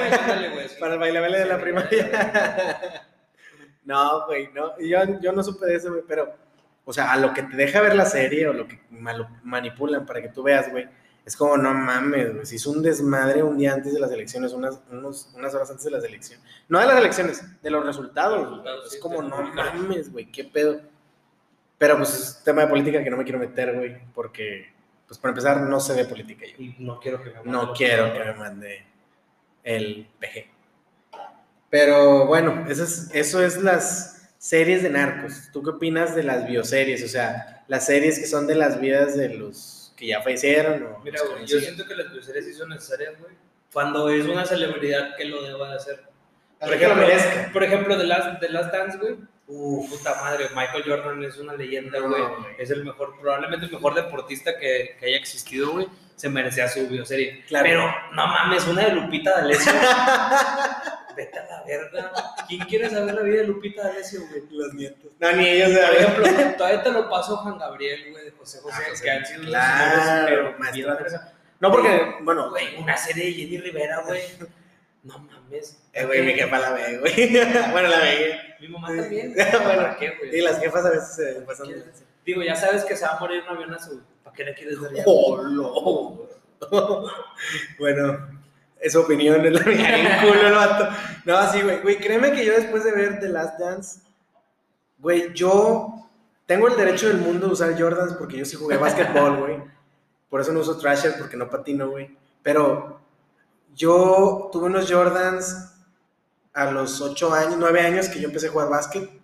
Para 0.80 0.94
el 0.94 0.98
bailable 1.00 1.38
de 1.38 1.44
la 1.44 1.58
primaria. 1.60 3.02
No, 3.84 4.26
güey, 4.26 4.48
no. 4.54 4.78
Yo, 4.78 5.20
yo 5.20 5.32
no 5.32 5.42
supe 5.42 5.66
de 5.66 5.76
eso, 5.76 5.90
güey, 5.90 6.02
pero, 6.06 6.34
o 6.84 6.92
sea, 6.92 7.12
a 7.12 7.16
lo 7.16 7.34
que 7.34 7.42
te 7.42 7.56
deja 7.56 7.80
ver 7.80 7.94
la 7.96 8.06
serie 8.06 8.46
o 8.48 8.52
lo 8.52 8.66
que 8.68 8.80
manipulan 9.42 10.06
para 10.06 10.22
que 10.22 10.28
tú 10.28 10.42
veas, 10.42 10.70
güey, 10.70 10.88
es 11.24 11.36
como, 11.36 11.56
no 11.56 11.72
mames, 11.74 12.34
güey. 12.34 12.46
Se 12.46 12.56
hizo 12.56 12.70
un 12.70 12.82
desmadre 12.82 13.42
un 13.42 13.56
día 13.58 13.72
antes 13.74 13.92
de 13.92 14.00
las 14.00 14.10
elecciones, 14.10 14.52
unas, 14.52 14.80
unos- 14.90 15.30
unas 15.34 15.54
horas 15.54 15.70
antes 15.70 15.84
de 15.84 15.90
las 15.92 16.04
elecciones. 16.04 16.44
No 16.68 16.78
de 16.80 16.86
las 16.86 16.98
elecciones, 16.98 17.42
de 17.62 17.70
los 17.70 17.84
resultados. 17.86 18.40
Resultados, 18.48 18.86
es 18.86 18.92
sí, 18.92 18.98
como, 19.00 19.22
no 19.22 19.42
mames, 19.42 20.10
güey, 20.12 20.30
qué 20.32 20.44
pedo. 20.44 20.80
Pero, 21.78 21.96
pues, 21.96 22.14
es 22.14 22.44
tema 22.44 22.62
de 22.62 22.68
política 22.68 23.02
que 23.02 23.10
no 23.10 23.16
me 23.16 23.24
quiero 23.24 23.38
meter, 23.38 23.74
güey, 23.74 23.98
porque, 24.14 24.72
pues, 25.06 25.18
para 25.18 25.30
empezar, 25.30 25.60
no 25.62 25.80
sé 25.80 25.94
de 25.94 26.04
política 26.04 26.44
yo. 26.46 26.54
Y 26.62 26.76
no 26.78 26.98
quiero 27.00 27.22
que 27.22 27.30
me 27.30 27.36
mande 27.36 27.50
No 27.50 27.72
quiero 27.74 28.12
que 28.12 28.18
me 28.18 28.34
mande 28.34 28.84
el 29.64 30.08
PG. 30.18 30.50
Pero 31.68 32.26
bueno, 32.26 32.64
eso 32.68 32.82
es, 32.84 33.10
eso 33.14 33.42
es 33.44 33.62
las 33.62 34.32
series 34.38 34.82
de 34.82 34.90
narcos. 34.90 35.50
¿Tú 35.52 35.62
qué 35.62 35.70
opinas 35.70 36.14
de 36.16 36.22
las 36.24 36.46
bioseries? 36.46 37.04
O 37.04 37.08
sea, 37.08 37.64
las 37.68 37.86
series 37.86 38.18
que 38.18 38.26
son 38.26 38.46
de 38.46 38.56
las 38.56 38.80
vidas 38.80 39.16
de 39.16 39.28
los 39.34 39.79
que 40.00 40.06
ya 40.08 40.20
fallecieron. 40.22 40.82
O 40.82 40.98
Mira, 41.04 41.20
güey, 41.22 41.42
no 41.42 41.46
yo 41.46 41.60
siento 41.60 41.86
que 41.86 41.94
las 41.94 42.10
bioseries 42.10 42.44
sí 42.46 42.54
son 42.54 42.70
necesarias, 42.70 43.14
güey. 43.20 43.34
Cuando 43.72 44.08
es 44.08 44.24
una 44.26 44.44
celebridad 44.44 45.14
que 45.16 45.26
lo 45.26 45.42
deba 45.42 45.68
de 45.70 45.76
hacer. 45.76 46.02
Hasta 46.58 46.78
que 46.78 46.88
lo 46.88 46.96
merezca. 46.96 47.50
por 47.52 47.62
ejemplo, 47.62 47.96
The 47.96 48.04
Last, 48.04 48.40
The 48.40 48.48
Last 48.48 48.72
Dance, 48.72 48.98
güey. 48.98 49.16
Uf, 49.46 49.90
Puta 49.90 50.14
madre, 50.14 50.46
Michael 50.54 50.84
Jordan 50.86 51.22
es 51.24 51.36
una 51.38 51.54
leyenda, 51.54 51.98
No, 52.00 52.08
güey. 52.08 52.22
güey. 52.22 52.54
es 52.58 52.70
el 52.70 52.84
mejor, 52.84 53.18
probablemente 53.20 53.66
el 53.66 53.72
mejor 53.72 53.94
deportista 53.94 54.58
que, 54.58 54.96
que 54.98 55.06
haya 55.06 55.16
existido, 55.16 55.70
güey. 55.72 55.86
Se 56.20 56.28
merecía 56.28 56.68
su 56.68 56.86
bioserie. 56.86 57.42
Claro. 57.48 57.64
Pero, 57.66 57.94
no 58.12 58.26
mames, 58.26 58.66
una 58.66 58.84
de 58.84 58.92
Lupita 58.92 59.30
D'Alessio. 59.30 59.72
Vete 61.16 61.38
a 61.38 61.44
la 61.46 61.62
verga. 61.64 62.12
¿Quién 62.46 62.60
quiere 62.66 62.90
saber 62.90 63.14
la 63.14 63.22
vida 63.22 63.38
de 63.38 63.46
Lupita 63.48 63.84
D'Alessio, 63.84 64.20
güey? 64.28 64.42
los 64.50 64.74
nietos. 64.74 65.10
No, 65.18 65.32
ni 65.32 65.48
ellos 65.48 65.70
Por 66.14 66.24
ejemplo, 66.26 66.56
todavía 66.58 66.82
te 66.82 66.90
lo 66.92 67.08
paso 67.08 67.38
Juan 67.38 67.58
Gabriel, 67.58 68.10
güey, 68.12 68.24
de 68.26 68.30
José 68.32 68.58
José, 68.60 68.76
Ah, 68.78 68.90
José, 68.90 69.02
que 69.04 69.10
han 69.10 69.24
sido 69.26 69.42
claro, 69.44 70.02
señores, 70.02 70.24
pero 70.28 70.58
maestro. 70.58 70.72
bien 70.72 70.96
verga. 71.02 71.32
No, 71.60 71.70
porque, 71.72 72.14
bueno, 72.22 72.50
Güey, 72.50 72.76
una 72.76 72.96
serie 72.96 73.24
de 73.26 73.32
Jenny 73.32 73.58
Rivera, 73.58 74.02
güey. 74.06 74.20
No 75.02 75.18
mames. 75.18 75.82
eh, 75.94 76.04
güey, 76.04 76.22
mi 76.22 76.34
jefa 76.34 76.58
la 76.58 76.70
ve, 76.72 76.98
güey. 76.98 77.32
bueno, 77.72 77.88
la 77.88 77.98
ve. 78.00 78.38
Mi 78.60 78.68
mamá 78.68 78.88
también. 78.88 79.34
Bueno, 79.52 79.64
¿Para 79.64 79.96
qué, 79.96 80.10
güey? 80.18 80.38
Y 80.38 80.42
las 80.42 80.60
jefas 80.60 80.84
a 80.84 80.90
veces 80.90 81.14
se 81.16 81.32
pasan. 81.42 81.68
Digo, 82.30 82.44
ya 82.44 82.54
sabes 82.54 82.84
que 82.84 82.96
se 82.96 83.04
va 83.04 83.16
a 83.16 83.18
morir 83.18 83.42
un 83.42 83.56
avionazo. 83.56 84.02
¿Para 84.22 84.36
qué 84.36 84.44
le 84.44 84.54
quieres 84.54 84.80
dar 84.80 84.92
bueno, 87.80 88.28
esa 88.78 89.00
opinión 89.00 89.44
es 89.44 89.52
la 89.52 89.64
mía. 89.64 90.20
culo 90.20 90.46
el 90.46 90.52
vato. 90.52 90.88
No, 91.24 91.50
sí, 91.50 91.60
güey. 91.60 91.80
Güey, 91.80 91.98
créeme 91.98 92.30
que 92.30 92.44
yo 92.44 92.52
después 92.52 92.84
de 92.84 92.92
ver 92.92 93.18
The 93.18 93.30
Last 93.30 93.58
Dance, 93.58 94.02
güey, 94.98 95.34
yo 95.34 96.08
tengo 96.46 96.68
el 96.68 96.76
derecho 96.76 97.08
del 97.08 97.18
mundo 97.18 97.48
de 97.48 97.54
usar 97.54 97.76
Jordans 97.76 98.12
porque 98.12 98.36
yo 98.36 98.44
sí 98.44 98.56
jugué 98.56 98.76
básquetbol, 98.76 99.38
güey. 99.38 99.60
Por 100.28 100.40
eso 100.40 100.52
no 100.52 100.60
uso 100.60 100.78
Trasher 100.78 101.18
porque 101.18 101.36
no 101.36 101.50
patino, 101.50 101.90
güey. 101.90 102.16
Pero 102.44 103.00
yo 103.74 104.50
tuve 104.52 104.66
unos 104.66 104.88
Jordans 104.88 105.72
a 106.52 106.70
los 106.70 107.00
8 107.00 107.34
años, 107.34 107.56
9 107.58 107.80
años 107.80 108.08
que 108.08 108.20
yo 108.20 108.28
empecé 108.28 108.46
a 108.46 108.50
jugar 108.50 108.68
básquet. 108.68 109.19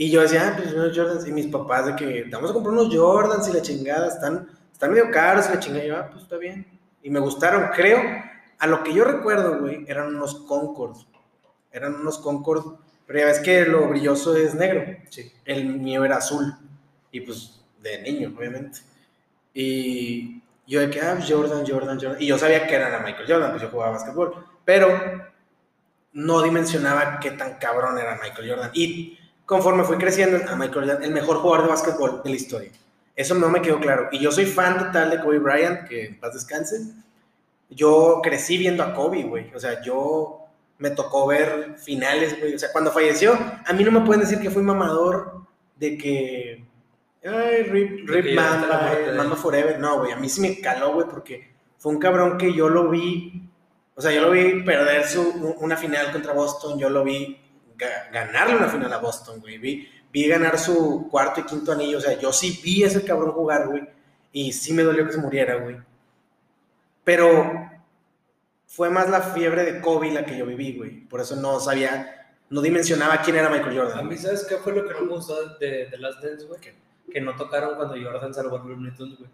Y 0.00 0.10
yo 0.10 0.22
decía, 0.22 0.48
ah, 0.48 0.56
pues 0.56 0.72
unos 0.72 0.96
Jordans. 0.96 1.26
Y 1.26 1.32
mis 1.32 1.48
papás 1.48 1.86
de 1.86 1.96
que, 1.96 2.22
"Te 2.22 2.30
vamos 2.30 2.50
a 2.50 2.54
comprar 2.54 2.72
unos 2.72 2.94
Jordans 2.94 3.48
y 3.48 3.52
la 3.52 3.60
chingada, 3.60 4.06
están, 4.06 4.48
están 4.72 4.92
medio 4.92 5.10
caros 5.10 5.46
y 5.48 5.54
la 5.54 5.60
chingada. 5.60 5.84
Y 5.84 5.88
yo, 5.88 5.96
ah, 5.96 6.08
pues 6.08 6.22
está 6.22 6.36
bien. 6.36 6.66
Y 7.02 7.10
me 7.10 7.18
gustaron, 7.18 7.70
creo. 7.74 8.00
A 8.60 8.66
lo 8.68 8.84
que 8.84 8.94
yo 8.94 9.04
recuerdo, 9.04 9.58
güey, 9.58 9.84
eran 9.88 10.14
unos 10.14 10.36
Concord. 10.36 10.96
Eran 11.72 11.96
unos 11.96 12.18
Concord. 12.18 12.76
Pero 13.06 13.18
ya 13.18 13.26
ves 13.26 13.40
que 13.40 13.64
lo 13.64 13.88
brilloso 13.88 14.36
es 14.36 14.54
negro. 14.54 14.84
Sí. 15.10 15.32
El 15.44 15.64
mío 15.66 16.04
era 16.04 16.18
azul. 16.18 16.54
Y 17.10 17.20
pues 17.22 17.60
de 17.82 18.00
niño, 18.00 18.32
obviamente. 18.38 18.78
Y 19.52 20.40
yo 20.64 20.78
de 20.78 20.90
que, 20.90 21.00
ah, 21.00 21.14
pues, 21.16 21.28
Jordan, 21.28 21.64
Jordan, 21.66 21.98
Jordan. 22.00 22.22
Y 22.22 22.26
yo 22.28 22.38
sabía 22.38 22.68
que 22.68 22.74
eran 22.76 22.94
a 22.94 23.00
Michael 23.00 23.26
Jordan, 23.26 23.50
pues 23.50 23.62
yo 23.62 23.68
jugaba 23.68 23.92
básquetbol. 23.92 24.46
Pero 24.64 24.88
no 26.12 26.42
dimensionaba 26.42 27.18
qué 27.18 27.32
tan 27.32 27.58
cabrón 27.58 27.98
era 27.98 28.20
Michael 28.22 28.48
Jordan. 28.48 28.70
Y 28.74 29.17
conforme 29.48 29.82
fui 29.82 29.96
creciendo, 29.96 30.36
a 30.46 30.56
Michael 30.56 30.74
Jordan, 30.74 31.02
el 31.02 31.10
mejor 31.10 31.38
jugador 31.38 31.62
de 31.62 31.68
básquetbol 31.70 32.20
de 32.22 32.30
la 32.30 32.36
historia. 32.36 32.70
Eso 33.16 33.34
no 33.34 33.48
me 33.48 33.62
quedó 33.62 33.80
claro. 33.80 34.10
Y 34.12 34.18
yo 34.18 34.30
soy 34.30 34.44
fan 34.44 34.78
total 34.78 35.10
de 35.10 35.20
Kobe 35.20 35.38
Bryant, 35.38 35.88
que 35.88 36.04
en 36.04 36.20
paz 36.20 36.34
descanse. 36.34 36.82
Yo 37.70 38.20
crecí 38.22 38.58
viendo 38.58 38.82
a 38.82 38.92
Kobe, 38.92 39.22
güey. 39.22 39.50
O 39.54 39.58
sea, 39.58 39.82
yo 39.82 40.40
me 40.76 40.90
tocó 40.90 41.26
ver 41.26 41.76
finales, 41.78 42.38
güey. 42.38 42.54
O 42.54 42.58
sea, 42.58 42.70
cuando 42.72 42.92
falleció, 42.92 43.38
a 43.64 43.72
mí 43.72 43.82
no 43.84 43.90
me 43.90 44.02
pueden 44.02 44.20
decir 44.20 44.38
que 44.38 44.50
fui 44.50 44.62
mamador 44.62 45.40
de 45.76 45.96
que. 45.96 46.64
Ay, 47.24 47.62
Rip, 47.62 48.06
Rip 48.06 48.36
Mamba, 48.36 48.92
eh, 48.92 49.12
Mamba 49.16 49.34
él. 49.34 49.40
Forever. 49.40 49.78
No, 49.80 50.00
güey, 50.00 50.12
a 50.12 50.16
mí 50.16 50.28
sí 50.28 50.42
me 50.42 50.60
caló, 50.60 50.92
güey, 50.92 51.06
porque 51.08 51.54
fue 51.78 51.92
un 51.92 51.98
cabrón 51.98 52.36
que 52.36 52.52
yo 52.52 52.68
lo 52.68 52.90
vi. 52.90 53.48
O 53.94 54.02
sea, 54.02 54.12
yo 54.12 54.20
lo 54.20 54.30
vi 54.30 54.62
perder 54.62 55.06
su, 55.06 55.56
una 55.58 55.76
final 55.76 56.12
contra 56.12 56.34
Boston, 56.34 56.78
yo 56.78 56.90
lo 56.90 57.02
vi 57.02 57.47
ganarle 57.78 58.56
una 58.56 58.68
final 58.68 58.92
a 58.92 58.98
Boston, 58.98 59.40
güey. 59.40 59.58
Vi, 59.58 59.88
vi 60.12 60.28
ganar 60.28 60.58
su 60.58 61.08
cuarto 61.10 61.40
y 61.40 61.44
quinto 61.44 61.72
anillo. 61.72 61.98
O 61.98 62.00
sea, 62.00 62.18
yo 62.18 62.32
sí 62.32 62.60
vi 62.62 62.84
a 62.84 62.88
ese 62.88 63.04
cabrón 63.04 63.32
jugar, 63.32 63.68
güey. 63.68 63.88
Y 64.32 64.52
sí 64.52 64.72
me 64.72 64.82
dolió 64.82 65.06
que 65.06 65.12
se 65.12 65.18
muriera, 65.18 65.56
güey. 65.56 65.76
Pero 67.04 67.70
fue 68.66 68.90
más 68.90 69.08
la 69.08 69.22
fiebre 69.22 69.64
de 69.64 69.80
Kobe 69.80 70.12
la 70.12 70.24
que 70.24 70.36
yo 70.36 70.44
viví, 70.46 70.76
güey. 70.76 71.00
Por 71.06 71.20
eso 71.20 71.36
no 71.36 71.60
sabía, 71.60 72.34
no 72.50 72.60
dimensionaba 72.60 73.22
quién 73.22 73.36
era 73.36 73.48
Michael 73.48 73.78
Jordan. 73.78 73.98
A 73.98 74.02
mí, 74.02 74.16
¿sabes 74.16 74.44
qué 74.48 74.56
fue 74.56 74.74
lo 74.74 74.86
que 74.86 74.94
no 74.94 75.00
me 75.02 75.12
gustó 75.14 75.56
de, 75.58 75.86
de 75.86 75.98
Last 75.98 76.22
Dance, 76.22 76.46
güey? 76.46 76.60
Que 77.10 77.20
no 77.20 77.34
tocaron 77.36 77.76
cuando 77.76 77.94
Jordan 77.94 78.34
salvó 78.34 78.56
a 78.56 78.64
Looney 78.64 78.94
Tunes, 78.94 79.18
güey. 79.18 79.30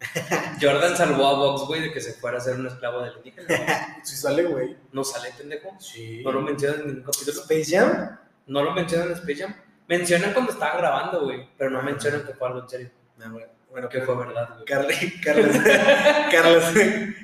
Jordan 0.60 0.96
salvó 0.96 1.26
a 1.26 1.34
Box, 1.34 1.66
güey, 1.66 1.82
de 1.82 1.92
que 1.92 2.00
se 2.00 2.14
fuera 2.14 2.38
a 2.38 2.40
ser 2.40 2.56
un 2.56 2.66
esclavo 2.66 3.02
del 3.02 3.16
indígena. 3.18 4.00
Si 4.02 4.16
sale, 4.16 4.44
güey. 4.44 4.76
No 4.92 5.04
sale, 5.04 5.30
pendejo. 5.36 5.76
Sí. 5.78 6.22
No 6.24 6.32
lo 6.32 6.40
mencionan 6.42 6.80
en 6.80 6.86
ningún 6.88 7.02
capítulo. 7.04 7.40
Space 7.42 7.76
Jam. 7.76 8.18
No 8.46 8.62
lo 8.62 8.72
mencionan 8.72 9.08
en 9.08 9.12
Space 9.14 9.36
Jam. 9.42 9.54
Mencionan 9.88 10.32
cuando 10.32 10.52
estaba 10.52 10.76
grabando, 10.78 11.24
güey. 11.24 11.48
Pero 11.58 11.70
no 11.70 11.82
mencionan 11.82 12.24
que 12.24 12.32
fue 12.34 12.48
algo 12.48 12.60
en 12.60 12.68
serio. 12.68 12.90
No, 13.18 13.32
güey. 13.32 13.44
Bueno, 13.70 13.88
Que 13.88 14.00
fue 14.02 14.16
verdad, 14.16 14.48
güey. 14.54 14.64
Carlos, 14.64 14.96
Carlos, 15.22 15.56
Carlos, 16.32 16.64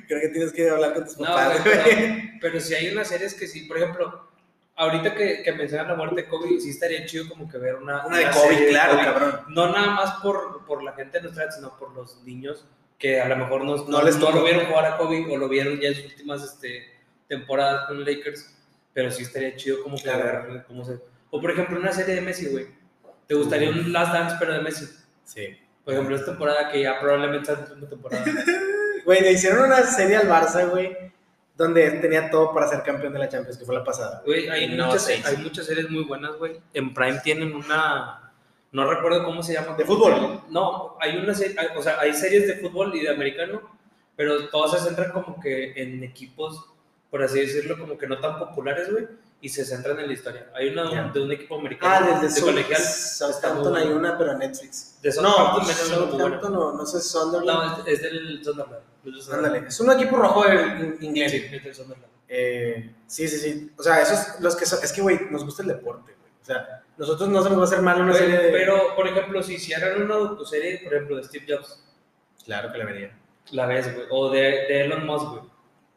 creo 0.07 0.21
que 0.21 0.29
tienes 0.29 0.53
que 0.53 0.69
hablar 0.69 0.93
con 0.93 1.03
tus 1.03 1.17
No, 1.17 1.25
papás, 1.25 1.61
güey, 1.61 1.75
güey. 1.75 1.95
pero, 1.95 2.29
pero 2.41 2.59
sí 2.61 2.73
hay 2.73 2.87
unas 2.89 3.09
series 3.09 3.33
que 3.33 3.47
sí, 3.47 3.63
por 3.63 3.77
ejemplo, 3.77 4.29
ahorita 4.77 5.13
que, 5.15 5.43
que 5.43 5.51
mencionan 5.53 5.87
la 5.89 5.95
muerte 5.95 6.21
de 6.21 6.27
Kobe, 6.27 6.59
sí 6.61 6.69
estaría 6.69 7.05
chido 7.05 7.27
como 7.27 7.49
que 7.49 7.57
ver 7.57 7.75
una, 7.75 8.05
Una 8.05 8.17
de 8.17 8.23
una 8.25 8.31
Kobe, 8.33 8.47
serie 8.49 8.65
de 8.65 8.69
claro, 8.71 8.93
Kobe. 8.93 9.03
cabrón. 9.05 9.41
No 9.49 9.71
nada 9.71 9.87
más 9.91 10.11
por, 10.21 10.65
por 10.65 10.83
la 10.83 10.93
gente 10.93 11.17
de 11.17 11.23
nuestra 11.23 11.43
edad, 11.45 11.53
sino 11.55 11.77
por 11.77 11.93
los 11.93 12.23
niños 12.23 12.65
que 12.97 13.19
a 13.21 13.27
lo 13.27 13.35
mejor 13.35 13.63
no, 13.63 13.75
No 13.75 13.85
no, 13.87 14.01
les 14.03 14.17
no 14.17 14.31
lo 14.31 14.43
vieron 14.43 14.65
jugar 14.65 14.85
a 14.85 14.97
Kobe 14.97 15.25
o 15.31 15.37
lo 15.37 15.47
vieron 15.49 15.79
ya 15.79 15.89
en 15.89 15.95
sus 15.95 16.05
últimas 16.05 16.43
este, 16.43 16.95
temporadas 17.27 17.87
con 17.87 18.03
Lakers, 18.03 18.55
pero 18.93 19.11
sí 19.11 19.23
estaría 19.23 19.55
chido 19.55 19.83
como 19.83 19.97
que 19.97 20.03
Claro. 20.03 20.51
ver 20.53 20.63
cómo 20.67 20.83
se... 20.85 20.99
O 21.29 21.41
por 21.41 21.51
ejemplo 21.51 21.77
una 21.79 21.91
serie 21.91 22.15
de 22.15 22.21
Messi, 22.21 22.47
güey. 22.47 22.67
¿Te 23.27 23.35
gustaría 23.35 23.69
un 23.69 23.91
Last 23.91 24.13
Dance 24.13 24.35
pero 24.39 24.53
de 24.53 24.61
Messi? 24.61 24.85
Sí. 25.25 25.57
Por 25.83 25.93
ejemplo, 25.93 26.15
esta 26.15 26.31
temporada 26.31 26.71
que 26.71 26.81
ya 26.81 26.99
probablemente 26.99 27.45
sea 27.45 27.55
la 27.55 27.61
última 27.73 27.89
temporada. 27.89 28.25
Güey, 29.05 29.21
le 29.21 29.31
hicieron 29.31 29.63
una 29.65 29.83
serie 29.83 30.17
al 30.17 30.27
Barça, 30.27 30.69
güey, 30.69 30.97
donde 31.57 31.89
tenía 31.91 32.29
todo 32.29 32.53
para 32.53 32.67
ser 32.69 32.83
campeón 32.83 33.13
de 33.13 33.19
la 33.19 33.27
Champions, 33.29 33.57
que 33.57 33.65
fue 33.65 33.75
la 33.75 33.83
pasada. 33.83 34.21
Güey, 34.25 34.47
hay, 34.47 34.75
No, 34.75 34.85
muchas, 34.85 35.03
seis. 35.05 35.25
hay 35.25 35.37
muchas 35.37 35.65
series 35.65 35.89
muy 35.89 36.03
buenas, 36.03 36.37
güey. 36.37 36.61
En 36.73 36.93
Prime 36.93 37.19
tienen 37.23 37.53
una. 37.55 38.31
No 38.71 38.87
recuerdo 38.89 39.23
cómo 39.23 39.41
se 39.41 39.53
llama. 39.53 39.75
¿De 39.75 39.83
fútbol? 39.85 40.41
No, 40.49 40.95
hay 41.01 41.17
una 41.17 41.33
serie. 41.33 41.55
hay- 41.59 41.75
O 41.75 41.81
sea, 41.81 41.99
hay 41.99 42.13
series 42.13 42.47
de 42.47 42.55
fútbol 42.57 42.93
y 42.95 43.01
de 43.01 43.09
americano, 43.09 43.61
pero 44.15 44.47
todas 44.49 44.71
se 44.71 44.85
centran 44.87 45.11
como 45.11 45.39
que 45.41 45.73
en 45.81 46.03
equipos, 46.03 46.63
por 47.09 47.23
así 47.23 47.39
decirlo, 47.39 47.77
como 47.79 47.97
que 47.97 48.05
no 48.07 48.19
tan 48.19 48.37
populares, 48.37 48.91
güey. 48.91 49.07
Y 49.39 49.49
se 49.49 49.63
centran 49.65 49.99
en 49.99 50.07
la 50.07 50.13
historia. 50.13 50.49
Hay 50.55 50.69
una 50.69 51.11
de 51.11 51.21
un 51.21 51.31
equipo 51.31 51.59
americano. 51.59 51.93
Ah, 51.95 52.19
desde 52.21 52.35
de 52.35 52.41
Sout- 52.41 52.45
colegial. 52.51 52.81
Southampton 52.81 53.75
hay 53.75 53.87
una, 53.87 54.17
pero 54.17 54.31
en 54.31 54.39
Netflix. 54.39 54.99
De 55.01 55.09
No, 55.09 55.31
Southampton. 55.31 55.65
Southampton 55.75 56.53
no, 56.53 56.73
no 56.73 56.85
sé, 56.85 56.99
Sunderland. 57.01 57.77
No, 57.79 57.85
es, 57.85 57.93
es 57.93 58.01
del 58.01 58.43
Sunderland. 58.43 58.81
Es 59.05 59.13
del 59.13 59.21
Sunderland. 59.21 59.45
Ándale, 59.55 59.67
es 59.69 59.79
un 59.79 59.91
equipo 59.91 60.17
rojo 60.17 60.45
en 60.47 60.97
inglés. 61.01 61.31
Sí, 61.31 61.73
Sunderland. 61.73 62.11
Eh, 62.29 62.93
sí, 63.07 63.27
sí, 63.27 63.37
sí. 63.39 63.71
O 63.77 63.83
sea, 63.83 64.01
esos 64.01 64.39
los 64.41 64.55
que 64.55 64.65
son, 64.65 64.79
es 64.83 64.91
que, 64.91 65.01
güey, 65.01 65.19
nos 65.31 65.45
gusta 65.45 65.61
el 65.61 65.69
deporte, 65.69 66.13
güey. 66.19 66.31
O 66.41 66.45
sea, 66.45 66.83
nosotros 66.97 67.29
no 67.29 67.41
se 67.43 67.49
nos 67.49 67.57
va 67.59 67.61
a 67.63 67.65
hacer 67.65 67.81
mal 67.81 68.01
una 68.01 68.11
Güey, 68.11 68.23
serie 68.23 68.37
de... 68.39 68.51
Pero, 68.51 68.95
por 68.95 69.07
ejemplo, 69.07 69.41
si 69.43 69.55
hicieran 69.55 70.01
una 70.01 70.15
docuserie, 70.15 70.79
por 70.83 70.93
ejemplo, 70.93 71.17
de 71.17 71.23
Steve 71.23 71.45
Jobs, 71.47 71.83
Claro 72.45 72.71
que 72.71 72.77
la 72.77 72.85
vería. 72.85 73.17
La 73.51 73.65
ves, 73.65 73.93
güey. 73.93 74.07
O 74.09 74.29
de, 74.29 74.39
de 74.41 74.81
Elon 74.85 75.05
Musk, 75.05 75.27
güey. 75.31 75.41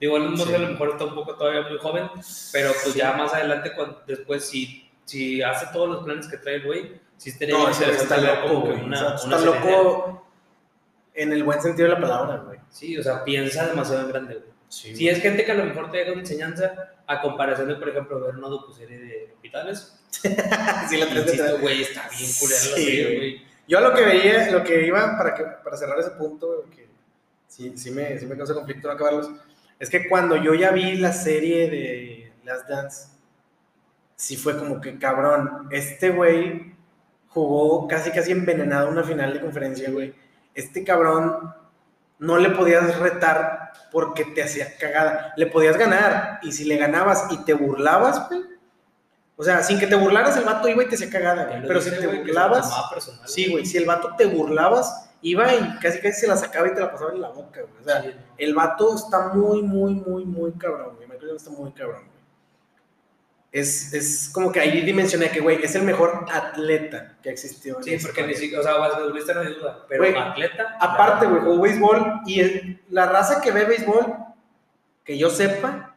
Digo, 0.01 0.16
Elon 0.16 0.32
Musk 0.32 0.48
Sí. 0.48 0.55
a 0.55 0.59
lo 0.59 0.68
mejor 0.68 0.90
está 0.90 1.05
un 1.05 1.14
poco 1.14 1.36
todavía 1.36 1.62
muy 1.62 1.78
joven, 1.78 2.09
pero 2.53 2.72
pues 2.82 2.94
ya 2.94 3.12
más 3.12 3.32
adelante, 3.34 3.72
cuando, 3.74 4.03
después, 4.07 4.44
si, 4.48 4.90
si 5.05 5.42
hace 5.42 5.66
todos 5.72 5.88
los 5.88 6.05
planes 6.05 6.26
que 6.26 6.38
trae 6.38 6.57
el 6.57 6.64
güey, 6.66 7.01
sí 7.16 7.30
estaría 7.30 7.55
No, 7.57 7.62
güey 7.68 7.90
está 7.90 8.16
loco, 8.16 8.48
como 8.48 8.64
que 8.64 8.70
una- 8.84 9.01
una 9.07 9.14
está 9.14 9.38
loco 9.38 10.26
en 11.15 11.33
el 11.33 11.45
buen 11.45 11.61
sentido 11.61 11.89
de 11.89 11.95
la 11.95 12.01
palabra, 12.01 12.37
güey. 12.39 12.59
Sí, 12.71 12.97
o 12.97 13.03
sea, 13.03 13.25
piensa 13.25 13.67
demasiado 13.67 14.03
en 14.03 14.09
grande, 14.09 14.35
güey. 14.35 14.51
Sí. 14.69 14.95
Si 14.95 15.09
es 15.09 15.21
gente 15.21 15.45
que 15.45 15.51
a 15.51 15.57
lo 15.57 15.65
mejor 15.65 15.91
te 15.91 15.99
deja 15.99 16.13
una 16.13 16.21
enseñanza, 16.21 16.93
a 17.07 17.21
comparación 17.21 17.69
de, 17.69 17.75
por 17.75 17.89
ejemplo, 17.89 18.21
ver 18.21 18.37
una 18.37 18.47
docuserie 18.49 18.99
de 18.99 19.33
hospitales, 19.35 20.01
sí, 20.11 20.97
la 20.97 21.07
insisto, 21.07 21.59
güey, 21.59 21.83
está 21.83 22.09
bien 22.09 22.31
culera 22.39 22.61
la 22.61 22.77
Sí, 22.77 22.85
serie, 22.85 23.17
güey. 23.17 23.43
Yo 23.67 23.79
a 23.79 23.81
lo 23.81 23.95
que 23.95 24.05
veía, 24.05 24.51
lo 24.51 24.63
que 24.63 24.87
iba 24.87 25.17
para, 25.17 25.35
que, 25.35 25.45
para 25.65 25.77
cerrar 25.77 25.99
ese 25.99 26.11
punto, 26.11 26.67
que 26.75 26.89
sí, 27.49 27.77
sí, 27.77 27.91
me, 27.91 28.19
sí 28.19 28.27
me 28.27 28.37
causa 28.37 28.55
conflicto 28.55 28.89
no 28.89 28.95
acabarlos, 28.95 29.31
es 29.79 29.91
que 29.91 30.09
cuando 30.09 30.37
yo 30.37 30.55
ya 30.55 30.71
vi 30.71 30.97
la 30.97 31.13
serie 31.13 31.69
de 31.71 32.33
Last 32.45 32.69
Dance, 32.69 33.09
sí 34.15 34.37
fue 34.37 34.57
como 34.57 34.81
que 34.81 34.99
cabrón, 34.99 35.69
este 35.71 36.11
güey 36.11 36.75
jugó 37.29 37.89
casi 37.89 38.11
casi 38.11 38.33
envenenado 38.33 38.89
una 38.91 39.03
final 39.03 39.33
de 39.33 39.41
conferencia, 39.41 39.91
güey. 39.91 40.15
Este 40.55 40.84
cabrón 40.84 41.55
no 42.18 42.36
le 42.38 42.51
podías 42.51 42.98
retar 42.98 43.72
porque 43.90 44.24
te 44.24 44.42
hacía 44.42 44.76
cagada. 44.78 45.32
Le 45.36 45.46
podías 45.46 45.76
ganar 45.76 46.38
y 46.42 46.53
si 46.53 46.64
le 46.64 46.76
ganabas 46.76 47.26
y 47.30 47.38
te 47.44 47.55
burlabas, 47.55 48.28
güey. 48.28 48.42
O 49.36 49.42
sea, 49.42 49.62
sin 49.62 49.78
que 49.78 49.86
te 49.86 49.94
burlaras, 49.96 50.36
el 50.36 50.44
vato 50.44 50.68
iba 50.68 50.82
y 50.82 50.88
te 50.88 50.96
hacía 50.96 51.09
cagada, 51.09 51.46
güey. 51.46 51.62
Pero 51.62 51.80
dice, 51.80 51.94
si 51.94 52.01
te 52.01 52.07
güey, 52.07 52.18
burlabas, 52.18 52.70
personal, 52.92 53.26
Sí, 53.26 53.51
güey, 53.51 53.64
si 53.64 53.78
el 53.78 53.86
vato 53.86 54.14
te 54.16 54.26
burlabas, 54.26 55.11
iba 55.22 55.55
y 55.55 55.78
casi 55.78 55.98
casi 56.01 56.20
se 56.20 56.26
la 56.26 56.36
sacaba 56.36 56.68
y 56.68 56.74
te 56.74 56.80
la 56.80 56.92
pasaba 56.92 57.12
en 57.12 57.22
la 57.22 57.30
boca, 57.30 57.61
güey. 57.62 57.80
O 57.80 57.84
sea, 57.84 58.03
Sí. 58.03 58.11
el 58.36 58.55
vato 58.55 58.94
está 58.94 59.28
muy, 59.30 59.62
muy, 59.62 59.94
muy, 59.94 60.26
muy 60.26 60.53
cabrón, 60.53 60.96
güey. 60.96 61.09
Michael 61.09 61.20
Jordan 61.30 61.36
está 61.36 61.51
muy 61.51 61.72
cabrón. 61.72 62.03
Es, 63.53 63.92
es 63.92 64.30
como 64.32 64.53
que 64.53 64.61
ahí 64.61 64.80
dimensioné 64.82 65.28
que, 65.30 65.40
güey, 65.40 65.61
es 65.62 65.74
el 65.74 65.82
mejor 65.82 66.24
atleta 66.32 67.16
que 67.22 67.30
existió. 67.30 67.78
en 67.78 67.82
Sí, 67.84 67.98
porque 68.01 68.24
ni 68.24 68.34
siquiera, 68.34 68.61
o 68.61 68.62
sea, 68.64 68.74
basquetbolista 68.76 69.34
no 69.34 69.40
hay 69.40 69.55
duda, 69.55 69.84
pero 69.88 70.03
Güey, 70.05 70.14
atleta. 70.16 70.76
Aparte, 70.80 71.26
güey, 71.26 71.42
jugó 71.42 71.61
béisbol 71.62 72.20
y 72.26 72.40
el- 72.40 72.80
la 72.90 73.07
raza 73.07 73.40
que 73.40 73.51
ve 73.51 73.64
béisbol, 73.64 74.07
que 75.05 75.18
yo 75.18 75.30
sepa, 75.30 75.96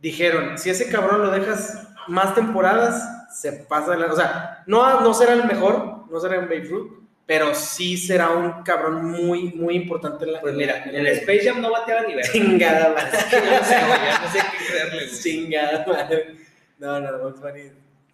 dijeron, 0.00 0.56
si 0.58 0.70
ese 0.70 0.88
cabrón 0.88 1.22
lo 1.22 1.30
dejas 1.32 1.88
más 2.06 2.34
temporadas, 2.36 3.02
se 3.34 3.52
pasa 3.52 3.92
de 3.92 3.98
la... 3.98 4.06
O 4.12 4.16
sea, 4.16 4.62
no, 4.66 5.00
no 5.00 5.12
será 5.14 5.32
el 5.32 5.44
mejor, 5.46 6.04
no 6.08 6.20
será 6.20 6.36
en 6.36 6.42
Babe 6.44 6.68
Ruth, 6.70 6.92
pero 7.26 7.54
sí 7.54 7.96
será 7.96 8.28
un 8.30 8.62
cabrón 8.62 9.10
muy, 9.10 9.54
muy 9.54 9.74
importante 9.74 10.24
en 10.24 10.34
la... 10.34 10.40
Pues 10.40 10.54
mira, 10.54 10.84
en 10.84 10.94
el 10.94 11.06
Space 11.08 11.40
Jam 11.48 11.60
no 11.60 11.72
bateaba 11.72 12.02
ni 12.02 12.14
ver. 12.14 12.24
Chingada 12.30 12.90
madre. 12.90 13.10
no 13.32 13.64
sé, 13.64 13.76
güey, 13.86 13.98
ya 14.06 14.20
no 14.22 14.30
sé 14.30 14.38
qué 14.38 14.66
creerle, 14.72 15.06
güey. 15.06 15.20
Chingada 15.20 15.86
madre. 15.88 16.36
No, 16.78 17.00
no, 17.00 17.18
Bugs 17.18 17.40
Bunny. 17.40 17.72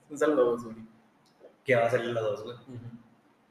Un 0.09 0.19
saludo, 0.19 0.51
Bugs 0.53 0.65
Bunny. 0.65 0.87
Que 1.65 1.75
va 1.77 1.87
a 1.87 1.91
salir 1.91 2.11
la 2.11 2.21
2, 2.21 2.43
güey. 2.45 2.57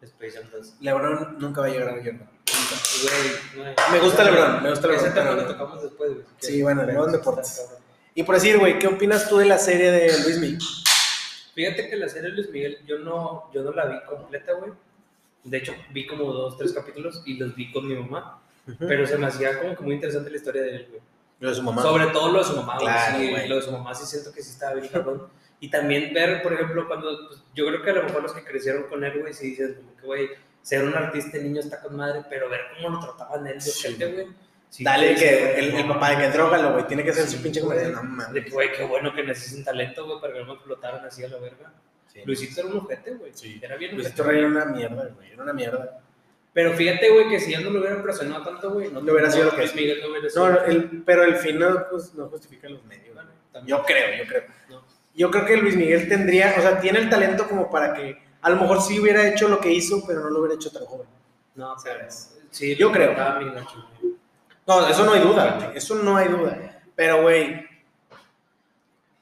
Space 0.01 0.31
Jam 0.31 0.49
2. 0.51 0.75
LeBron 0.79 1.37
nunca 1.39 1.61
va 1.61 1.67
a 1.67 1.69
llegar 1.69 1.89
a 1.89 1.93
Jordan. 1.93 2.29
Güey. 3.55 3.75
Me 3.91 3.99
gusta 3.99 4.23
LeBron, 4.23 4.63
me 4.63 4.69
gusta 4.69 4.87
LeBron, 4.87 5.05
Ese 5.05 5.13
tema 5.13 5.31
lo 5.31 5.45
tocamos 5.45 5.83
después, 5.83 6.13
güey. 6.13 6.25
Sí, 6.37 6.61
bueno, 6.61 6.83
está 6.83 7.05
deportes. 7.17 7.69
Y 8.15 8.23
por 8.23 8.35
decir, 8.35 8.57
güey, 8.57 8.79
¿qué 8.79 8.87
opinas 8.87 9.29
tú 9.29 9.37
de 9.37 9.45
la 9.45 9.57
serie 9.57 9.91
de 9.91 10.23
Luis 10.23 10.39
Miguel? 10.39 10.59
Fíjate 11.53 11.89
que 11.89 11.95
la 11.97 12.07
serie 12.07 12.29
de 12.29 12.35
Luis 12.35 12.49
Miguel, 12.49 12.77
yo 12.85 12.99
no, 12.99 13.49
yo 13.53 13.63
no 13.63 13.71
la 13.71 13.85
vi 13.85 14.05
completa, 14.05 14.53
güey. 14.53 14.71
De 15.43 15.57
hecho, 15.57 15.73
vi 15.91 16.05
como 16.05 16.31
dos, 16.31 16.57
tres 16.57 16.73
capítulos 16.73 17.21
y 17.25 17.37
los 17.37 17.55
vi 17.55 17.71
con 17.71 17.87
mi 17.87 17.95
mamá. 17.95 18.41
Pero 18.77 19.07
se 19.07 19.17
me 19.17 19.27
hacía 19.27 19.59
como 19.59 19.75
que 19.75 19.83
muy 19.83 19.95
interesante 19.95 20.29
la 20.29 20.37
historia 20.37 20.61
de 20.61 20.75
él, 20.75 20.87
güey. 20.89 21.01
Lo 21.39 21.49
de 21.49 21.55
su 21.55 21.63
mamá. 21.63 21.81
Sobre 21.81 22.07
todo 22.07 22.31
lo 22.31 22.39
de 22.39 22.45
su 22.45 22.55
mamá, 22.55 22.75
güey. 22.75 22.87
Claro, 22.87 23.17
sí, 23.17 23.29
güey. 23.29 23.47
lo 23.47 23.55
de 23.55 23.61
su 23.61 23.71
mamá 23.71 23.95
sí 23.95 24.05
siento 24.05 24.31
que 24.33 24.41
sí 24.43 24.51
estaba 24.51 24.73
bien 24.75 24.87
cabrón. 24.87 25.27
Y 25.61 25.69
también 25.69 26.13
ver, 26.13 26.41
por 26.41 26.53
ejemplo, 26.53 26.87
cuando 26.87 27.27
pues, 27.27 27.43
yo 27.53 27.65
creo 27.67 27.81
que 27.81 27.89
a 27.91 27.93
lo 27.93 28.03
mejor 28.03 28.23
los 28.23 28.33
que 28.33 28.43
crecieron 28.43 28.83
con 28.83 29.03
él, 29.03 29.19
güey, 29.19 29.33
sí 29.33 29.51
dices 29.51 29.77
como 29.77 29.95
que, 29.97 30.05
güey, 30.05 30.29
ser 30.61 30.83
un 30.83 30.93
artista 30.93 31.37
niño 31.37 31.59
está 31.61 31.81
con 31.81 31.95
madre, 31.95 32.23
pero 32.29 32.49
ver 32.49 32.61
cómo 32.75 32.95
lo 32.95 32.99
trataban 32.99 33.47
él 33.47 33.55
de 33.55 33.61
Sí. 33.61 33.87
gente, 33.87 34.11
güey. 34.13 34.27
sí, 34.69 34.83
Dale 34.83 35.07
güey, 35.13 35.17
que 35.19 35.59
el, 35.59 35.87
papá 35.87 36.11
de 36.11 36.17
que 36.17 36.29
drogalo, 36.37 36.73
güey. 36.73 36.87
Tiene 36.87 37.03
que 37.03 37.13
ser 37.13 37.27
su 37.27 37.41
pinche 37.41 37.61
güey. 37.61 37.77
comedia. 37.77 37.95
No 37.95 38.03
mames. 38.03 38.51
güey, 38.51 38.71
qué 38.71 38.83
bueno 38.85 39.13
que 39.13 39.23
necesiten 39.23 39.63
talento, 39.65 40.05
güey, 40.05 40.19
para 40.21 40.33
que 40.33 40.39
no 40.39 40.45
me 40.45 40.53
explotaran 40.53 41.05
así 41.05 41.23
a 41.23 41.29
la 41.29 41.37
verga. 41.37 41.73
Luisito 42.25 42.61
era 42.61 42.69
un 42.69 42.77
ojete, 42.77 43.11
güey. 43.15 43.31
Sí. 43.33 43.59
Era 43.61 43.77
bien 43.77 43.95
Luisito 43.95 44.29
era 44.29 44.47
una 44.47 44.65
mierda, 44.65 45.09
güey. 45.15 45.31
Era 45.31 45.43
una 45.43 45.53
mierda. 45.53 46.01
Pero 46.59 46.73
fíjate, 46.73 47.09
güey, 47.09 47.29
que 47.29 47.39
si 47.39 47.53
él 47.53 47.63
no 47.63 47.69
lo 47.69 47.79
hubiera 47.79 48.03
presionado 48.03 48.43
tanto, 48.43 48.71
güey, 48.71 48.91
no 48.91 48.99
No 48.99 49.13
hubiera 49.13 49.31
sido 49.31 49.45
lo 49.45 49.55
que 49.55 49.63
es. 49.63 49.73
Miguel 49.73 50.01
no 50.01 50.09
hubiera 50.09 50.29
sido. 50.29 50.49
No, 50.49 50.61
el, 50.65 51.03
pero 51.05 51.23
el 51.23 51.37
fin 51.37 51.57
no, 51.57 51.85
pues, 51.89 52.13
no 52.15 52.27
justifica 52.27 52.67
los 52.67 52.83
medios. 52.83 53.15
Bueno. 53.15 53.29
Yo 53.65 53.81
creo, 53.85 54.21
yo 54.21 54.27
creo. 54.27 54.43
No. 54.69 54.83
Yo 55.15 55.31
creo 55.31 55.45
que 55.45 55.55
Luis 55.55 55.77
Miguel 55.77 56.09
tendría, 56.09 56.53
o 56.57 56.61
sea, 56.61 56.81
tiene 56.81 56.99
el 56.99 57.09
talento 57.09 57.47
como 57.47 57.69
para 57.71 57.93
que 57.93 58.21
a 58.41 58.49
lo 58.49 58.57
mejor 58.57 58.81
sí 58.81 58.99
hubiera 58.99 59.25
hecho 59.25 59.47
lo 59.47 59.61
que 59.61 59.71
hizo, 59.71 60.03
pero 60.05 60.19
no 60.19 60.29
lo 60.31 60.39
hubiera 60.39 60.55
hecho 60.55 60.69
tan 60.69 60.83
joven. 60.83 61.07
No, 61.55 61.79
¿Sabes? 61.79 62.31
pero- 62.33 62.47
Sí, 62.51 62.75
Yo 62.75 62.91
creo. 62.91 63.15
No, 64.67 64.85
eso 64.85 65.05
no 65.05 65.13
hay 65.13 65.21
duda, 65.21 65.59
güey. 65.63 65.77
Eso 65.77 65.95
no 65.95 66.17
hay 66.17 66.27
duda. 66.27 66.81
Pero, 66.93 67.21
güey, 67.21 67.69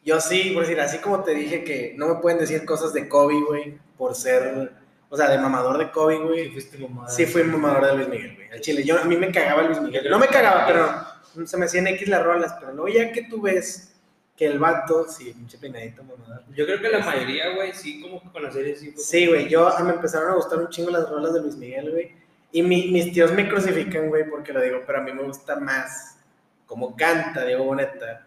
Yo 0.04 0.20
sí, 0.20 0.54
por 0.56 0.64
decir, 0.64 0.80
así 0.80 0.98
como 0.98 1.24
te 1.24 1.36
dije 1.36 1.64
que 1.64 1.94
no 1.98 2.08
me 2.08 2.16
pueden 2.16 2.40
decir 2.40 2.66
cosas 2.66 2.94
de 2.94 3.08
Kobe, 3.08 3.42
güey, 3.48 3.78
por 3.96 4.16
ser, 4.16 4.72
o 5.10 5.18
sea, 5.18 5.30
de 5.30 5.38
mamador 5.38 5.78
de 5.78 5.90
Kobe, 5.92 6.16
Sí, 6.18 6.22
güey. 6.24 6.52
fuiste 6.52 6.78
mamada. 6.78 7.10
Sí, 7.10 7.26
fui 7.26 7.44
mamador 7.44 7.86
de 7.86 7.96
Luis 7.96 8.08
Miguel, 8.10 8.36
güey. 8.36 8.50
Al 8.52 8.62
chile, 8.62 8.84
yo, 8.84 9.00
a 9.00 9.04
mí 9.06 9.16
me 9.16 9.32
cagaba 9.32 9.64
Luis 9.64 9.82
Miguel. 9.82 10.10
No 10.10 10.20
me 10.20 10.28
cagaba, 10.28 10.66
pero 10.68 11.48
se 11.48 11.58
me 11.58 11.66
hacían 11.66 11.88
X 11.88 12.08
las 12.10 12.24
rolas. 12.24 12.56
Pero 12.60 12.74
luego 12.74 12.88
ya 12.90 13.12
que 13.12 13.24
tú 13.24 13.42
ves 13.42 13.94
que 14.36 14.46
el 14.46 14.60
vato, 14.60 15.08
sí, 15.08 15.34
pinche 15.34 15.58
peinadito 15.58 16.04
mamador. 16.04 16.44
Yo 16.54 16.66
creo 16.66 16.80
que 16.82 16.90
la 16.90 17.00
mayoría, 17.00 17.56
güey, 17.56 17.74
sí, 17.74 18.02
como 18.02 18.22
que 18.22 18.30
con 18.32 18.44
la 18.44 18.52
serie 18.52 18.76
sí. 18.76 18.92
fue 18.92 19.02
Sí, 19.04 19.28
güey, 19.28 19.48
yo 19.50 19.68
a- 19.68 19.80
me 19.84 19.94
empezaron 19.94 20.30
a 20.32 20.36
gustar 20.36 20.60
un 20.60 20.70
chingo 20.70 20.92
las 20.92 21.10
rolas 21.10 21.34
de 21.34 21.42
Luis 21.42 21.56
Miguel, 21.56 21.90
güey. 21.92 22.12
Y 22.52 22.62
mi- 22.62 22.92
mis 22.92 23.12
tíos 23.14 23.32
me 23.34 23.48
crucifican, 23.50 24.10
güey, 24.10 24.30
porque 24.30 24.54
lo 24.54 24.62
digo, 24.62 24.82
pero 24.86 25.00
a 25.00 25.02
mí 25.02 25.12
me 25.12 25.24
gusta 25.24 25.56
más 25.58 26.18
como 26.66 26.96
canta 26.96 27.46
Diego 27.46 27.64
Boneta. 27.66 28.26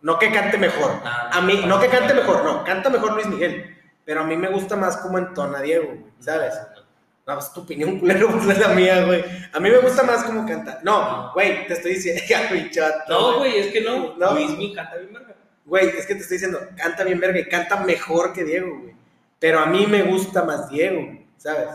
No 0.00 0.18
que 0.18 0.32
cante 0.32 0.56
mejor. 0.58 1.00
Ah, 1.04 1.30
A 1.34 1.40
mí, 1.42 1.62
no 1.66 1.78
que 1.80 1.88
cante 1.88 2.12
mejor, 2.14 2.44
no, 2.44 2.64
canta 2.64 2.90
mejor 2.90 3.12
Luis 3.14 3.26
Miguel. 3.26 3.76
Pero 4.04 4.20
a 4.20 4.24
mí 4.24 4.36
me 4.36 4.48
gusta 4.48 4.76
más 4.76 4.96
como 4.96 5.18
entona 5.18 5.60
Diego, 5.60 5.86
güey, 5.86 6.12
¿sabes? 6.18 6.54
No, 7.26 7.34
pues 7.34 7.52
tu 7.52 7.60
opinión, 7.60 7.98
culero, 8.00 8.30
pues 8.30 8.48
es 8.48 8.58
la 8.58 8.68
mía, 8.68 9.04
güey. 9.04 9.24
A 9.52 9.60
mí 9.60 9.70
me 9.70 9.78
gusta 9.78 10.02
más 10.02 10.24
como 10.24 10.46
canta. 10.46 10.80
No, 10.82 11.32
güey, 11.34 11.66
te 11.66 11.74
estoy 11.74 11.94
diciendo, 11.94 12.22
chato, 12.70 13.04
No, 13.08 13.38
güey, 13.38 13.58
es 13.58 13.72
que 13.72 13.80
no. 13.80 14.16
No. 14.16 14.34
Luis 14.34 14.56
mi 14.56 14.74
canta 14.74 14.96
bien 14.96 15.12
verga. 15.12 15.36
Güey, 15.64 15.88
es 15.88 16.06
que 16.06 16.14
te 16.14 16.20
estoy 16.22 16.36
diciendo, 16.36 16.60
canta 16.76 17.04
bien 17.04 17.20
verga 17.20 17.38
y 17.38 17.48
canta 17.48 17.76
mejor 17.84 18.32
que 18.32 18.44
Diego, 18.44 18.78
güey. 18.80 18.94
Pero 19.38 19.60
a 19.60 19.66
mí 19.66 19.86
me 19.86 20.02
gusta 20.02 20.44
más 20.44 20.68
Diego, 20.68 21.18
¿sabes? 21.36 21.68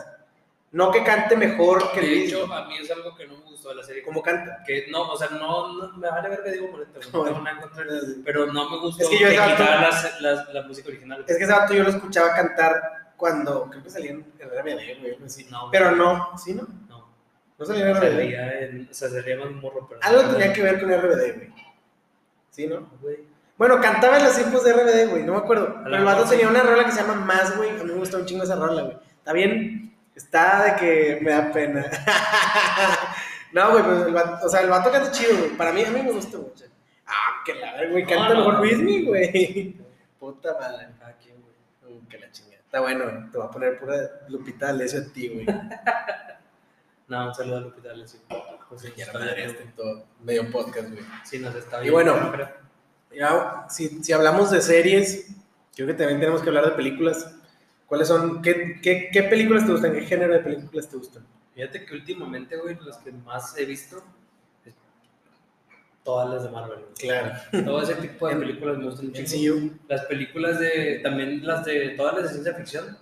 No 0.71 0.91
que 0.91 1.01
cante 1.03 1.35
mejor 1.37 1.91
que 1.93 2.01
De 2.01 2.07
Luis. 2.07 2.27
hecho, 2.33 2.51
a 2.53 2.67
mí 2.67 2.75
es 2.77 2.91
algo 2.91 3.15
que 3.15 3.25
no 3.25 3.37
me 3.37 3.43
gustó 3.43 3.69
de 3.69 3.75
la 3.75 3.83
serie. 3.83 4.03
¿Cómo 4.03 4.21
canta? 4.21 4.63
Que 4.67 4.85
no, 4.91 5.03
o 5.11 5.17
sea, 5.17 5.29
no, 5.29 5.73
no 5.73 5.97
me 5.97 6.09
vale 6.09 6.27
ver 6.29 6.43
que 6.43 6.51
digo 6.51 6.67
Moreta, 6.69 6.99
güey, 6.99 7.11
no 7.13 7.23
tengo 7.25 7.41
nada 7.41 7.61
contra 7.61 7.83
de 7.85 7.97
él, 7.99 8.21
pero 8.25 8.45
no 8.47 8.69
me 8.69 8.77
gustó 8.79 9.03
Es 9.03 9.09
que 9.09 9.17
yo 9.17 9.29
que 9.29 9.35
las- 9.37 10.21
las- 10.21 10.53
la 10.53 10.61
música 10.63 10.89
original. 10.89 11.23
Es 11.27 11.37
que 11.37 11.43
ese 11.45 11.53
vato 11.53 11.73
yo 11.73 11.83
lo 11.83 11.89
escuchaba 11.89 12.33
cantar 12.35 13.13
cuando, 13.15 13.69
creo 13.69 13.81
que 13.81 13.89
salía 13.89 14.11
en 14.11 14.25
RBD, 14.39 14.99
güey, 14.99 15.13
algo 15.13 15.25
así. 15.25 15.45
No, 15.49 15.69
Pero 15.71 15.91
no, 15.91 16.37
¿sí, 16.37 16.53
no? 16.53 16.67
no. 16.89 17.07
No 17.57 17.65
salía 17.65 17.89
en 17.89 17.95
RBD. 17.95 18.91
O 18.91 18.93
sea, 18.93 19.09
salía 19.09 19.37
más 19.37 19.51
morro, 19.51 19.87
pero. 19.87 20.01
Algo 20.03 20.29
tenía 20.31 20.51
que 20.53 20.61
ver 20.61 20.79
con 20.81 20.91
RBD, 20.91 21.33
güey. 21.35 21.53
¿Sí, 22.51 22.67
no? 22.67 22.89
Güey. 23.01 23.19
Bueno, 23.57 23.79
cantaba 23.81 24.17
en 24.17 24.25
los 24.25 24.35
tiempos 24.35 24.63
de 24.63 24.73
RBD, 24.73 25.09
güey, 25.09 25.23
no 25.23 25.31
me 25.31 25.39
acuerdo. 25.39 25.79
Pero 25.83 25.95
el 25.95 26.03
vato 26.03 26.25
tenía 26.25 26.47
una 26.49 26.61
rola 26.61 26.85
que 26.85 26.91
se 26.91 27.01
llama 27.01 27.15
Más, 27.15 27.55
güey. 27.57 27.69
A 27.71 27.83
mí 27.83 27.85
me 27.85 27.93
gusta 27.93 28.17
un 28.17 28.25
chingo 28.25 28.43
esa 28.43 28.55
rola, 28.55 28.83
güey. 28.83 28.97
Está 29.17 29.33
bien, 29.33 29.96
está 30.17 30.63
de 30.65 30.75
que 30.75 31.19
me 31.21 31.31
da 31.31 31.51
pena. 31.51 31.85
no, 33.53 33.71
güey, 33.71 33.83
pues 33.83 34.01
el 34.07 34.13
vato, 34.13 34.45
o 34.45 34.49
sea, 34.49 34.61
el 34.61 34.69
vato 34.69 34.91
canta 34.91 35.11
chido, 35.11 35.37
güey. 35.37 35.49
Para 35.51 35.71
mí, 35.71 35.83
a 35.83 35.89
mí 35.91 36.01
me 36.01 36.11
gusta 36.11 36.37
mucho. 36.37 36.65
Ah, 37.05 37.41
que 37.45 37.55
la 37.55 37.73
verga, 37.73 37.91
güey, 37.91 38.05
canta 38.05 38.29
no, 38.33 38.35
mejor 38.39 38.53
no. 38.55 38.59
Luismi, 38.61 39.05
güey. 39.05 39.75
Puta 40.19 40.53
madre. 40.59 40.87
Cada 40.99 41.13
quien, 41.17 41.35
güey. 41.41 41.97
Uh, 41.97 42.07
que 42.07 42.17
la 42.17 42.31
chingada. 42.31 42.57
Está 42.57 42.81
bueno, 42.81 43.05
güey. 43.05 43.31
Te 43.31 43.37
voy 43.37 43.47
a 43.47 43.51
poner 43.51 43.79
pura 43.79 43.95
Lupita 44.27 44.65
D'Alessio 44.67 44.99
a 45.01 45.13
ti, 45.13 45.27
güey. 45.29 45.45
No, 47.09 47.27
un 47.29 47.33
saludo 47.33 47.57
al 47.59 47.65
hospital, 47.67 48.05
sí. 48.05 48.17
Pues 48.67 48.93
ya 48.97 49.05
la 49.07 49.13
madre 49.13 49.45
este 49.45 49.63
todo, 49.77 50.07
medio 50.23 50.51
podcast, 50.51 50.89
güey. 50.89 51.05
Sí, 51.23 51.39
nos 51.39 51.55
está 51.55 51.77
Y 51.77 51.83
bien. 51.83 51.93
bueno. 51.93 52.17
pero- 52.31 52.49
Ya, 53.15 53.65
si, 53.69 54.03
si 54.03 54.11
hablamos 54.11 54.51
de 54.51 54.61
series, 54.61 55.29
creo 55.73 55.87
que 55.87 55.93
también 55.93 56.19
tenemos 56.19 56.41
que 56.41 56.49
hablar 56.49 56.65
de 56.65 56.71
películas. 56.71 57.33
¿Cuáles 57.87 58.07
son? 58.07 58.41
¿Qué, 58.41 58.79
qué, 58.81 59.09
qué 59.11 59.23
películas 59.23 59.65
te 59.65 59.71
gustan? 59.71 59.93
¿Qué 59.93 60.01
género 60.01 60.33
de 60.33 60.39
películas 60.39 60.87
te 60.89 60.97
gustan? 60.97 61.25
Fíjate 61.55 61.85
que 61.85 61.93
últimamente, 61.95 62.55
güey, 62.57 62.75
los 62.75 62.97
que 62.97 63.11
más 63.11 63.57
he 63.57 63.65
visto, 63.65 64.03
todas 66.03 66.29
las 66.29 66.43
de 66.43 66.49
Marvel. 66.49 66.79
güey. 66.79 66.93
Claro. 66.99 67.31
Todo 67.65 67.81
ese 67.81 67.95
tipo 67.95 68.27
de 68.27 68.35
películas 68.45 68.77
me 68.77 68.85
gustan. 68.85 69.07
MCU. 69.07 69.71
Las 69.87 70.05
películas 70.05 70.59
de, 70.59 70.99
también 71.03 71.45
las 71.45 71.65
de, 71.65 71.89
todas 71.91 72.13
las 72.15 72.23
de 72.23 72.29
ciencia 72.29 72.53
ficción, 72.53 72.97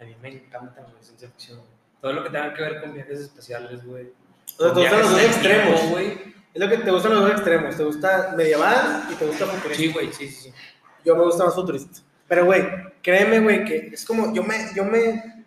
a 0.00 0.04
mí 0.04 0.16
me 0.22 0.28
encantan, 0.30 0.84
güey, 0.84 1.02
ciencia 1.02 1.28
ficción. 1.28 1.58
güey. 1.58 1.70
Todo 2.00 2.12
lo 2.14 2.24
que 2.24 2.30
tenga 2.30 2.54
que 2.54 2.62
ver 2.62 2.80
con 2.80 2.94
viajes 2.94 3.20
espaciales, 3.20 3.84
güey. 3.84 4.08
O 4.58 4.64
sea, 4.64 4.72
te 4.74 4.80
gustan 4.80 5.00
los 5.00 5.10
dos 5.10 5.20
el 5.20 5.40
tiempo, 5.40 5.48
extremos. 5.70 5.90
güey. 5.90 6.34
Es 6.52 6.60
lo 6.60 6.68
que 6.68 6.76
te 6.78 6.90
gustan 6.90 7.12
los 7.12 7.20
dos 7.22 7.30
extremos. 7.32 7.76
Te 7.76 7.84
gusta 7.84 8.34
medieval 8.36 9.04
y 9.10 9.14
te 9.14 9.26
gusta 9.26 9.46
futurista. 9.46 9.76
Sí, 9.76 9.92
güey, 9.92 10.12
sí, 10.12 10.28
sí, 10.28 10.42
sí. 10.50 10.54
Yo 11.04 11.14
me 11.16 11.24
gusta 11.24 11.44
más 11.44 11.54
futurista. 11.54 12.00
Pero, 12.30 12.44
güey, 12.44 12.62
créeme, 13.02 13.40
güey, 13.40 13.64
que 13.64 13.90
es 13.92 14.04
como, 14.04 14.32
yo 14.32 14.44
me, 14.44 14.56
yo 14.74 14.84
me, 14.84 15.44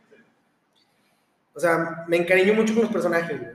o 1.53 1.59
sea, 1.59 2.03
me 2.07 2.17
encariño 2.17 2.53
mucho 2.53 2.73
con 2.73 2.83
los 2.83 2.91
personajes, 2.91 3.39
güey. 3.39 3.51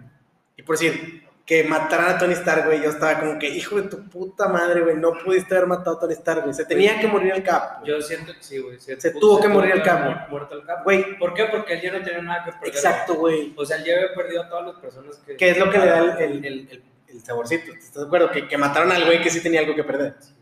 Y 0.56 0.62
por 0.62 0.78
decir, 0.78 1.24
que 1.44 1.64
mataran 1.64 2.10
a 2.14 2.18
Tony 2.18 2.32
Stark, 2.34 2.64
güey, 2.66 2.82
yo 2.82 2.90
estaba 2.90 3.20
como 3.20 3.38
que, 3.38 3.48
hijo 3.48 3.80
de 3.80 3.88
tu 3.88 4.08
puta 4.08 4.48
madre, 4.48 4.80
güey, 4.82 4.96
no 4.96 5.12
pudiste 5.12 5.54
haber 5.56 5.66
matado 5.68 5.96
a 5.96 6.00
Tony 6.00 6.12
Stark, 6.14 6.42
güey. 6.42 6.54
Se 6.54 6.64
tenía 6.64 6.98
que 7.00 7.06
morir 7.06 7.32
el 7.34 7.42
cap. 7.42 7.80
güey. 7.80 7.90
Yo 7.90 8.00
siento 8.00 8.32
que 8.34 8.42
sí, 8.42 8.58
güey. 8.58 8.78
Se 8.80 9.10
tuvo 9.12 9.40
que 9.40 9.48
morir 9.48 9.72
el 9.72 9.82
Cabo. 9.82 10.10
mu- 10.10 10.16
Muerto 10.30 10.54
el 10.56 10.64
capo. 10.64 10.84
Güey, 10.84 11.18
¿Por 11.18 11.34
qué? 11.34 11.44
Porque 11.46 11.74
él 11.74 11.80
ya 11.82 11.92
no 11.92 12.02
tenía 12.02 12.22
nada 12.22 12.44
que 12.44 12.52
perder. 12.52 12.68
exacto, 12.68 13.14
güey. 13.14 13.52
O 13.56 13.64
sea, 13.66 13.76
él 13.78 13.84
ya 13.84 13.94
había 13.96 14.14
perdido 14.14 14.42
a 14.42 14.48
todas 14.48 14.66
las 14.66 14.76
personas 14.76 15.16
que. 15.18 15.36
Que 15.36 15.50
es 15.50 15.58
lo 15.58 15.70
que 15.70 15.78
le 15.78 15.86
da 15.86 15.98
el, 15.98 16.10
el, 16.22 16.44
el, 16.44 16.68
el- 16.70 16.82
el 17.08 17.20
saborcito. 17.24 17.72
¿Estás 17.72 18.02
de 18.02 18.06
acuerdo? 18.06 18.30
Que, 18.30 18.46
que 18.46 18.58
mataron 18.58 18.92
al 18.92 19.04
güey 19.06 19.20
que 19.22 19.30
sí 19.30 19.42
tenía 19.42 19.60
algo 19.60 19.74
que 19.74 19.84
perder. 19.84 20.16
Sí, 20.20 20.34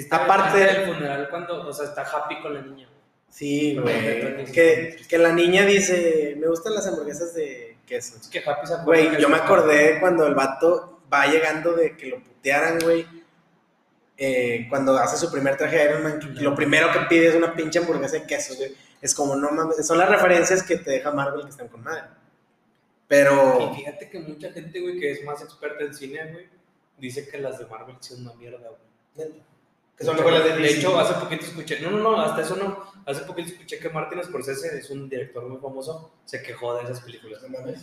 está 0.00 0.24
Aparte- 0.24 0.48
aparte 0.62 0.80
del 0.80 0.86
funeral 0.94 1.28
cuando, 1.30 1.66
o 1.68 1.72
sea, 1.72 1.86
está 1.86 2.02
happy 2.02 2.40
con 2.40 2.54
la 2.54 2.62
niña. 2.62 2.88
Sí, 3.28 3.76
güey. 3.76 4.46
Sí. 4.46 4.52
Que, 4.52 4.96
que 5.08 5.18
la 5.18 5.32
niña 5.32 5.64
dice, 5.66 6.36
me 6.38 6.46
gustan 6.46 6.74
las 6.74 6.86
hamburguesas 6.86 7.34
de 7.34 7.76
queso. 7.86 8.16
Es 8.20 8.28
que 8.28 8.38
happy 8.38 8.66
se 8.66 8.76
Güey, 8.84 9.20
yo 9.20 9.28
me 9.28 9.36
acordé 9.36 9.98
cuando 10.00 10.26
el 10.26 10.34
vato 10.34 11.00
va 11.12 11.26
llegando 11.26 11.72
de 11.74 11.96
que 11.96 12.06
lo 12.06 12.22
putearan, 12.22 12.78
güey. 12.80 13.06
eh, 14.16 14.66
cuando 14.68 14.96
hace 14.96 15.16
su 15.16 15.30
primer 15.32 15.56
traje 15.56 15.76
de 15.76 15.84
Iron 15.86 16.02
Man, 16.04 16.20
que 16.20 16.26
lo 16.42 16.54
primero 16.54 16.92
que 16.92 17.00
pide 17.08 17.26
es 17.28 17.34
una 17.34 17.52
pinche 17.54 17.80
hamburguesa 17.80 18.18
de 18.18 18.26
queso, 18.26 18.54
güey. 18.56 18.72
Es 19.02 19.12
como, 19.14 19.34
no 19.34 19.50
mames, 19.50 19.84
son 19.86 19.98
las 19.98 20.08
referencias 20.08 20.62
que 20.62 20.76
te 20.78 20.92
deja 20.92 21.10
Marvel 21.10 21.42
que 21.42 21.50
están 21.50 21.66
con 21.68 21.82
madre. 21.82 22.04
Pero, 23.08 23.70
Y 23.72 23.76
fíjate 23.76 24.08
que 24.08 24.20
mucha 24.20 24.50
gente, 24.52 24.80
güey, 24.80 24.98
que 24.98 25.10
es 25.12 25.24
más 25.24 25.42
experta 25.42 25.84
en 25.84 25.92
cine, 25.94 26.32
güey, 26.32 26.46
dice 26.98 27.28
que 27.28 27.38
las 27.38 27.58
de 27.58 27.66
Marvel 27.66 27.96
son 28.00 28.22
una 28.22 28.34
mierda, 28.34 28.68
güey. 29.16 29.30
Que 29.96 30.04
son 30.04 30.16
mejor 30.16 30.32
las 30.32 30.44
de 30.58 30.70
hecho, 30.70 30.98
hace 30.98 31.14
poquito 31.14 31.44
escuché, 31.44 31.80
no, 31.80 31.90
no, 31.90 31.98
no, 31.98 32.20
hasta 32.20 32.42
eso 32.42 32.56
no, 32.56 32.84
hace 33.06 33.22
poquito 33.22 33.50
escuché 33.50 33.78
que 33.78 33.88
Martin 33.90 34.22
Scorsese 34.24 34.78
es 34.78 34.90
un 34.90 35.08
director 35.08 35.46
muy 35.48 35.58
famoso, 35.58 36.12
se 36.24 36.42
quejó 36.42 36.76
de 36.76 36.84
esas 36.84 37.00
películas. 37.00 37.42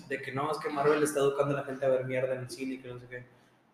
De 0.09 0.21
que 0.21 0.31
no, 0.31 0.51
es 0.51 0.57
que 0.57 0.69
Marvel 0.69 1.01
está 1.03 1.19
educando 1.19 1.55
a 1.55 1.61
la 1.61 1.65
gente 1.65 1.85
a 1.85 1.89
ver 1.89 2.05
mierda 2.05 2.35
en 2.35 2.41
el 2.41 2.49
cine 2.49 2.75
y 2.75 2.77
que 2.79 2.89
no 2.89 2.99
sé 2.99 3.05
qué. 3.09 3.23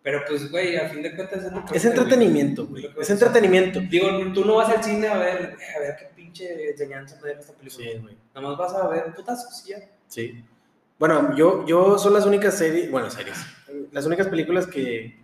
Pero 0.02 0.22
pues, 0.26 0.50
güey, 0.50 0.76
a 0.76 0.88
fin 0.88 1.02
de 1.02 1.14
cuentas 1.14 1.44
es 1.44 1.52
lo 1.52 1.64
que 1.64 1.76
Es 1.76 1.84
entretenimiento, 1.84 2.66
güey. 2.66 2.88
Es 2.98 3.10
entretenimiento. 3.10 3.80
Digo, 3.80 4.08
tú 4.32 4.44
no 4.44 4.54
vas 4.54 4.70
al 4.70 4.82
cine 4.82 5.08
a 5.08 5.18
ver, 5.18 5.56
a 5.76 5.80
ver 5.80 5.96
qué 5.98 6.06
pinche 6.14 6.70
enseñanza 6.70 7.18
me 7.20 7.30
deja 7.30 7.40
esta 7.40 7.52
película. 7.54 7.90
Sí, 7.90 7.98
güey. 7.98 8.16
Nada 8.34 8.48
más 8.48 8.56
vas 8.56 8.74
a 8.74 8.88
ver 8.88 9.12
putazos 9.14 9.66
y 9.66 9.70
ya. 9.70 9.78
Sí. 10.06 10.44
Bueno, 10.98 11.36
yo, 11.36 11.66
yo 11.66 11.98
son 11.98 12.12
las 12.12 12.26
únicas 12.26 12.58
series, 12.58 12.90
bueno, 12.90 13.08
series, 13.08 13.38
las 13.92 14.04
únicas 14.06 14.26
películas 14.26 14.66
que 14.66 15.16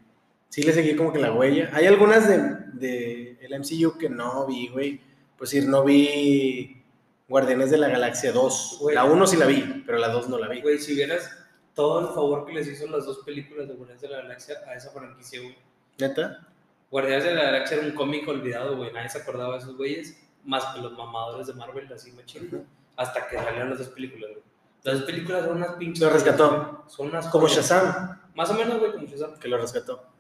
sí 0.55 0.63
le 0.63 0.73
seguí 0.73 0.95
como 0.95 1.13
que 1.13 1.19
la 1.19 1.33
huella. 1.33 1.69
Hay 1.73 1.87
algunas 1.87 2.29
de, 2.29 2.39
de 2.75 3.39
el 3.41 3.59
MCU 3.59 3.99
que 3.99 4.09
no 4.09 4.47
vi, 4.47 4.69
güey. 4.69 5.01
Por 5.37 5.49
decir, 5.49 5.67
no 5.69 5.83
vi 5.83 6.81
Guardianes 7.29 7.71
de 7.73 7.79
la 7.79 7.89
Galaxia 7.89 8.31
2. 8.31 8.77
Güey. 8.81 8.95
La 8.95 9.05
1 9.05 9.27
sí 9.27 9.37
la 9.37 9.47
vi, 9.47 9.83
pero 9.85 9.99
la 9.99 10.09
2 10.09 10.29
no 10.29 10.39
la 10.39 10.47
vi. 10.49 10.61
Güey, 10.63 10.79
si 10.79 10.95
vieras 10.95 11.29
todo 11.75 12.01
el 12.09 12.15
favor 12.15 12.47
que 12.47 12.53
les 12.53 12.69
hizo 12.69 12.87
las 12.87 13.05
dos 13.05 13.19
películas 13.25 13.67
de 13.67 13.75
Guardianes 13.75 14.03
de 14.03 14.09
la 14.09 14.19
Galaxia 14.19 14.55
a 14.69 14.75
esa 14.77 14.91
franquicia, 14.91 15.41
güey. 15.41 15.57
¿Neta? 15.99 16.47
Guardianes 16.89 17.25
de 17.25 17.35
la 17.35 17.43
Galaxia 17.45 17.79
era 17.79 17.87
un 17.87 17.95
cómic 17.95 18.29
olvidado, 18.29 18.77
güey. 18.77 18.93
Nadie 18.93 19.09
se 19.09 19.19
acordaba 19.19 19.55
de 19.55 19.59
esos 19.59 19.77
güeyes, 19.77 20.17
más 20.45 20.65
que 20.67 20.81
los 20.81 20.93
mamadores 20.93 21.49
de 21.49 21.55
Marvel, 21.55 21.93
así 21.93 22.13
machín. 22.13 22.47
Ujú. 22.47 22.65
Hasta 22.97 23.27
que 23.27 23.37
salieron 23.37 23.71
las 23.71 23.81
dos 23.81 23.89
películas, 23.89 24.31
güey. 24.31 24.43
Las 24.85 24.95
dos 25.01 25.05
películas 25.05 25.45
son 25.47 25.57
unas 25.57 25.75
pinches. 25.75 26.01
Lo 26.05 26.11
rescató. 26.11 26.49
güey. 26.51 26.83
Son 26.87 27.09
unas. 27.09 27.27
Como 27.29 27.49
joyas. 27.49 27.69
Shazam, 27.69 28.21
Más 28.37 28.51
o 28.51 28.55
menos, 28.55 28.79
güey, 28.79 28.93
como 28.93 29.07
Shazam. 29.09 29.37
que 29.41 29.49
lo 29.49 29.59
rescató. 29.59 30.14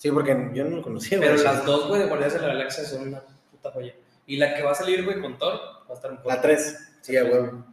Sí, 0.00 0.10
porque 0.10 0.34
yo 0.54 0.64
no 0.64 0.76
lo 0.76 0.82
conocía, 0.82 1.18
güey. 1.18 1.28
Pero 1.28 1.42
las 1.42 1.66
dos, 1.66 1.88
güey, 1.88 2.00
de 2.00 2.06
Guardianes 2.08 2.32
de 2.32 2.40
la 2.40 2.54
Galaxia 2.54 2.84
son 2.84 3.08
una 3.08 3.20
puta 3.50 3.70
joya. 3.70 3.94
Y 4.26 4.38
la 4.38 4.54
que 4.54 4.62
va 4.62 4.70
a 4.70 4.74
salir, 4.74 5.04
güey, 5.04 5.20
con 5.20 5.36
Thor, 5.36 5.52
va 5.86 5.90
a 5.90 5.92
estar 5.92 6.10
un 6.10 6.16
poco. 6.16 6.30
La 6.30 6.40
3, 6.40 6.92
sí, 7.02 7.18
a 7.18 7.24
huevo. 7.24 7.66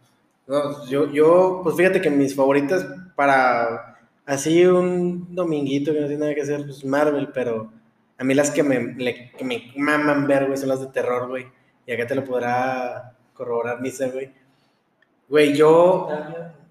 No, 0.45 0.85
yo, 0.89 1.09
yo, 1.09 1.61
pues 1.63 1.77
fíjate 1.77 2.01
que 2.01 2.09
mis 2.09 2.35
favoritas 2.35 2.85
para 3.15 3.97
así 4.25 4.65
un 4.65 5.33
dominguito 5.33 5.93
que 5.93 6.01
no 6.01 6.07
tiene 6.07 6.19
nada 6.21 6.35
que 6.35 6.41
hacer, 6.41 6.65
pues 6.65 6.83
Marvel, 6.83 7.29
pero 7.33 7.71
a 8.17 8.23
mí 8.25 8.33
las 8.33 8.51
que 8.51 8.61
me, 8.61 8.93
le- 8.95 9.31
que 9.31 9.45
me 9.45 9.71
maman 9.77 10.27
ver, 10.27 10.47
güey, 10.47 10.57
son 10.57 10.67
las 10.67 10.81
de 10.81 10.87
terror, 10.87 11.29
güey. 11.29 11.47
Y 11.85 11.93
acá 11.93 12.05
te 12.07 12.15
lo 12.15 12.25
podrá 12.25 13.13
corroborar 13.33 13.79
Misa, 13.79 14.09
güey. 14.09 14.33
Güey, 15.29 15.53
yo, 15.55 16.09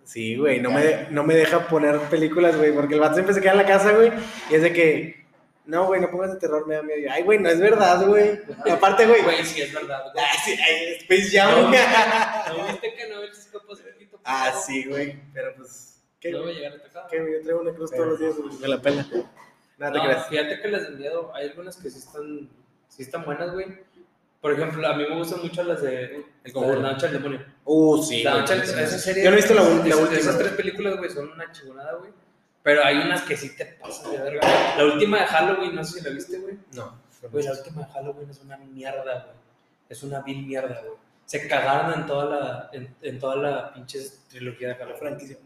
sí, 0.04 0.36
güey, 0.36 0.60
no 0.60 0.70
me, 0.70 1.06
no 1.10 1.22
me 1.24 1.34
deja 1.34 1.66
poner 1.68 1.98
películas, 2.10 2.56
güey, 2.56 2.72
porque 2.72 2.94
el 2.94 3.00
vato 3.00 3.14
siempre 3.14 3.34
se 3.34 3.40
queda 3.40 3.52
en 3.52 3.58
la 3.58 3.66
casa, 3.66 3.92
güey, 3.92 4.10
y 4.50 4.54
es 4.54 4.62
de 4.62 4.72
que, 4.72 5.25
no, 5.66 5.86
güey, 5.86 6.00
no 6.00 6.10
pongas 6.10 6.32
de 6.32 6.38
terror, 6.38 6.66
me 6.66 6.76
da 6.76 6.82
miedo. 6.82 7.10
Ay, 7.12 7.22
güey, 7.22 7.38
no 7.38 7.48
es 7.48 7.60
verdad, 7.60 8.06
güey. 8.06 8.40
Aparte, 8.70 9.06
güey, 9.06 9.22
Güey, 9.22 9.44
sí, 9.44 9.60
es 9.60 9.72
verdad, 9.74 10.04
güey. 10.12 10.24
Ah, 10.24 10.36
sí, 10.44 10.52
ay, 10.52 10.94
Space 11.00 11.30
Jam. 11.36 11.70
¿No 12.56 12.66
viste 12.68 12.94
que 12.94 13.08
no 13.08 13.22
es 13.22 13.48
capaz 13.52 13.82
de 13.82 13.92
poquito? 13.92 14.20
ah, 14.24 14.52
sí, 14.66 14.84
güey. 14.88 15.20
Pero 15.34 15.54
pues, 15.56 16.00
¿qué, 16.20 16.30
No 16.32 16.42
voy 16.42 16.52
a 16.52 16.54
llegar 16.54 16.72
a 16.74 16.82
tocar. 16.82 17.06
¿Qué, 17.10 17.20
güey? 17.20 17.32
Yo 17.34 17.42
traigo 17.42 17.60
una 17.60 17.72
cruz 17.74 17.90
todos 17.90 18.06
los 18.06 18.18
días, 18.20 18.34
güey. 18.36 18.56
Me 18.58 18.68
la 18.68 18.80
pela. 18.80 19.06
Nada 19.78 19.92
te 19.92 19.98
No, 19.98 20.04
creas. 20.04 20.28
fíjate 20.28 20.60
que 20.62 20.68
las 20.68 20.82
de 20.84 20.90
miedo, 20.96 21.32
hay 21.34 21.48
algunas 21.50 21.76
que 21.76 21.90
sí 21.90 21.98
están 21.98 22.48
Sí 22.88 23.02
están 23.02 23.24
buenas, 23.24 23.52
güey. 23.52 23.66
Por 24.40 24.52
ejemplo, 24.52 24.86
a 24.86 24.94
mí 24.96 25.04
me 25.08 25.16
gustan 25.16 25.42
mucho 25.42 25.62
las 25.64 25.82
de 25.82 26.24
El 26.44 26.52
Conjuro. 26.52 26.80
La 26.80 26.92
Noche 26.92 27.08
del 27.08 27.14
Demonio. 27.22 27.44
Uh, 27.64 28.02
sí. 28.02 28.22
La 28.22 28.38
Noche 28.38 28.54
del- 28.56 28.86
serie. 28.88 29.24
Yo 29.24 29.30
no 29.30 29.36
he 29.36 29.40
visto 29.40 29.54
la, 29.54 29.62
la 29.62 29.68
esas- 29.86 30.00
última. 30.00 30.18
Esas 30.20 30.38
tres 30.38 30.52
películas, 30.52 30.96
güey, 30.96 31.10
son 31.10 31.30
una 31.32 31.50
chingonada, 31.50 31.94
güey. 31.96 32.12
Pero 32.66 32.84
hay 32.84 32.96
unas 32.98 33.22
que 33.22 33.36
sí 33.36 33.54
te 33.56 33.64
pasan 33.64 34.10
de 34.10 34.18
verga. 34.18 34.40
La 34.76 34.84
última 34.86 35.20
de 35.20 35.26
Halloween, 35.26 35.76
no 35.76 35.84
sé 35.84 36.00
si 36.00 36.04
la 36.04 36.10
viste, 36.10 36.38
güey. 36.38 36.58
No. 36.72 36.98
Güey, 37.30 37.44
la 37.44 37.52
última 37.52 37.86
de 37.86 37.92
Halloween 37.92 38.28
es 38.30 38.40
una 38.40 38.56
mierda, 38.56 39.02
güey. 39.02 39.36
Es 39.88 40.02
una 40.02 40.20
vil 40.22 40.44
mierda, 40.44 40.80
güey. 40.82 40.98
Se 41.26 41.46
cagaron 41.46 41.94
en 42.00 42.06
toda 42.06 42.24
la, 42.24 42.70
en, 42.72 42.92
en 43.02 43.18
toda 43.20 43.36
la 43.36 43.72
pinche 43.72 44.00
trilogía 44.28 44.68
de 44.70 44.74
Halloween. 44.74 44.98
franquicia. 44.98 45.36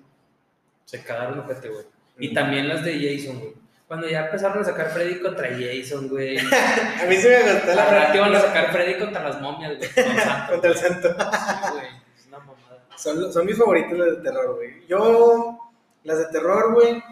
Se 0.86 1.02
cagaron, 1.04 1.40
ojete, 1.40 1.68
güey. 1.68 1.84
Y 2.18 2.30
Mm. 2.30 2.34
también 2.34 2.68
las 2.68 2.82
de 2.84 2.94
Jason, 2.94 3.38
güey. 3.38 3.52
Cuando 3.86 4.08
ya 4.08 4.24
empezaron 4.26 4.62
a 4.62 4.64
sacar 4.64 4.88
Freddy 4.90 5.20
contra 5.20 5.48
Jason, 5.50 6.08
güey. 6.08 6.38
A 7.02 7.04
mí 7.06 7.16
se 7.16 7.28
me 7.28 7.52
gustó 7.52 7.74
La 7.74 7.84
verdad 7.84 8.12
que 8.12 8.18
iban 8.18 8.34
a 8.34 8.40
sacar 8.40 8.72
Freddy 8.72 8.98
contra 8.98 9.28
las 9.28 9.40
momias, 9.42 9.76
güey. 9.76 9.90
Santo, 9.90 10.46
contra 10.52 10.70
el 10.70 10.76
santo. 10.78 11.08
Sí, 11.10 11.72
güey. 11.72 11.86
Es 12.18 12.26
una 12.28 12.38
mamada. 12.38 12.82
Son, 12.96 13.30
son 13.30 13.44
mis 13.44 13.58
favoritos 13.58 13.98
de 13.98 14.22
terror, 14.22 14.54
güey. 14.56 14.86
Yo, 14.86 15.59
las 16.04 16.18
de 16.18 16.26
terror, 16.26 16.74
güey, 16.74 17.02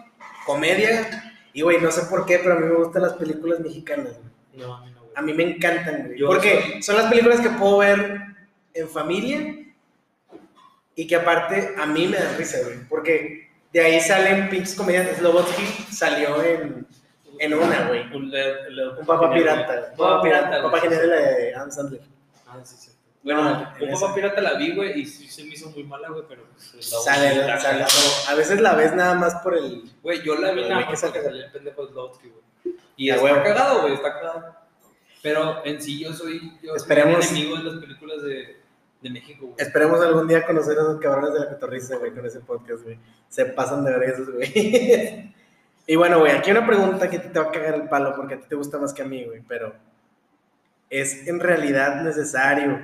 comedia. 0.45 1.33
Y, 1.53 1.61
güey, 1.61 1.79
no 1.81 1.91
sé 1.91 2.03
por 2.03 2.25
qué, 2.25 2.39
pero 2.39 2.53
a 2.55 2.59
mí 2.59 2.65
me 2.67 2.75
gustan 2.75 3.01
las 3.03 3.13
películas 3.13 3.59
mexicanas, 3.59 4.13
güey. 4.13 4.29
No, 4.67 4.75
a 4.75 4.81
mí 4.85 4.91
no, 4.91 5.01
güey. 5.01 5.13
A 5.15 5.21
mí 5.21 5.33
me 5.33 5.43
encantan, 5.43 6.05
güey. 6.07 6.19
Yo 6.19 6.27
Porque 6.27 6.61
soy- 6.61 6.83
son 6.83 6.97
las 6.97 7.05
películas 7.07 7.39
que 7.41 7.49
puedo 7.49 7.79
ver 7.79 8.21
en 8.73 8.87
familia 8.89 9.55
y 10.95 11.07
que 11.07 11.15
aparte 11.15 11.73
a 11.77 11.85
mí 11.85 12.07
me 12.07 12.17
dan 12.17 12.37
risa, 12.37 12.57
güey. 12.63 12.79
Porque 12.87 13.49
de 13.73 13.79
ahí 13.81 13.99
salen 13.99 14.49
pinches 14.49 14.75
comediantes. 14.75 15.17
Slobotsky 15.17 15.63
salió 15.93 16.41
en, 16.43 16.85
en 17.39 17.53
una, 17.53 17.87
güey. 17.87 18.01
Un, 18.15 18.29
le- 18.29 18.69
le- 18.71 18.89
Un 18.89 19.05
papá 19.05 19.33
pirata. 19.33 19.91
papá 19.97 20.21
pirata. 20.21 20.61
Papá 20.61 20.79
genial 20.81 21.09
de 21.09 21.55
Adam 21.55 21.71
Sandler. 21.71 22.01
Ah, 22.47 22.59
sí, 22.63 22.75
sí. 22.77 22.91
Bueno, 23.21 23.43
No, 23.43 23.73
un 23.81 23.89
esa. 23.89 24.15
pirata 24.15 24.39
la 24.41 24.53
vi, 24.53 24.73
güey, 24.75 25.01
y 25.01 25.05
sí 25.05 25.27
se 25.27 25.43
me 25.43 25.49
hizo 25.49 25.69
muy 25.71 25.83
mala, 25.83 26.07
güey, 26.09 26.23
pero. 26.27 26.43
pues, 26.53 26.73
la 26.91 26.99
Sale, 26.99 27.35
la- 27.45 27.59
sale. 27.59 27.85
A 28.29 28.33
veces 28.35 28.61
la 28.61 28.75
ves 28.75 28.95
nada 28.95 29.13
más 29.15 29.35
por 29.43 29.57
el. 29.57 29.83
Güey, 30.01 30.21
yo 30.23 30.35
la 30.35 30.51
vi 30.51 30.61
nada 30.69 30.85
más 30.85 31.01
porque 31.01 31.21
salía 31.21 31.45
el 31.45 31.51
pendejo 31.51 31.85
de 31.85 31.91
Slotsky, 31.91 32.29
güey. 32.29 32.75
Y 32.95 33.09
A 33.09 33.15
está 33.15 33.43
cagado, 33.43 33.81
güey, 33.81 33.93
está 33.93 34.13
cagado. 34.13 34.55
Pero 35.21 35.65
en 35.65 35.81
sí 35.81 35.99
yo 35.99 36.13
soy, 36.13 36.57
yo 36.63 36.75
Esperemos- 36.75 37.25
soy 37.25 37.39
enemigo 37.39 37.57
de 37.57 37.63
las 37.65 37.75
películas 37.81 38.21
de, 38.23 38.57
de 39.01 39.09
México, 39.09 39.47
güey. 39.47 39.55
Esperemos 39.57 39.99
algún 40.01 40.27
día 40.27 40.45
conocer 40.45 40.77
a 40.77 40.81
esos 40.81 40.99
cabrones 41.01 41.33
de 41.33 41.39
la 41.41 41.49
cotorriza, 41.49 41.97
güey, 41.97 42.11
con 42.13 42.25
ese 42.25 42.39
podcast, 42.39 42.83
güey. 42.83 42.97
Se 43.27 43.45
pasan 43.47 43.83
de 43.83 43.91
verga 43.91 44.13
esos, 44.13 44.31
güey. 44.33 45.33
y 45.87 45.95
bueno, 45.97 46.19
güey, 46.19 46.31
aquí 46.31 46.51
una 46.51 46.65
pregunta 46.65 47.09
que 47.09 47.19
te 47.19 47.37
va 47.37 47.47
a 47.47 47.51
cagar 47.51 47.75
el 47.75 47.89
palo 47.89 48.15
porque 48.15 48.35
a 48.35 48.39
ti 48.39 48.45
te 48.47 48.55
gusta 48.55 48.77
más 48.77 48.93
que 48.93 49.01
a 49.01 49.05
mí, 49.05 49.25
güey, 49.25 49.41
pero 49.45 49.75
¿es 50.89 51.27
en 51.27 51.39
realidad 51.41 52.01
necesario 52.01 52.81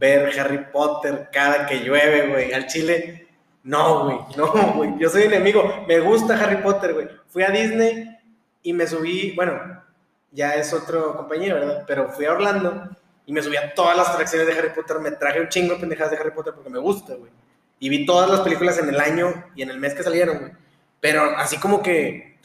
ver 0.00 0.40
Harry 0.40 0.66
Potter 0.72 1.28
cada 1.30 1.66
que 1.66 1.80
llueve, 1.84 2.26
güey? 2.28 2.52
Al 2.52 2.66
chile, 2.66 3.28
no, 3.62 4.04
güey, 4.04 4.18
no, 4.36 4.72
güey. 4.74 4.94
Yo 4.98 5.08
soy 5.10 5.24
enemigo. 5.24 5.84
Me 5.86 6.00
gusta 6.00 6.34
Harry 6.42 6.56
Potter, 6.62 6.94
güey. 6.94 7.08
Fui 7.28 7.42
a 7.44 7.50
Disney 7.50 8.18
y 8.62 8.72
me 8.72 8.86
subí, 8.86 9.32
bueno, 9.36 9.84
ya 10.32 10.54
es 10.54 10.72
otro 10.72 11.16
compañero, 11.16 11.56
¿verdad? 11.56 11.84
Pero 11.86 12.08
fui 12.08 12.24
a 12.24 12.32
Orlando 12.32 12.88
y 13.26 13.32
me 13.32 13.42
subí 13.42 13.56
a 13.56 13.74
todas 13.74 13.96
las 13.96 14.08
atracciones 14.08 14.46
de 14.46 14.54
Harry 14.54 14.70
Potter. 14.70 14.98
Me 14.98 15.10
traje 15.12 15.40
un 15.40 15.48
chingo 15.48 15.74
de 15.74 15.80
pendejadas 15.80 16.10
de 16.12 16.16
Harry 16.16 16.30
Potter 16.30 16.54
porque 16.54 16.70
me 16.70 16.78
gusta, 16.78 17.14
güey. 17.14 17.30
Y 17.78 17.88
vi 17.88 18.06
todas 18.06 18.30
las 18.30 18.40
películas 18.40 18.78
en 18.78 18.88
el 18.88 19.00
año 19.00 19.44
y 19.54 19.62
en 19.62 19.70
el 19.70 19.78
mes 19.78 19.94
que 19.94 20.02
salieron, 20.02 20.38
güey. 20.38 20.52
Pero 21.00 21.36
así 21.36 21.58
como 21.58 21.82
que, 21.82 22.38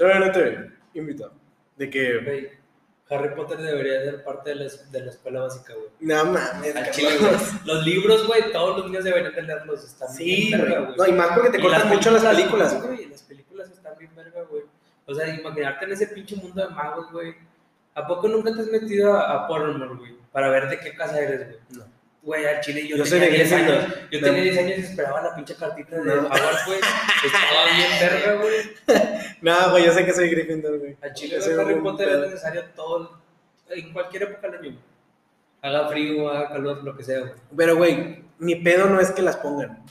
invito. 0.94 1.32
De 1.78 1.90
que, 1.90 2.60
Harry 3.10 3.36
Potter 3.36 3.58
debería 3.60 4.02
ser 4.04 4.24
parte 4.24 4.50
de 4.50 4.56
la, 4.56 4.66
de 4.92 5.00
la 5.02 5.12
escuela 5.12 5.42
básica, 5.42 5.74
güey. 5.74 5.90
no 6.00 6.26
mames, 6.26 6.76
Al 6.76 6.84
Carlos. 6.86 6.96
chile, 6.96 7.18
güey. 7.20 7.32
Los 7.66 7.86
libros, 7.86 8.28
güey, 8.28 8.52
todos 8.52 8.78
los 8.78 8.86
niños 8.88 9.04
deberían 9.04 9.36
de 9.36 9.42
leerlos. 9.44 9.84
Están 9.84 10.10
Sí, 10.10 10.48
bien 10.48 10.62
verga, 10.62 10.80
güey. 10.82 10.98
No, 10.98 11.06
y 11.08 11.12
más 11.14 11.28
porque 11.34 11.50
te 11.52 11.62
cortan 11.62 11.88
mucho 11.90 12.12
las 12.12 12.26
películas, 12.26 12.74
güey. 12.82 12.96
güey. 12.96 13.10
Las 13.10 13.22
películas 13.22 13.70
están 13.70 13.94
bien 14.00 14.16
verga, 14.16 14.42
güey. 14.50 14.64
O 15.06 15.14
sea, 15.14 15.28
imaginarte 15.28 15.86
en 15.86 15.92
ese 15.92 16.08
pinche 16.08 16.36
mundo 16.36 16.68
de 16.68 16.74
magos, 16.74 17.12
güey. 17.12 17.36
¿A 17.94 18.08
poco 18.08 18.28
nunca 18.28 18.54
te 18.54 18.62
has 18.62 18.68
metido 18.68 19.14
a, 19.14 19.46
a 19.46 19.48
güey? 19.48 20.16
Para 20.32 20.50
ver 20.50 20.68
de 20.68 20.80
qué 20.80 20.96
casa 20.96 21.20
eres, 21.20 21.48
güey. 21.48 21.60
No. 21.70 21.95
Güey, 22.26 22.44
al 22.46 22.60
chile 22.60 22.88
yo, 22.88 22.98
Yo 22.98 23.06
soy 23.06 23.20
tenía 23.20 23.38
de 23.38 23.44
10 23.44 23.50
Gryffindor. 23.52 23.78
años. 23.78 23.94
Yo 24.12 24.20
tenía 24.20 24.42
10 24.42 24.58
años 24.58 24.78
y 24.80 24.82
esperaba 24.82 25.22
la 25.22 25.36
pinche 25.36 25.56
cartita 25.56 25.96
de 25.96 26.04
No. 26.06 26.22
Güey. 26.28 26.80
Estaba 27.26 27.66
bien 27.78 27.92
verga, 28.00 28.42
güey. 28.42 29.36
No, 29.42 29.72
güey, 29.72 29.86
yo 29.86 29.94
sé 29.94 30.06
que 30.06 30.12
soy 30.14 30.30
Gryffindor, 30.30 30.80
güey. 30.80 30.98
Al 31.04 31.14
chile, 31.14 31.38
Harry 31.60 31.76
Potter 31.76 32.10
es 32.10 32.20
necesario 32.20 32.64
todo, 32.76 33.22
en 33.70 33.94
cualquier 33.94 34.24
época 34.24 34.50
del 34.50 34.60
año. 34.72 34.80
Haga 35.62 35.88
frío, 35.88 36.28
haga 36.30 36.50
calor, 36.50 36.84
lo 36.84 36.98
que 36.98 37.04
sea, 37.04 37.20
güey. 37.20 37.32
Pero, 37.56 37.76
güey, 37.76 38.24
mi 38.40 38.56
pedo 38.56 38.88
no 38.88 39.00
es 39.00 39.12
que 39.12 39.22
las 39.22 39.38
pongan. 39.38 39.84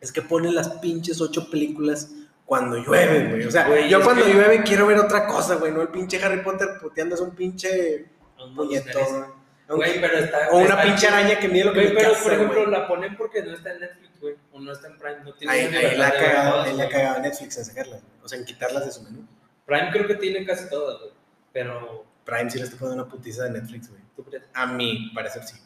Es 0.00 0.12
que 0.12 0.22
ponen 0.22 0.54
las 0.54 0.68
pinches 0.78 1.20
ocho 1.20 1.50
películas 1.50 2.10
cuando 2.44 2.76
llueve, 2.76 3.28
güey. 3.28 3.44
O 3.44 3.50
sea, 3.50 3.66
Güey, 3.66 3.88
yo 3.90 4.00
cuando 4.02 4.24
que- 4.24 4.32
llueve 4.32 4.62
quiero 4.62 4.86
ver 4.86 4.98
otra 4.98 5.26
cosa, 5.26 5.56
güey. 5.56 5.72
No 5.72 5.82
el 5.82 5.88
pinche 5.88 6.22
Harry 6.22 6.42
Potter 6.42 6.68
puteando 6.80 7.16
es 7.16 7.20
un 7.20 7.34
pinche 7.34 8.06
puñetón. 8.54 9.34
Güey, 9.68 10.00
pero 10.00 10.18
está. 10.18 10.48
O 10.52 10.58
una 10.58 10.80
pinche 10.80 11.08
araña 11.08 11.38
que 11.40 11.48
mide 11.48 11.64
lo 11.64 11.72
que 11.72 11.80
Güey, 11.82 11.94
pero 11.96 12.12
por 12.22 12.32
ejemplo, 12.32 12.66
la 12.66 12.86
ponen 12.86 13.16
porque 13.16 13.42
no 13.42 13.52
está 13.52 13.72
en 13.72 13.80
Netflix, 13.80 14.20
güey. 14.20 14.34
O 14.52 14.60
no 14.60 14.72
está 14.72 14.86
en 14.88 14.98
Prime. 14.98 15.20
No 15.24 15.34
tiene 15.34 15.52
Ahí, 15.52 15.60
ahí 15.74 15.96
la 15.96 16.10
güey. 16.10 16.88
cagaba 16.88 17.18
Netflix 17.18 17.58
en 17.58 17.64
sacarlas. 17.64 18.00
O 18.22 18.28
sea, 18.28 18.38
en 18.38 18.44
quitarlas 18.44 18.84
de 18.86 18.92
su 18.92 19.02
menú. 19.02 19.26
Prime 19.64 19.90
creo 19.92 20.06
que 20.06 20.14
tiene 20.14 20.44
casi 20.46 20.68
todas, 20.70 21.00
güey. 21.00 21.12
Pero. 21.52 22.04
Prime 22.24 22.50
sí 22.50 22.58
le 22.58 22.64
está 22.64 22.76
poniendo 22.76 23.02
una 23.04 23.12
putiza 23.12 23.44
de 23.44 23.50
Netflix, 23.50 23.88
güey. 23.90 24.02
¿tú 24.16 24.24
crees? 24.24 24.44
A 24.54 24.66
mi 24.66 25.10
parecer 25.14 25.42
sí. 25.44 25.56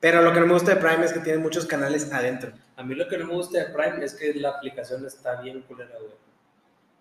Pero 0.00 0.22
lo 0.22 0.32
que 0.32 0.40
no 0.40 0.46
me 0.46 0.54
gusta 0.54 0.74
de 0.74 0.80
Prime 0.80 1.04
es 1.04 1.12
que 1.12 1.20
tiene 1.20 1.38
muchos 1.38 1.64
canales 1.66 2.12
adentro. 2.12 2.52
A 2.76 2.82
mí 2.82 2.94
lo 2.96 3.06
que 3.08 3.18
no 3.18 3.26
me 3.26 3.34
gusta 3.34 3.58
de 3.58 3.64
Prime 3.66 4.04
es 4.04 4.14
que 4.14 4.34
la 4.34 4.48
aplicación 4.50 5.06
está 5.06 5.40
bien 5.40 5.62
culera, 5.62 5.92
güey. 5.98 6.12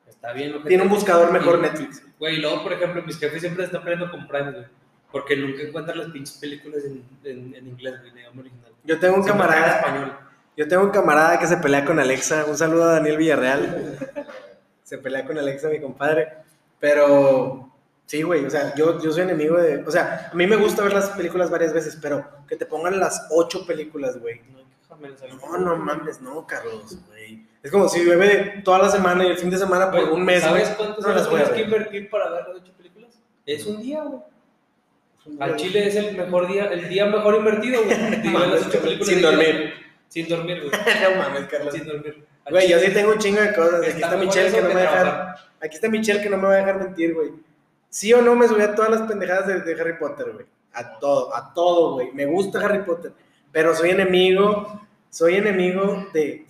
Está 0.07 0.33
bien. 0.33 0.51
ojete. 0.53 0.67
Tiene 0.69 0.83
un 0.83 0.89
buscador 0.89 1.31
mejor 1.31 1.57
Y- 1.59 1.61
Netflix. 1.63 2.03
Güey, 2.19 2.35
y 2.35 2.41
luego, 2.41 2.61
por 2.63 2.73
ejemplo, 2.73 3.01
mis 3.01 3.17
jefes 3.17 3.41
siempre 3.41 3.65
están 3.65 3.83
peleando 3.83 4.11
con 4.11 4.27
Prime, 4.27 4.51
güey. 4.51 4.65
Porque 5.11 5.35
nunca 5.35 5.61
encuentran 5.61 5.97
las 5.97 6.09
pinches 6.09 6.37
películas 6.37 6.83
en, 6.85 7.03
en, 7.23 7.53
en 7.55 7.67
inglés, 7.67 7.99
güey, 7.99 8.11
en 8.11 8.17
idioma 8.19 8.41
original. 8.41 8.71
Yo 8.83 8.99
tengo 8.99 9.15
un 9.17 9.23
Siempre 9.23 9.45
camarada. 9.45 9.71
en 9.71 9.77
español. 9.85 10.17
Yo 10.57 10.67
tengo 10.67 10.83
un 10.83 10.89
camarada 10.91 11.39
que 11.39 11.47
se 11.47 11.57
pelea 11.57 11.85
con 11.85 11.99
Alexa. 11.99 12.45
Un 12.45 12.57
saludo 12.57 12.83
a 12.85 12.93
Daniel 12.93 13.17
Villarreal. 13.17 13.97
se 14.83 14.97
pelea 14.97 15.25
con 15.25 15.37
Alexa, 15.37 15.69
mi 15.69 15.79
compadre. 15.81 16.29
Pero 16.79 17.71
sí, 18.05 18.21
güey. 18.21 18.45
O 18.45 18.49
sea, 18.49 18.73
yo, 18.75 19.01
yo 19.01 19.11
soy 19.11 19.23
enemigo 19.23 19.57
de. 19.57 19.83
O 19.85 19.91
sea, 19.91 20.29
a 20.31 20.35
mí 20.35 20.47
me 20.47 20.55
gusta 20.55 20.83
ver 20.83 20.93
las 20.93 21.09
películas 21.11 21.49
varias 21.49 21.73
veces, 21.73 21.97
pero 22.01 22.25
que 22.47 22.55
te 22.55 22.65
pongan 22.65 22.99
las 22.99 23.27
ocho 23.31 23.65
películas, 23.65 24.19
güey. 24.19 24.41
No. 24.51 24.61
No, 25.57 25.77
mames, 25.77 26.21
no, 26.21 26.45
Carlos, 26.45 26.97
güey. 27.07 27.45
Es 27.63 27.71
como 27.71 27.87
si 27.89 28.03
llueve 28.03 28.61
toda 28.63 28.79
la 28.79 28.89
semana 28.89 29.25
y 29.25 29.29
el 29.29 29.37
fin 29.37 29.49
de 29.49 29.57
semana 29.57 29.89
por 29.89 30.01
Güey, 30.01 30.13
un 30.13 30.25
mes. 30.25 30.41
¿Sabes 30.43 30.65
güey, 30.65 30.77
cuántos 30.77 31.05
no 31.05 31.11
a 31.11 31.27
tienes 31.29 31.49
que 31.49 31.55
ver. 31.55 31.65
invertir 31.65 32.09
para 32.09 32.29
ver 32.29 32.47
las 32.47 32.57
ocho 32.57 32.73
películas? 32.77 33.09
Es 33.45 33.65
un 33.65 33.81
día, 33.81 34.03
güey. 34.03 34.21
Al 35.39 35.55
Chile 35.55 35.87
es 35.87 35.95
el 35.95 36.17
mejor 36.17 36.47
día, 36.47 36.65
el 36.65 36.89
día 36.89 37.05
mejor 37.05 37.35
invertido, 37.35 37.83
güey. 37.83 37.97
Y 38.23 38.33
ver 38.33 38.47
las 38.47 38.67
ocho 38.67 38.79
películas 38.81 39.07
Sin 39.07 39.21
dormir. 39.21 39.73
Sin 40.07 40.27
dormir, 40.27 40.61
güey. 40.61 40.71
no 41.03 41.15
mames, 41.21 41.47
Carlos. 41.47 41.73
Sin 41.73 41.85
dormir. 41.85 42.25
Al 42.45 42.53
Güey, 42.53 42.69
yo 42.69 42.79
sí 42.79 42.91
tengo 42.91 43.11
un 43.11 43.19
chingo 43.19 43.41
de 43.41 43.53
cosas. 43.53 43.81
Aquí 43.81 44.01
está 44.01 44.17
Michelle 44.17 44.51
que 44.51 44.61
no 44.61 44.67
me 44.69 44.73
va 44.73 44.79
a 44.79 44.83
dejar. 44.83 45.35
Aquí 45.61 45.75
está 45.75 45.89
Michelle 45.89 46.21
que 46.21 46.29
no 46.29 46.37
me 46.37 46.47
va 46.47 46.53
a 46.53 46.57
dejar 46.57 46.79
mentir, 46.79 47.13
güey. 47.13 47.29
Sí 47.89 48.11
o 48.13 48.21
no 48.21 48.35
me 48.35 48.47
subí 48.47 48.61
a 48.61 48.73
todas 48.73 48.89
las 48.89 49.01
pendejadas 49.01 49.47
de, 49.47 49.61
de 49.61 49.79
Harry 49.79 49.97
Potter, 49.99 50.31
güey. 50.31 50.45
A 50.73 50.97
todo, 50.97 51.35
a 51.35 51.53
todo, 51.53 51.93
güey. 51.93 52.11
Me 52.13 52.25
gusta 52.25 52.59
Harry 52.65 52.83
Potter. 52.83 53.11
Pero 53.51 53.75
soy 53.75 53.91
enemigo, 53.91 54.81
soy 55.09 55.35
enemigo 55.35 56.07
de. 56.13 56.45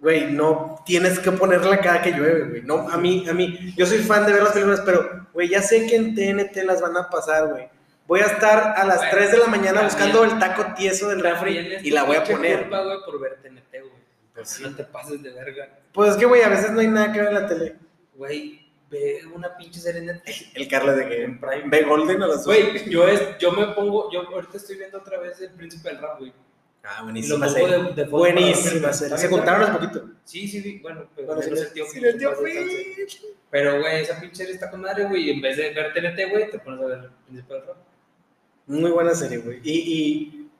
Güey, 0.00 0.32
no 0.32 0.80
tienes 0.86 1.18
que 1.18 1.32
ponerla 1.32 1.80
cada 1.80 2.02
que 2.02 2.12
llueve, 2.12 2.44
güey. 2.44 2.62
No, 2.62 2.88
a 2.88 2.96
mí, 2.96 3.26
a 3.28 3.32
mí, 3.34 3.74
yo 3.76 3.84
soy 3.84 3.98
fan 3.98 4.24
de 4.26 4.32
ver 4.32 4.42
las 4.44 4.52
películas, 4.52 4.82
pero, 4.84 5.26
güey, 5.32 5.48
ya 5.48 5.60
sé 5.60 5.86
que 5.88 5.96
en 5.96 6.14
TNT 6.14 6.56
las 6.64 6.80
van 6.80 6.96
a 6.96 7.10
pasar, 7.10 7.48
güey. 7.48 7.68
Voy 8.06 8.20
a 8.20 8.26
estar 8.26 8.74
a 8.78 8.84
las 8.86 8.98
Güey, 8.98 9.10
3 9.10 9.32
de 9.32 9.38
la 9.38 9.46
mañana 9.48 9.82
buscando 9.82 10.24
el 10.24 10.38
taco 10.38 10.64
tieso 10.76 11.08
del 11.08 11.20
refri 11.20 11.78
y 11.82 11.90
la 11.90 12.04
voy 12.04 12.16
a 12.16 12.24
poner. 12.24 12.60
culpa, 12.62 12.82
güey, 12.84 12.98
por 13.04 13.20
ver 13.20 13.38
TNT, 13.42 13.70
güey. 13.80 13.92
Pues 14.34 14.48
sí. 14.48 14.62
No 14.62 14.74
te 14.74 14.84
pases 14.84 15.22
de 15.22 15.30
verga. 15.30 15.68
Pues 15.92 16.12
es 16.12 16.16
que, 16.16 16.24
güey, 16.26 16.42
a 16.42 16.48
veces 16.48 16.70
no 16.70 16.80
hay 16.80 16.86
nada 16.86 17.12
que 17.12 17.18
ver 17.18 17.28
en 17.28 17.34
la 17.34 17.46
tele. 17.48 17.76
Güey, 18.14 18.72
ve 18.88 19.20
una 19.34 19.56
pinche 19.56 19.80
serie 19.80 20.00
en 20.00 20.06
Netflix. 20.06 20.46
El 20.54 20.68
Carlos 20.68 20.96
de 20.96 21.08
que 21.08 21.24
En 21.24 21.40
Prime. 21.40 21.64
ve 21.66 21.82
Golden 21.82 22.22
a 22.22 22.28
las. 22.28 22.44
Güey, 22.46 22.88
yo, 22.88 23.06
es, 23.08 23.36
yo 23.38 23.50
me 23.52 23.66
pongo, 23.74 24.10
yo 24.12 24.20
ahorita 24.28 24.56
estoy 24.58 24.76
viendo 24.76 24.98
otra 24.98 25.18
vez 25.18 25.40
El 25.40 25.50
Príncipe 25.50 25.88
del 25.88 25.98
Rap, 25.98 26.20
güey. 26.20 26.32
Ah, 26.84 27.02
buenísima 27.02 27.46
lo 27.46 27.52
serie. 27.52 27.68
de- 27.68 27.82
de 27.94 28.04
fondo 28.04 28.18
buenísima 28.18 28.92
serie. 28.92 29.08
Se 29.08 29.14
hace 29.14 29.28
verga. 29.66 29.78
poquito. 29.78 30.10
Sí, 30.24 30.48
sí, 30.48 30.62
sí, 30.62 30.78
bueno, 30.80 31.06
pero 31.14 31.26
Bueno, 31.28 31.42
menos 31.42 31.60
el 31.60 31.72
tío 31.72 31.86
el. 31.86 32.34
Phil. 32.36 33.06
Pero, 33.50 33.80
güey, 33.80 34.02
esa 34.02 34.20
pinche 34.20 34.36
serie 34.36 34.54
está 34.54 34.70
con 34.70 34.80
madre, 34.82 35.04
güey, 35.04 35.24
y 35.24 35.30
en 35.30 35.40
vez 35.40 35.56
de 35.56 35.70
ver 35.72 35.92
TNT, 35.92 36.30
güey, 36.30 36.50
te 36.50 36.58
pones 36.58 36.80
a 36.80 36.86
ver 36.86 36.98
El 36.98 37.10
Príncipe 37.26 37.54
del 37.54 37.66
Rap. 37.66 37.76
Muy 38.66 38.90
buena 38.90 39.14
serie, 39.14 39.38
güey. 39.38 39.60
Y, 39.62 39.72
y 39.72 40.50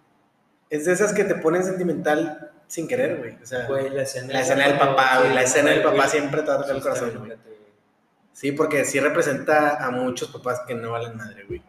es 0.71 0.85
de 0.87 0.93
esas 0.93 1.13
que 1.13 1.25
te 1.25 1.35
ponen 1.37 1.63
sentimental 1.65 2.51
sin 2.67 2.89
querer, 2.89 3.17
güey. 3.19 3.37
O 3.43 3.47
sea, 3.47 3.67
Güey, 3.67 3.91
la 3.91 4.03
escena, 4.03 4.33
la 4.33 4.41
escena 4.41 4.69
del 4.69 4.79
papá, 4.79 5.19
güey. 5.21 5.35
La 5.35 5.43
escena 5.43 5.71
del 5.71 5.83
papá 5.83 6.09
siempre 6.09 6.43
te 6.43 6.49
va 6.49 6.55
a 6.55 6.59
tocar 6.59 6.71
sí 6.71 6.77
el 6.77 6.83
corazón, 6.83 7.19
güey. 7.27 7.39
Sí, 8.33 8.53
porque 8.53 8.85
sí 8.85 9.01
representa 9.01 9.85
a 9.85 9.91
muchos 9.91 10.29
papás 10.31 10.61
que 10.67 10.75
no 10.75 10.93
valen 10.93 11.17
madre, 11.17 11.45
güey. 11.45 11.63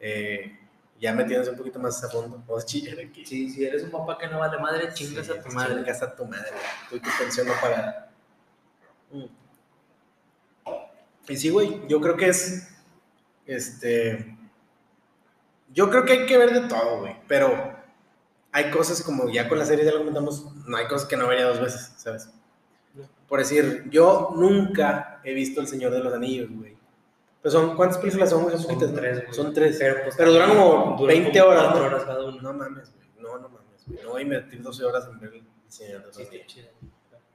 Eh, 0.00 0.58
ya 0.98 1.12
metiéndose 1.12 1.50
un 1.50 1.56
poquito 1.56 1.78
más 1.78 2.02
a 2.02 2.08
fondo. 2.08 2.42
Vamos 2.46 2.64
a 2.64 2.66
chillar 2.66 2.98
aquí. 2.98 3.24
Sí, 3.24 3.50
si 3.50 3.64
eres 3.64 3.82
un 3.84 3.90
papá 3.90 4.18
que 4.18 4.28
no 4.28 4.38
vale 4.38 4.58
madre, 4.58 4.92
chingas 4.92 5.26
Sí, 5.26 5.32
a 5.32 5.42
tu 5.42 5.50
madre. 5.50 5.76
Chingas 5.76 6.02
a 6.02 6.14
tu 6.14 6.24
madre. 6.24 6.50
Tú 6.88 6.96
y 6.96 7.00
tu 7.00 7.10
pensión 7.18 7.46
no 7.46 7.54
pagada. 7.60 8.10
Mm. 9.10 9.24
Y 11.28 11.36
sí, 11.36 11.50
güey, 11.50 11.82
yo 11.88 12.00
creo 12.00 12.16
que 12.16 12.28
es. 12.28 12.68
Este. 13.46 14.36
Yo 15.72 15.90
creo 15.90 16.04
que 16.04 16.12
hay 16.12 16.26
que 16.26 16.38
ver 16.38 16.52
de 16.52 16.68
todo, 16.68 17.00
güey. 17.00 17.16
Pero 17.28 17.76
hay 18.52 18.70
cosas 18.70 19.02
como 19.02 19.28
ya 19.28 19.48
con 19.48 19.58
la 19.58 19.64
serie 19.64 19.84
ya 19.84 19.92
lo 19.92 19.98
comentamos, 19.98 20.46
no 20.66 20.76
hay 20.76 20.86
cosas 20.86 21.06
que 21.06 21.16
no 21.16 21.28
vería 21.28 21.46
dos 21.46 21.60
veces, 21.60 21.92
¿sabes? 21.96 22.30
Por 23.28 23.40
decir, 23.40 23.84
yo 23.90 24.30
nunca 24.34 25.20
he 25.22 25.34
visto 25.34 25.60
El 25.60 25.66
Señor 25.66 25.92
de 25.92 26.00
los 26.00 26.14
Anillos, 26.14 26.48
güey. 26.50 26.77
Pues 27.50 27.52
son, 27.64 27.76
¿cuántas 27.76 27.98
películas 27.98 28.28
son? 28.28 28.58
Son 28.58 28.78
tres, 28.94 29.22
güey. 29.22 29.32
Son 29.34 29.54
tres. 29.54 29.76
Pero, 29.78 30.02
pues, 30.04 30.14
Pero 30.18 30.32
duran 30.32 30.48
como 30.50 30.96
duran 30.98 31.06
20 31.06 31.38
como 31.40 31.50
horas, 31.50 31.74
¿no? 31.74 31.80
horas 31.84 32.04
cada 32.04 32.24
uno. 32.26 32.42
No 32.42 32.52
mames, 32.52 32.92
güey. 32.94 33.08
No, 33.18 33.38
no 33.38 33.48
mames, 33.48 33.84
güey. 33.86 34.02
No 34.02 34.10
voy 34.10 34.20
a 34.20 34.22
invertir 34.24 34.62
12 34.62 34.84
horas 34.84 35.06
en 35.10 35.18
ver 35.18 35.32
El 35.34 35.42
Señor 35.68 36.00
de 36.00 36.06
los 36.08 36.16
Sí, 36.16 36.28
chido. 36.46 36.68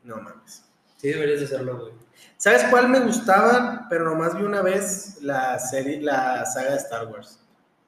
No 0.04 0.18
mames. 0.18 0.66
Sí, 0.98 1.10
deberías 1.10 1.40
de 1.40 1.46
hacerlo, 1.48 1.80
güey. 1.80 1.94
¿Sabes 2.38 2.64
cuál 2.70 2.90
me 2.90 3.00
gustaba? 3.00 3.88
Pero 3.90 4.06
nomás 4.06 4.38
vi 4.38 4.44
una 4.44 4.62
vez 4.62 5.18
la 5.22 5.58
serie, 5.58 6.00
la 6.02 6.46
saga 6.46 6.72
de 6.72 6.78
Star 6.78 7.08
Wars. 7.08 7.40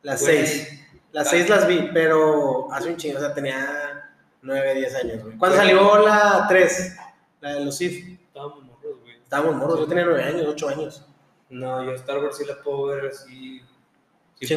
Las 0.01 0.21
Güey. 0.23 0.47
seis. 0.47 0.82
Las 1.11 1.30
seis 1.30 1.47
las 1.47 1.67
vi, 1.67 1.89
pero 1.93 2.71
hace 2.73 2.89
un 2.89 2.97
chingo, 2.97 3.17
o 3.17 3.21
sea, 3.21 3.34
tenía 3.34 4.11
9, 4.41 4.73
10 4.76 4.95
años, 4.95 5.23
güey. 5.23 5.38
Cuando 5.38 5.57
Güey. 5.57 5.69
salió 5.69 6.05
la 6.05 6.45
3, 6.49 6.97
la 7.41 7.53
de 7.53 7.65
los 7.65 7.78
Sith, 7.78 8.19
Estábamos 8.28 8.63
morros, 8.65 8.99
güey. 9.01 9.15
estábamos 9.21 9.55
morros, 9.55 9.80
yo 9.80 9.88
tenía 9.88 10.05
9 10.05 10.23
años, 10.23 10.45
8 10.49 10.69
años. 10.69 11.05
No, 11.50 11.84
yo 11.84 11.91
Star 11.93 12.20
Wars 12.20 12.38
sí 12.38 12.46
la 12.46 12.62
puedo 12.62 12.88
ver 12.88 13.08
así. 13.08 13.62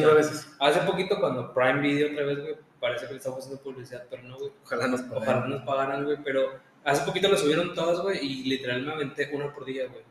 pero- 0.09 0.15
veces. 0.15 0.47
Hace 0.59 0.79
poquito 0.81 1.19
cuando 1.19 1.53
Prime 1.53 1.79
Video 1.81 2.11
otra 2.11 2.25
vez, 2.25 2.39
güey, 2.39 2.55
parece 2.79 3.05
que 3.05 3.11
le 3.13 3.17
estamos 3.17 3.39
haciendo 3.39 3.61
publicidad, 3.63 4.03
pero 4.09 4.23
no, 4.23 4.37
güey. 4.37 4.51
Ojalá 4.63 4.87
nos 4.87 5.01
Ojalá 5.01 5.19
pagaran. 5.19 5.49
nos 5.49 5.61
pagaran, 5.63 6.03
güey, 6.05 6.17
pero 6.23 6.59
hace 6.83 7.05
poquito 7.05 7.27
lo 7.29 7.37
subieron 7.37 7.73
todas, 7.73 7.99
güey, 8.01 8.19
y 8.25 8.43
literal 8.45 8.81
me 8.85 8.93
aventé 8.93 9.29
una 9.33 9.53
por 9.53 9.65
día, 9.65 9.87
güey. 9.87 10.03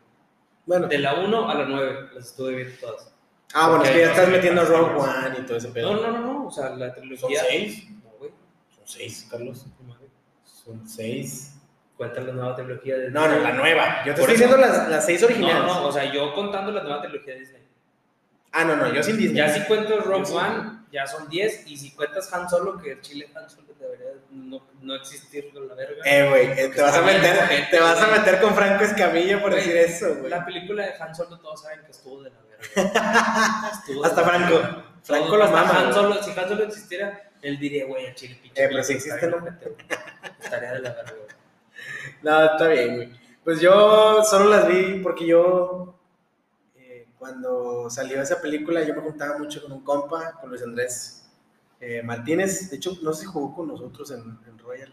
Bueno, 0.67 0.87
De 0.87 0.99
la 0.99 1.15
1 1.15 1.51
a 1.51 1.55
la 1.55 1.65
9 1.65 2.09
las 2.15 2.27
estuve 2.27 2.55
viendo 2.57 2.75
todas. 2.79 3.13
ah, 3.55 3.69
bueno, 3.71 3.85
es 3.85 3.91
que 3.91 3.99
ya 4.01 4.11
estás 4.11 4.29
metiendo 4.29 4.65
Rogue 4.65 4.95
One 5.01 5.37
y 5.41 5.43
todo 5.47 5.57
ese 5.57 5.69
pedo. 5.69 5.95
No, 5.95 6.03
no, 6.03 6.13
no, 6.13 6.21
no, 6.33 6.47
o 6.47 6.51
sea, 6.51 6.71
la 6.71 6.95
¿Son 6.95 7.01
trilogía. 7.03 7.43
6? 7.49 7.91
No, 8.05 8.11
güey. 8.19 8.31
Son 8.75 8.85
6, 8.87 9.29
Carlos. 9.31 9.67
Son 10.45 10.87
6. 10.89 11.55
Cuenta 11.99 12.21
la 12.23 12.33
nueva 12.33 12.55
trilogía 12.57 12.97
de 12.97 13.11
No, 13.11 13.29
no, 13.29 13.39
la 13.41 13.53
nueva. 13.53 14.03
Yo 14.07 14.15
te 14.15 14.21
Por 14.23 14.31
estoy 14.31 14.47
eso- 14.47 14.55
diciendo 14.55 14.57
las, 14.57 14.89
las 14.89 15.05
6 15.05 15.21
No, 15.21 15.27
originales. 15.27 15.65
no, 15.67 15.87
o 15.87 15.93
sea, 15.93 16.11
yo 16.13 16.33
contando 16.33 16.73
la 16.73 16.83
nueva 16.85 17.03
trilogía 17.03 17.35
de 17.35 17.41
Disney. 17.41 17.63
Ah, 18.53 18.65
no, 18.65 18.77
no, 18.77 18.91
yo 18.95 19.03
sin 19.03 19.19
Disney. 19.19 19.37
Ya 19.37 19.53
si 19.53 19.61
cuento 19.65 19.91
Yo 19.97 20.01
Rogue 20.01 20.25
sí. 20.25 20.33
One, 20.35 20.79
ya 20.91 21.07
son 21.07 21.29
10, 21.29 21.67
y 21.67 21.77
si 21.77 21.91
cuentas 21.91 22.33
Han 22.33 22.49
Solo, 22.49 22.79
que 22.79 22.93
el 22.93 23.01
chile 23.03 23.29
Han 23.35 23.51
Solo 23.51 23.67
debería 23.79 24.07
no, 24.31 24.65
no 24.81 24.95
existir 24.95 25.53
con 25.53 25.69
la 25.69 25.75
verga. 25.75 26.03
Eh, 26.07 26.29
güey, 26.31 26.47
eh, 26.59 26.69
te 26.75 26.81
vas 26.81 26.97
a 26.97 27.03
meter, 27.03 27.37
te 27.71 27.79
vas 27.81 28.01
a 28.01 28.07
meter 28.07 28.41
con 28.41 28.55
Franco 28.55 28.85
Escamilla 28.85 29.41
por 29.43 29.51
Güey, 29.51 29.61
decir 29.67 29.77
eso, 29.77 30.15
güey. 30.17 30.31
La 30.31 30.45
película 30.47 30.85
de 30.87 30.93
Han 31.01 31.15
Solo 31.15 31.39
todos 31.41 31.61
saben 31.63 31.81
que 31.85 31.91
estuvo 31.91 32.23
de 32.23 32.31
la 32.31 32.37
verga. 32.41 33.71
Estuvo 33.73 34.03
de 34.03 34.09
Hasta 34.09 34.21
la 34.23 34.29
Franco. 34.29 34.55
verga. 34.55 34.85
Franco 35.03 35.27
Todo- 35.27 35.37
lo 35.37 35.45
hasta 35.45 35.57
mama, 35.57 35.79
Han 35.79 35.83
güey. 35.85 35.95
Solo, 35.95 36.23
si 36.23 36.31
Han 36.41 36.49
Solo 36.49 36.65
existiera, 36.65 37.31
él 37.43 37.59
diría, 37.59 37.87
güey, 37.87 38.07
el 38.07 38.15
chile 38.15 38.39
pinche. 38.41 38.65
Eh, 38.65 38.69
pero 38.71 38.83
si 38.83 38.95
película 38.95 39.15
existe, 39.17 39.27
está 39.27 39.27
¿no? 39.27 39.43
bien 39.43 39.55
ojete, 39.55 39.71
güey. 39.71 40.35
Estaría 40.41 40.73
de 40.73 40.79
la 40.81 40.91
verga, 40.95 41.13
güey. 41.13 41.29
No, 42.23 42.45
está 42.45 42.69
bien, 42.69 42.97
güey. 42.97 43.13
Pues 43.45 43.61
yo 43.61 44.23
solo 44.25 44.51
las 44.51 44.69
vi 44.69 45.01
porque 45.03 45.27
yo, 45.27 45.95
eh, 46.77 47.07
cuando 47.19 47.89
salió 47.89 48.21
esa 48.21 48.41
película, 48.41 48.83
yo 48.83 48.95
me 48.95 49.01
juntaba 49.01 49.39
mucho 49.39 49.63
con 49.63 49.73
un 49.73 49.81
compa, 49.83 50.33
con 50.41 50.51
Luis 50.51 50.63
Andrés 50.63 51.27
eh, 51.81 52.03
Martínez. 52.03 52.71
De 52.71 52.77
hecho, 52.77 52.99
no 53.03 53.13
sé 53.13 53.23
si 53.23 53.27
jugó 53.27 53.55
con 53.55 53.69
nosotros 53.69 54.11
en, 54.11 54.39
en 54.47 54.59
Royal. 54.59 54.93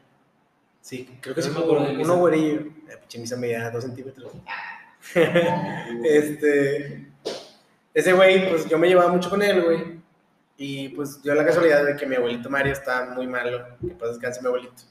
Sí, 0.81 1.17
creo 1.19 1.33
que 1.33 1.41
sí 1.41 1.49
jugó. 1.53 1.79
de 1.79 1.97
Uno 1.97 2.17
güerillo. 2.17 2.61
Eh, 2.61 2.97
pinche 3.01 3.19
misa 3.19 3.35
medía 3.35 3.69
dos 3.71 3.83
centímetros. 3.83 4.31
este. 6.03 7.11
Ese 7.93 8.13
güey, 8.13 8.49
pues 8.49 8.67
yo 8.67 8.77
me 8.77 8.87
llevaba 8.87 9.11
mucho 9.11 9.29
con 9.29 9.41
él, 9.41 9.63
güey. 9.63 9.99
Y 10.57 10.89
pues 10.89 11.21
dio 11.21 11.33
la 11.33 11.45
casualidad 11.45 11.85
de 11.85 11.95
que 11.95 12.05
mi 12.05 12.15
abuelito 12.15 12.49
Mario 12.49 12.73
estaba 12.73 13.13
muy 13.13 13.27
malo. 13.27 13.65
Que 13.81 13.93
pasa 13.95 14.13
descanse 14.13 14.41
mi 14.41 14.47
abuelito. 14.47 14.83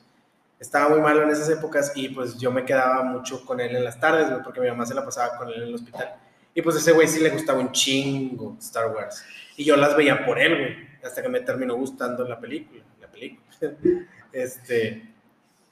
Estaba 0.58 0.88
muy 0.88 1.00
malo 1.00 1.22
en 1.22 1.30
esas 1.30 1.50
épocas 1.50 1.92
y 1.94 2.08
pues 2.08 2.38
yo 2.38 2.50
me 2.50 2.64
quedaba 2.64 3.02
mucho 3.02 3.44
con 3.44 3.60
él 3.60 3.76
en 3.76 3.84
las 3.84 4.00
tardes, 4.00 4.30
güey, 4.30 4.42
porque 4.42 4.60
mi 4.60 4.68
mamá 4.68 4.86
se 4.86 4.94
la 4.94 5.04
pasaba 5.04 5.36
con 5.36 5.48
él 5.48 5.62
en 5.62 5.68
el 5.68 5.74
hospital. 5.74 6.14
Y 6.54 6.62
pues 6.62 6.76
ese 6.76 6.92
güey 6.92 7.08
sí 7.08 7.20
le 7.20 7.30
gustaba 7.30 7.58
un 7.58 7.72
chingo 7.72 8.56
Star 8.60 8.94
Wars. 8.94 9.24
Y 9.56 9.64
yo 9.64 9.76
las 9.76 9.96
veía 9.96 10.24
por 10.24 10.38
él, 10.38 10.56
güey, 10.56 10.88
hasta 11.04 11.22
que 11.22 11.28
me 11.28 11.40
terminó 11.40 11.74
gustando 11.74 12.26
la 12.26 12.38
película. 12.38 12.82
La 13.00 13.08
película. 13.08 13.44
este. 14.32 15.10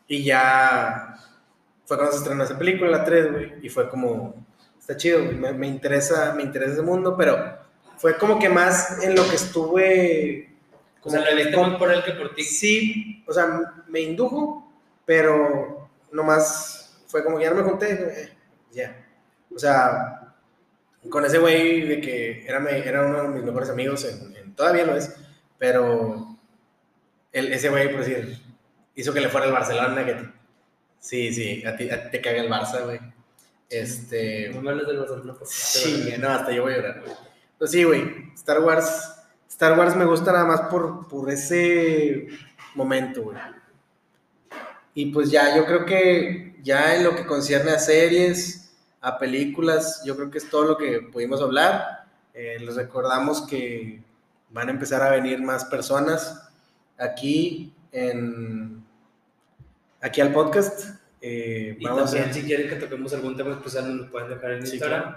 Y 0.08 0.24
ya 0.24 1.16
fue 1.84 1.96
cuando 1.96 2.12
se 2.12 2.18
estrenó 2.18 2.44
esa 2.44 2.58
película, 2.58 2.90
la 2.90 3.04
3, 3.04 3.32
güey, 3.32 3.52
y 3.62 3.68
fue 3.68 3.88
como, 3.88 4.46
está 4.78 4.96
chido, 4.96 5.24
güey, 5.24 5.36
me, 5.36 5.52
me 5.52 5.66
interesa, 5.66 6.34
me 6.34 6.42
interesa 6.42 6.72
ese 6.74 6.82
mundo, 6.82 7.16
pero 7.16 7.58
fue 7.96 8.18
como 8.18 8.38
que 8.38 8.48
más 8.48 9.02
en 9.02 9.14
lo 9.14 9.28
que 9.28 9.36
estuve... 9.36 10.48
O 11.04 11.10
sea, 11.10 11.20
como 11.20 11.30
que 11.30 11.44
viste 11.44 11.78
por 11.78 11.92
él 11.92 12.04
que 12.04 12.12
por 12.12 12.34
ti. 12.34 12.44
Sí, 12.44 13.24
o 13.26 13.32
sea, 13.32 13.60
me 13.88 14.00
indujo, 14.00 14.61
pero 15.12 15.90
nomás 16.10 16.96
fue 17.06 17.22
como 17.22 17.36
que 17.36 17.44
ya 17.44 17.50
no 17.50 17.56
me 17.56 17.68
junté, 17.68 17.92
eh, 17.92 18.32
ya. 18.70 19.06
O 19.54 19.58
sea, 19.58 20.34
con 21.10 21.22
ese 21.26 21.36
güey 21.36 21.82
de 21.86 22.00
que 22.00 22.46
era, 22.46 22.66
era 22.70 23.04
uno 23.04 23.24
de 23.24 23.28
mis 23.28 23.42
mejores 23.44 23.68
amigos, 23.68 24.06
en, 24.06 24.34
en- 24.34 24.54
todavía 24.54 24.86
lo 24.86 24.96
es, 24.96 25.14
pero 25.58 26.38
el, 27.30 27.52
ese 27.52 27.68
güey, 27.68 27.90
por 27.90 28.00
decir, 28.02 28.38
hizo 28.94 29.12
que 29.12 29.20
le 29.20 29.28
fuera 29.28 29.46
al 29.48 29.52
Barcelona, 29.52 30.06
que 30.06 30.14
te- 30.14 30.32
sí, 30.98 31.30
sí, 31.34 31.62
a 31.66 31.76
ti, 31.76 31.90
a 31.90 32.04
ti 32.04 32.10
te 32.12 32.22
caga 32.22 32.40
el 32.40 32.48
Barça, 32.50 32.82
güey. 32.84 32.98
Este... 33.68 34.48
No 34.54 34.62
me 34.62 34.70
hables 34.70 34.86
del 34.86 34.98
Barcelona 34.98 35.34
Sí, 35.44 36.14
no, 36.18 36.28
hasta 36.30 36.52
yo 36.52 36.62
voy 36.62 36.72
a 36.72 36.76
llorar, 36.76 37.00
güey. 37.02 37.12
Pues 37.58 37.70
sí, 37.70 37.84
güey, 37.84 38.32
Star 38.34 38.60
Wars, 38.60 39.14
Star 39.46 39.78
Wars 39.78 39.94
me 39.94 40.06
gusta 40.06 40.32
nada 40.32 40.46
más 40.46 40.62
por, 40.62 41.06
por 41.06 41.30
ese 41.30 42.28
momento, 42.74 43.24
güey. 43.24 43.36
Y 44.94 45.06
pues 45.06 45.30
ya, 45.30 45.56
yo 45.56 45.64
creo 45.64 45.84
que 45.86 46.56
ya 46.62 46.94
en 46.96 47.04
lo 47.04 47.14
que 47.16 47.24
concierne 47.26 47.70
a 47.72 47.78
series, 47.78 48.72
a 49.00 49.18
películas, 49.18 50.02
yo 50.04 50.14
creo 50.16 50.30
que 50.30 50.38
es 50.38 50.48
todo 50.50 50.64
lo 50.64 50.76
que 50.76 51.00
pudimos 51.00 51.40
hablar. 51.40 52.04
Eh, 52.34 52.58
les 52.60 52.76
recordamos 52.76 53.46
que 53.46 54.02
van 54.50 54.68
a 54.68 54.72
empezar 54.72 55.02
a 55.02 55.10
venir 55.10 55.40
más 55.40 55.64
personas 55.64 56.48
aquí 56.98 57.72
en 57.90 58.82
aquí 60.00 60.20
al 60.20 60.32
podcast. 60.32 60.96
Eh, 61.20 61.76
Y 61.78 61.84
vamos 61.84 62.02
a- 62.12 62.16
también, 62.16 62.34
si 62.34 62.42
quieren 62.42 62.68
que 62.68 62.76
toquemos 62.76 63.12
algún 63.14 63.36
tema 63.36 63.52
especial, 63.52 63.88
nos 63.96 64.06
lo 64.06 64.10
pueden 64.12 64.28
dejar 64.30 64.52
en 64.52 64.66
Sí, 64.66 64.72
Instagram. 64.74 65.16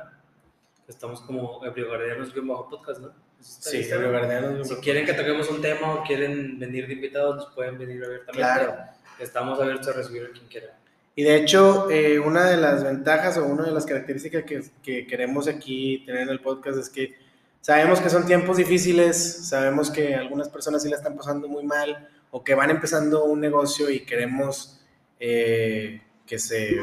Estamos 0.88 1.22
como 1.22 1.66
Ebriogardianos 1.66 2.32
bajo 2.46 2.70
podcast, 2.70 3.02
¿no? 3.02 3.12
Sí, 3.40 3.78
Instagram. 3.78 4.12
Gabriel 4.12 4.30
Gardianos, 4.40 4.68
Si 4.68 4.76
quieren 4.76 5.06
que 5.06 5.14
toquemos 5.14 5.50
un 5.50 5.62
tema 5.62 5.94
o 5.96 6.04
quieren 6.04 6.60
venir 6.60 6.88
de 6.88 6.94
invitados, 6.94 7.36
nos 7.38 7.54
pueden 7.56 7.78
venir 7.78 8.04
abiertamente. 8.04 8.38
Claro. 8.38 8.76
Estamos 9.20 9.60
abiertos 9.60 9.88
a 9.88 9.94
recibir 9.94 10.26
a 10.26 10.32
quien 10.32 10.48
quiera. 10.48 10.78
Y 11.16 11.24
de 11.24 11.38
hecho, 11.38 11.90
eh, 11.90 12.20
una 12.20 12.46
de 12.46 12.58
las 12.58 12.84
ventajas 12.84 13.38
o 13.38 13.46
una 13.46 13.64
de 13.64 13.72
las 13.72 13.86
características 13.86 14.44
que, 14.44 14.64
que 14.84 15.08
queremos 15.08 15.48
aquí 15.48 16.04
tener 16.06 16.24
en 16.24 16.30
el 16.30 16.42
podcast 16.42 16.78
es 16.78 16.90
que 16.90 17.16
sabemos 17.62 18.02
que 18.02 18.10
son 18.10 18.26
tiempos 18.26 18.58
difíciles, 18.58 19.48
sabemos 19.48 19.90
que 19.90 20.14
algunas 20.14 20.50
personas 20.50 20.84
sí 20.84 20.90
la 20.90 20.98
están 20.98 21.16
pasando 21.16 21.48
muy 21.48 21.64
mal 21.64 22.10
o 22.32 22.44
que 22.44 22.54
van 22.54 22.70
empezando 22.70 23.24
un 23.24 23.40
negocio 23.40 23.90
y 23.90 24.02
queremos 24.02 24.82
eh, 25.20 26.02
que, 26.28 26.38
se, 26.38 26.76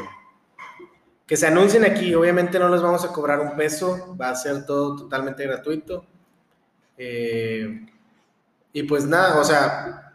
que 1.27 1.37
se 1.37 1.47
anuncien 1.47 1.85
aquí. 1.85 2.15
Obviamente 2.15 2.59
no 2.59 2.71
les 2.71 2.81
vamos 2.81 3.05
a 3.05 3.13
cobrar 3.13 3.39
un 3.39 3.55
peso, 3.55 4.17
va 4.19 4.31
a 4.31 4.35
ser 4.35 4.65
todo 4.65 4.97
totalmente 4.97 5.45
gratuito. 5.45 6.07
Eh, 6.97 7.87
y 8.73 8.83
pues 8.85 9.05
nada, 9.05 9.39
o 9.39 9.45
sea, 9.45 10.12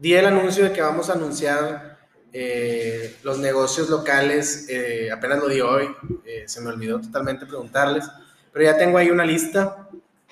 di 0.00 0.14
el 0.14 0.26
anuncio 0.26 0.64
de 0.64 0.72
que 0.72 0.80
vamos 0.82 1.10
a 1.10 1.14
anunciar 1.14 1.98
eh, 2.32 3.16
los 3.22 3.38
negocios 3.38 3.88
locales, 3.90 4.66
eh, 4.68 5.10
apenas 5.10 5.38
lo 5.38 5.48
di 5.48 5.60
hoy, 5.60 5.88
eh, 6.24 6.44
se 6.46 6.60
me 6.60 6.68
olvidó 6.70 7.00
totalmente 7.00 7.46
preguntarles, 7.46 8.04
pero 8.52 8.64
ya 8.64 8.76
tengo 8.78 8.98
ahí 8.98 9.10
una 9.10 9.24
lista, 9.24 9.88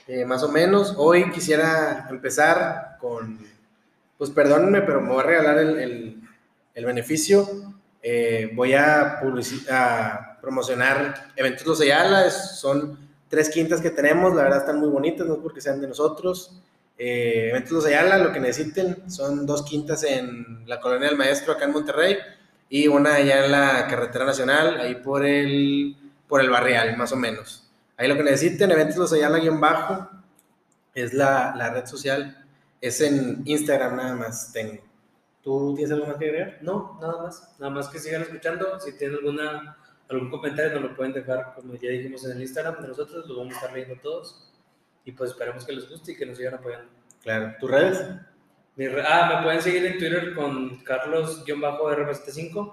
eh, 0.07 0.25
más 0.25 0.43
o 0.43 0.49
menos. 0.51 0.95
Hoy 0.97 1.31
quisiera 1.31 2.07
empezar 2.11 2.97
con, 3.01 3.39
pues 4.19 4.31
perdónenme, 4.31 4.83
pero 4.83 5.01
me 5.01 5.11
voy 5.11 5.21
a 5.21 5.27
regalar 5.27 5.59
el, 5.59 5.79
el- 5.79 6.21
el 6.75 6.85
beneficio. 6.85 7.49
Eh, 8.03 8.51
voy 8.55 8.75
a, 8.75 9.21
a 9.71 10.39
promocionar 10.41 11.33
Eventos 11.35 11.67
Los 11.67 11.81
Ayala, 11.81 12.31
son 12.31 12.99
tres 13.29 13.49
quintas 13.51 13.81
que 13.81 13.91
tenemos, 13.91 14.35
la 14.35 14.45
verdad 14.45 14.61
están 14.61 14.79
muy 14.79 14.89
bonitas, 14.89 15.27
no 15.27 15.35
es 15.35 15.41
porque 15.41 15.61
sean 15.61 15.81
de 15.81 15.89
nosotros. 15.89 16.61
Eh, 16.99 17.49
Eventos 17.51 17.73
Los 17.73 17.87
Ayala, 17.87 18.19
lo 18.19 18.33
que 18.33 18.41
necesiten, 18.41 19.11
son 19.11 19.47
dos 19.47 19.65
quintas 19.65 20.03
en 20.05 20.67
la 20.67 20.81
Colonia 20.81 21.09
del 21.09 21.19
Maestro, 21.19 21.53
acá 21.53 21.67
en 21.67 21.73
Monterrey, 21.73 22.17
y 22.69 22.89
una 22.89 23.15
allá 23.15 23.45
en 23.45 23.53
la 23.53 23.87
Carretera 23.89 24.25
Nacional, 24.25 24.81
ahí 24.81 24.97
por 24.97 25.25
el, 25.25 25.97
por 26.27 26.41
el 26.41 26.51
Barrial, 26.51 26.97
más 26.97 27.13
o 27.13 27.17
menos. 27.17 27.65
Ahí 27.97 28.09
lo 28.09 28.17
que 28.17 28.23
necesiten, 28.23 28.71
Eventos 28.71 28.97
Los 28.97 29.13
Ayala 29.13 29.39
guion 29.39 29.61
bajo, 29.61 30.09
Es 30.95 31.13
la, 31.13 31.55
la 31.57 31.71
red 31.71 31.87
social. 31.87 32.45
Es 32.81 33.01
en 33.01 33.43
Instagram 33.45 33.97
nada 33.97 34.15
más 34.15 34.53
tengo. 34.53 34.83
¿Tú 35.43 35.75
tienes 35.77 35.93
algo 35.93 36.07
más 36.07 36.17
que 36.17 36.27
agregar? 36.27 36.59
No, 36.63 36.99
nada 37.01 37.23
más. 37.23 37.55
Nada 37.59 37.71
más 37.71 37.89
que 37.89 37.99
sigan 37.99 38.23
escuchando. 38.23 38.81
Si 38.81 38.97
tienen 38.99 39.19
alguna, 39.19 39.77
algún 40.09 40.31
comentario, 40.31 40.81
nos 40.81 40.91
lo 40.91 40.97
pueden 40.97 41.13
dejar, 41.13 41.55
como 41.55 41.75
ya 41.75 41.91
dijimos 41.91 42.25
en 42.25 42.33
el 42.33 42.43
Instagram 42.43 42.83
de 42.83 42.89
nosotros. 42.89 43.27
Lo 43.29 43.39
vamos 43.39 43.55
a 43.55 43.57
estar 43.57 43.73
leyendo 43.73 44.01
todos. 44.03 44.53
Y 45.07 45.13
pues 45.13 45.31
esperemos 45.31 45.65
que 45.65 45.73
les 45.73 45.89
guste 45.89 46.13
y 46.13 46.17
que 46.17 46.27
nos 46.27 46.37
sigan 46.37 46.53
apoyando. 46.55 46.89
Claro. 47.23 47.55
¿Tus 47.59 47.71
redes? 47.71 48.05
Mi 48.77 48.89
re- 48.89 49.05
ah, 49.07 49.37
me 49.37 49.43
pueden 49.45 49.63
seguir 49.63 49.87
en 49.87 49.97
Twitter 49.99 50.35
con 50.35 50.83
Carlos-RB75. 50.85 52.73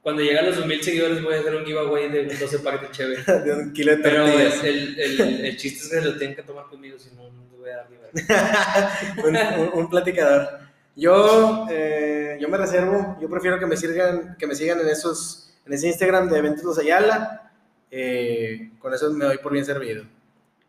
Cuando 0.00 0.22
llegue 0.22 0.38
a 0.38 0.42
los 0.42 0.56
2000 0.56 0.82
seguidores 0.82 1.22
voy 1.22 1.34
a 1.34 1.40
hacer 1.40 1.54
un 1.54 1.64
giveaway 1.64 2.10
de 2.10 2.22
un 2.22 2.28
12 2.28 2.58
pack 2.60 2.80
de 2.82 2.90
chévere. 2.90 3.22
De 3.44 3.52
un 3.52 3.72
kilo 3.72 3.92
de 3.96 3.98
Pero 4.02 4.26
el, 4.26 4.40
el, 4.64 4.98
el, 5.20 5.44
el 5.44 5.56
chiste 5.56 5.84
es 5.84 5.90
que 6.02 6.08
lo 6.08 6.16
tienen 6.16 6.34
que 6.34 6.42
tomar 6.42 6.66
conmigo, 6.66 6.98
si 6.98 7.10
no, 7.14 7.30
no 7.30 7.42
les 7.50 7.58
voy 7.60 7.70
a 7.70 7.76
dar 7.76 7.90
libertad. 7.90 8.90
un, 9.24 9.36
un- 9.62 9.78
un 9.84 9.90
platicador. 9.90 10.58
Yo, 10.96 11.66
eh, 11.70 12.36
yo 12.40 12.48
me 12.48 12.58
reservo, 12.58 13.16
yo 13.20 13.28
prefiero 13.30 13.58
que 13.58 13.66
me 13.66 13.76
sigan, 13.76 14.36
que 14.38 14.46
me 14.46 14.54
sigan 14.54 14.80
en 14.80 14.88
esos, 14.88 15.54
en 15.64 15.72
ese 15.72 15.86
Instagram 15.88 16.28
de 16.28 16.38
Eventos 16.38 16.64
Los 16.64 16.78
Ayala. 16.78 17.50
Eh, 17.90 18.70
con 18.78 18.92
eso 18.92 19.10
me 19.12 19.24
doy 19.26 19.38
por 19.38 19.52
bien 19.52 19.64
servido. 19.64 20.04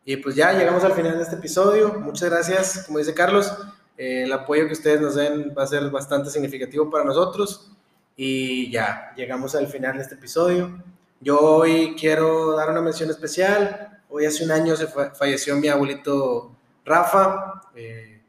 Y 0.06 0.18
pues 0.18 0.36
ya 0.36 0.52
llegamos 0.54 0.84
al 0.84 0.94
final 0.94 1.18
de 1.18 1.24
este 1.24 1.36
episodio. 1.36 1.94
Muchas 2.00 2.30
gracias, 2.30 2.84
como 2.86 3.00
dice 3.00 3.14
Carlos. 3.14 3.52
eh, 3.98 4.24
el 4.24 4.34
apoyo 4.34 4.66
que 4.68 4.74
ustedes 4.74 5.00
nos 5.00 5.16
den 5.16 5.54
va 5.58 5.64
a 5.64 5.68
ser 5.68 5.90
bastante 5.92 6.30
significativo 6.30 6.90
para 6.90 7.04
nosotros. 7.04 7.72
Y 8.16 8.70
ya, 8.72 9.14
llegamos 9.16 9.56
al 9.56 9.68
final 9.68 9.96
de 9.98 10.04
este 10.04 10.16
episodio. 10.16 10.84
Yo 11.22 11.40
hoy 11.40 11.96
quiero 12.00 12.56
dar 12.56 12.70
una 12.72 12.82
mención 12.82 13.10
especial. 13.10 14.02
Hoy 14.10 14.26
hace 14.26 14.44
un 14.44 14.52
año 14.52 14.76
se 14.76 14.88
fa- 14.88 15.12
falleció 15.16 15.56
mi 15.56 15.68
abuelito 15.68 16.52
Rafa. 16.86 17.62
Eh, 17.76 18.20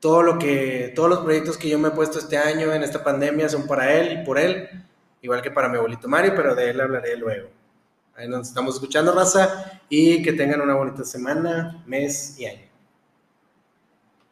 todo 0.00 0.22
lo 0.22 0.38
que, 0.38 0.92
todos 0.94 1.08
los 1.08 1.20
proyectos 1.20 1.56
que 1.56 1.68
yo 1.68 1.78
me 1.78 1.88
he 1.88 1.92
puesto 1.92 2.18
este 2.18 2.36
año 2.38 2.72
en 2.72 2.82
esta 2.82 3.02
pandemia 3.04 3.48
son 3.48 3.66
para 3.66 3.92
él 3.94 4.20
y 4.20 4.24
por 4.24 4.38
él, 4.38 4.68
igual 5.22 5.42
que 5.42 5.50
para 5.50 5.68
mi 5.68 5.76
abuelito 5.78 6.06
Mario, 6.08 6.32
pero 6.36 6.54
de 6.54 6.70
él 6.70 6.80
hablaré 6.80 7.16
luego. 7.16 7.48
Ahí 8.16 8.28
nos 8.28 8.48
estamos 8.48 8.76
escuchando, 8.76 9.12
raza, 9.12 9.80
y 9.90 10.22
que 10.22 10.32
tengan 10.32 10.62
una 10.62 10.74
bonita 10.74 11.04
semana, 11.04 11.82
mes 11.86 12.38
y 12.38 12.46
año. 12.46 12.65